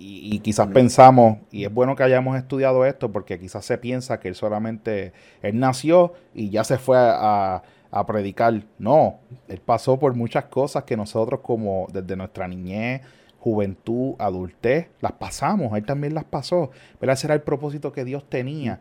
Y, 0.05 0.41
quizás 0.41 0.67
pensamos, 0.69 1.39
y 1.53 1.65
es 1.65 1.73
bueno 1.73 1.95
que 1.95 2.03
hayamos 2.03 2.37
estudiado 2.37 2.85
esto, 2.85 3.13
porque 3.13 3.39
quizás 3.39 3.65
se 3.65 3.79
piensa 3.79 4.19
que 4.19 4.29
él 4.29 4.35
solamente, 4.35 5.13
él 5.43 5.61
nació 5.61 6.15
y 6.35 6.51
ya 6.51 6.65
se 6.65 6.79
fue 6.79 6.97
a, 6.99 7.63
a 7.93 8.07
predicar. 8.07 8.65
No, 8.79 9.21
él 9.47 9.61
pasó 9.65 10.01
por 10.01 10.15
muchas 10.15 10.47
cosas 10.47 10.83
que 10.85 10.97
nosotros 10.97 11.41
como 11.41 11.87
desde 11.93 12.17
nuestra 12.17 12.49
niñez, 12.49 13.03
juventud, 13.39 14.15
adultez, 14.19 14.89
las 15.01 15.13
pasamos, 15.13 15.77
él 15.77 15.85
también 15.85 16.15
las 16.15 16.25
pasó. 16.25 16.71
Pero 16.99 17.13
ese 17.13 17.29
era 17.29 17.35
el 17.35 17.43
propósito 17.43 17.93
que 17.93 18.05
Dios 18.05 18.29
tenía 18.29 18.79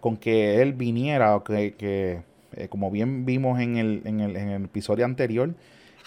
con 0.00 0.16
que 0.16 0.60
él 0.62 0.72
viniera, 0.72 1.40
que, 1.44 1.74
que 1.74 2.22
eh, 2.54 2.68
como 2.68 2.90
bien 2.90 3.24
vimos 3.24 3.60
en 3.60 3.76
el, 3.76 4.02
en, 4.04 4.20
el, 4.20 4.36
en 4.36 4.48
el 4.48 4.64
episodio 4.64 5.04
anterior, 5.04 5.54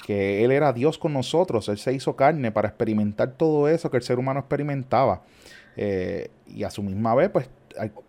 que 0.06 0.46
Él 0.46 0.52
era 0.52 0.72
Dios 0.72 1.00
con 1.00 1.14
nosotros, 1.14 1.68
Él 1.68 1.80
se 1.80 1.92
hizo 1.92 2.16
carne 2.16 2.52
para 2.52 2.68
experimentar 2.68 3.32
todo 3.32 3.68
eso 3.68 3.90
que 3.90 3.98
el 3.98 4.04
ser 4.04 4.20
humano 4.20 4.40
experimentaba. 4.42 5.24
Eh, 5.78 6.30
y 6.46 6.64
a 6.64 6.70
su 6.70 6.84
misma 6.84 7.16
vez, 7.16 7.32
pues, 7.32 7.50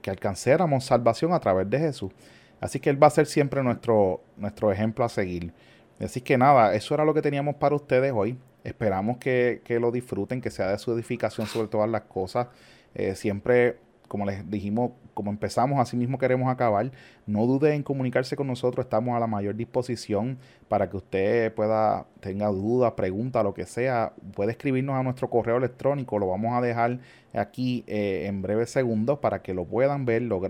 que 0.02 0.10
alcancáramos 0.10 0.84
salvación 0.84 1.32
a 1.32 1.40
través 1.40 1.70
de 1.70 1.78
Jesús. 1.78 2.12
Así 2.60 2.80
que 2.80 2.90
Él 2.90 3.02
va 3.02 3.06
a 3.06 3.10
ser 3.10 3.24
siempre 3.24 3.62
nuestro, 3.62 4.20
nuestro 4.36 4.70
ejemplo 4.70 5.06
a 5.06 5.08
seguir. 5.08 5.54
Así 5.98 6.20
que 6.20 6.36
nada, 6.36 6.74
eso 6.74 6.92
era 6.92 7.02
lo 7.02 7.14
que 7.14 7.22
teníamos 7.22 7.54
para 7.54 7.74
ustedes 7.74 8.12
hoy. 8.14 8.36
Esperamos 8.62 9.16
que, 9.16 9.62
lo 9.80 9.90
disfruten, 9.90 10.42
que 10.42 10.50
sea 10.50 10.72
de 10.72 10.78
su 10.78 10.92
edificación 10.92 11.46
sobre 11.46 11.68
todas 11.68 11.88
las 11.88 12.02
cosas. 12.02 12.48
Eh, 12.94 13.14
siempre, 13.14 13.78
como 14.08 14.24
les 14.26 14.48
dijimos, 14.50 14.92
como 15.14 15.30
empezamos, 15.30 15.80
así 15.80 15.96
mismo 15.96 16.18
queremos 16.18 16.48
acabar. 16.50 16.90
No 17.26 17.46
dude 17.46 17.74
en 17.74 17.82
comunicarse 17.82 18.36
con 18.36 18.46
nosotros, 18.46 18.84
estamos 18.86 19.16
a 19.16 19.20
la 19.20 19.26
mayor 19.26 19.56
disposición 19.56 20.38
para 20.68 20.88
que 20.90 20.96
usted 20.96 21.54
pueda, 21.54 22.06
tenga 22.20 22.48
dudas, 22.48 22.92
preguntas, 22.92 23.42
lo 23.44 23.54
que 23.54 23.64
sea. 23.66 24.12
Puede 24.34 24.52
escribirnos 24.52 24.96
a 24.96 25.02
nuestro 25.02 25.30
correo 25.30 25.56
electrónico, 25.56 26.18
lo 26.18 26.28
vamos 26.28 26.54
a 26.54 26.60
dejar 26.60 26.98
aquí 27.34 27.84
eh, 27.86 28.24
en 28.26 28.42
breves 28.42 28.70
segundos 28.70 29.18
para 29.18 29.42
que 29.42 29.54
lo 29.54 29.64
puedan 29.64 30.04
ver, 30.04 30.22
lo, 30.22 30.40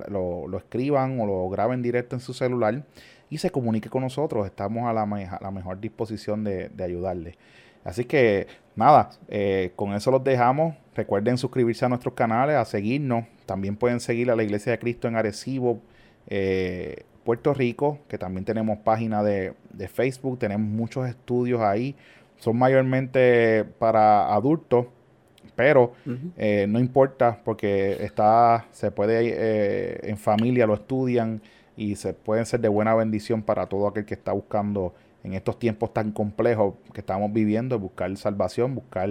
lo, 0.48 0.58
escriban 0.58 1.20
o 1.20 1.26
lo 1.26 1.48
graben 1.48 1.82
directo 1.82 2.16
en 2.16 2.20
su 2.20 2.34
celular 2.34 2.84
y 3.30 3.38
se 3.38 3.50
comunique 3.50 3.88
con 3.88 4.02
nosotros. 4.02 4.46
Estamos 4.46 4.84
a 4.84 4.92
la, 4.92 5.06
la 5.40 5.50
mejor 5.50 5.80
disposición 5.80 6.44
de, 6.44 6.68
de 6.68 6.84
ayudarle. 6.84 7.38
Así 7.86 8.04
que 8.04 8.48
nada, 8.74 9.10
eh, 9.28 9.70
con 9.76 9.94
eso 9.94 10.10
los 10.10 10.24
dejamos. 10.24 10.74
Recuerden 10.96 11.38
suscribirse 11.38 11.84
a 11.84 11.88
nuestros 11.88 12.14
canales, 12.14 12.56
a 12.56 12.64
seguirnos. 12.64 13.26
También 13.46 13.76
pueden 13.76 14.00
seguir 14.00 14.28
a 14.28 14.34
la 14.34 14.42
Iglesia 14.42 14.72
de 14.72 14.78
Cristo 14.80 15.06
en 15.06 15.14
Arecibo, 15.14 15.80
eh, 16.26 17.04
Puerto 17.24 17.54
Rico, 17.54 18.00
que 18.08 18.18
también 18.18 18.44
tenemos 18.44 18.78
página 18.78 19.22
de, 19.22 19.54
Facebook. 19.88 20.40
Tenemos 20.40 20.68
muchos 20.68 21.08
estudios 21.08 21.60
ahí. 21.60 21.94
Son 22.38 22.58
mayormente 22.58 23.64
para 23.78 24.34
adultos, 24.34 24.86
pero 25.54 25.92
eh, 26.36 26.66
no 26.68 26.80
importa 26.80 27.40
porque 27.44 28.04
está, 28.04 28.66
se 28.72 28.90
puede 28.90 30.10
en 30.10 30.18
familia, 30.18 30.66
lo 30.66 30.74
estudian 30.74 31.40
y 31.76 31.94
se 31.94 32.14
pueden 32.14 32.46
ser 32.46 32.60
de 32.60 32.68
buena 32.68 32.96
bendición 32.96 33.42
para 33.42 33.66
todo 33.66 33.86
aquel 33.86 34.04
que 34.04 34.14
está 34.14 34.32
buscando 34.32 34.92
en 35.26 35.34
estos 35.34 35.58
tiempos 35.58 35.92
tan 35.92 36.12
complejos 36.12 36.74
que 36.92 37.00
estamos 37.00 37.32
viviendo, 37.32 37.78
buscar 37.80 38.16
salvación, 38.16 38.76
buscar 38.76 39.10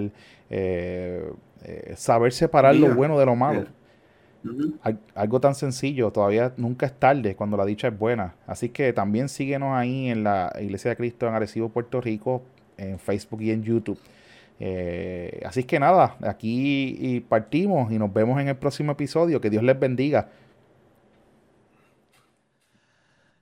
eh, 0.50 1.30
eh, 1.64 1.94
saber 1.98 2.32
separar 2.32 2.76
lo 2.76 2.96
bueno 2.96 3.20
de 3.20 3.26
lo 3.26 3.36
malo. 3.36 3.66
Algo 5.14 5.42
tan 5.42 5.56
sencillo, 5.56 6.12
todavía 6.12 6.54
nunca 6.56 6.86
es 6.86 6.94
tarde 6.94 7.36
cuando 7.36 7.58
la 7.58 7.66
dicha 7.66 7.90
es 7.90 8.00
buena. 8.00 8.36
Así 8.48 8.70
que 8.70 8.94
también 8.94 9.28
síguenos 9.28 9.76
ahí 9.76 10.08
en 10.08 10.24
la 10.24 10.54
Iglesia 10.62 10.92
de 10.92 10.96
Cristo 10.96 11.28
en 11.28 11.34
Arecibo, 11.34 11.68
Puerto 11.68 12.00
Rico, 12.00 12.44
en 12.78 12.98
Facebook 12.98 13.42
y 13.42 13.52
en 13.52 13.64
YouTube. 13.64 14.00
Eh, 14.60 15.42
así 15.46 15.66
que 15.66 15.80
nada, 15.80 16.16
aquí 16.22 17.26
partimos 17.28 17.92
y 17.92 18.00
nos 18.00 18.14
vemos 18.14 18.40
en 18.40 18.48
el 18.48 18.56
próximo 18.56 18.94
episodio. 18.94 19.42
Que 19.42 19.50
Dios 19.50 19.64
les 19.64 19.78
bendiga. 19.78 20.30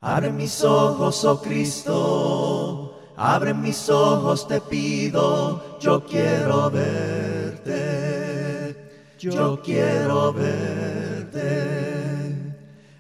Abre 0.06 0.32
mis 0.34 0.62
ojos, 0.66 1.24
oh 1.24 1.42
Cristo, 1.42 3.00
abre 3.16 3.54
mis 3.54 3.90
ojos, 3.90 4.46
te 4.46 4.60
pido, 4.60 5.78
yo 5.80 6.04
quiero 6.04 6.70
verte, 6.70 7.72
yo 9.18 9.62
quiero 9.64 10.34
verte. 10.34 11.40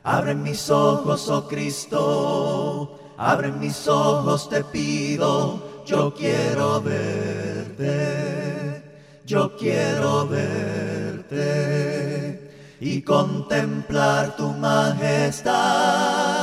Abre 0.01 0.34
mis 0.34 0.70
ojos, 0.70 1.28
oh 1.28 1.45
Cristo, 1.45 2.97
abre 3.18 3.51
mis 3.51 3.86
ojos, 3.86 4.47
te 4.47 4.64
pido, 4.64 5.84
yo 5.86 6.14
quiero 6.14 6.80
verte, 6.80 7.91
yo 9.26 9.58
quiero 9.58 10.26
verte. 10.26 11.20
Y 12.80 13.01
contemplar 13.01 14.38
tu 14.38 14.47
majestad 14.54 16.43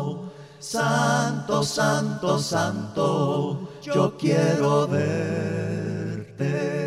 Santo, 0.61 1.63
Santo, 1.63 2.37
Santo, 2.37 3.67
yo 3.81 4.15
quiero 4.15 4.87
verte. 4.87 6.80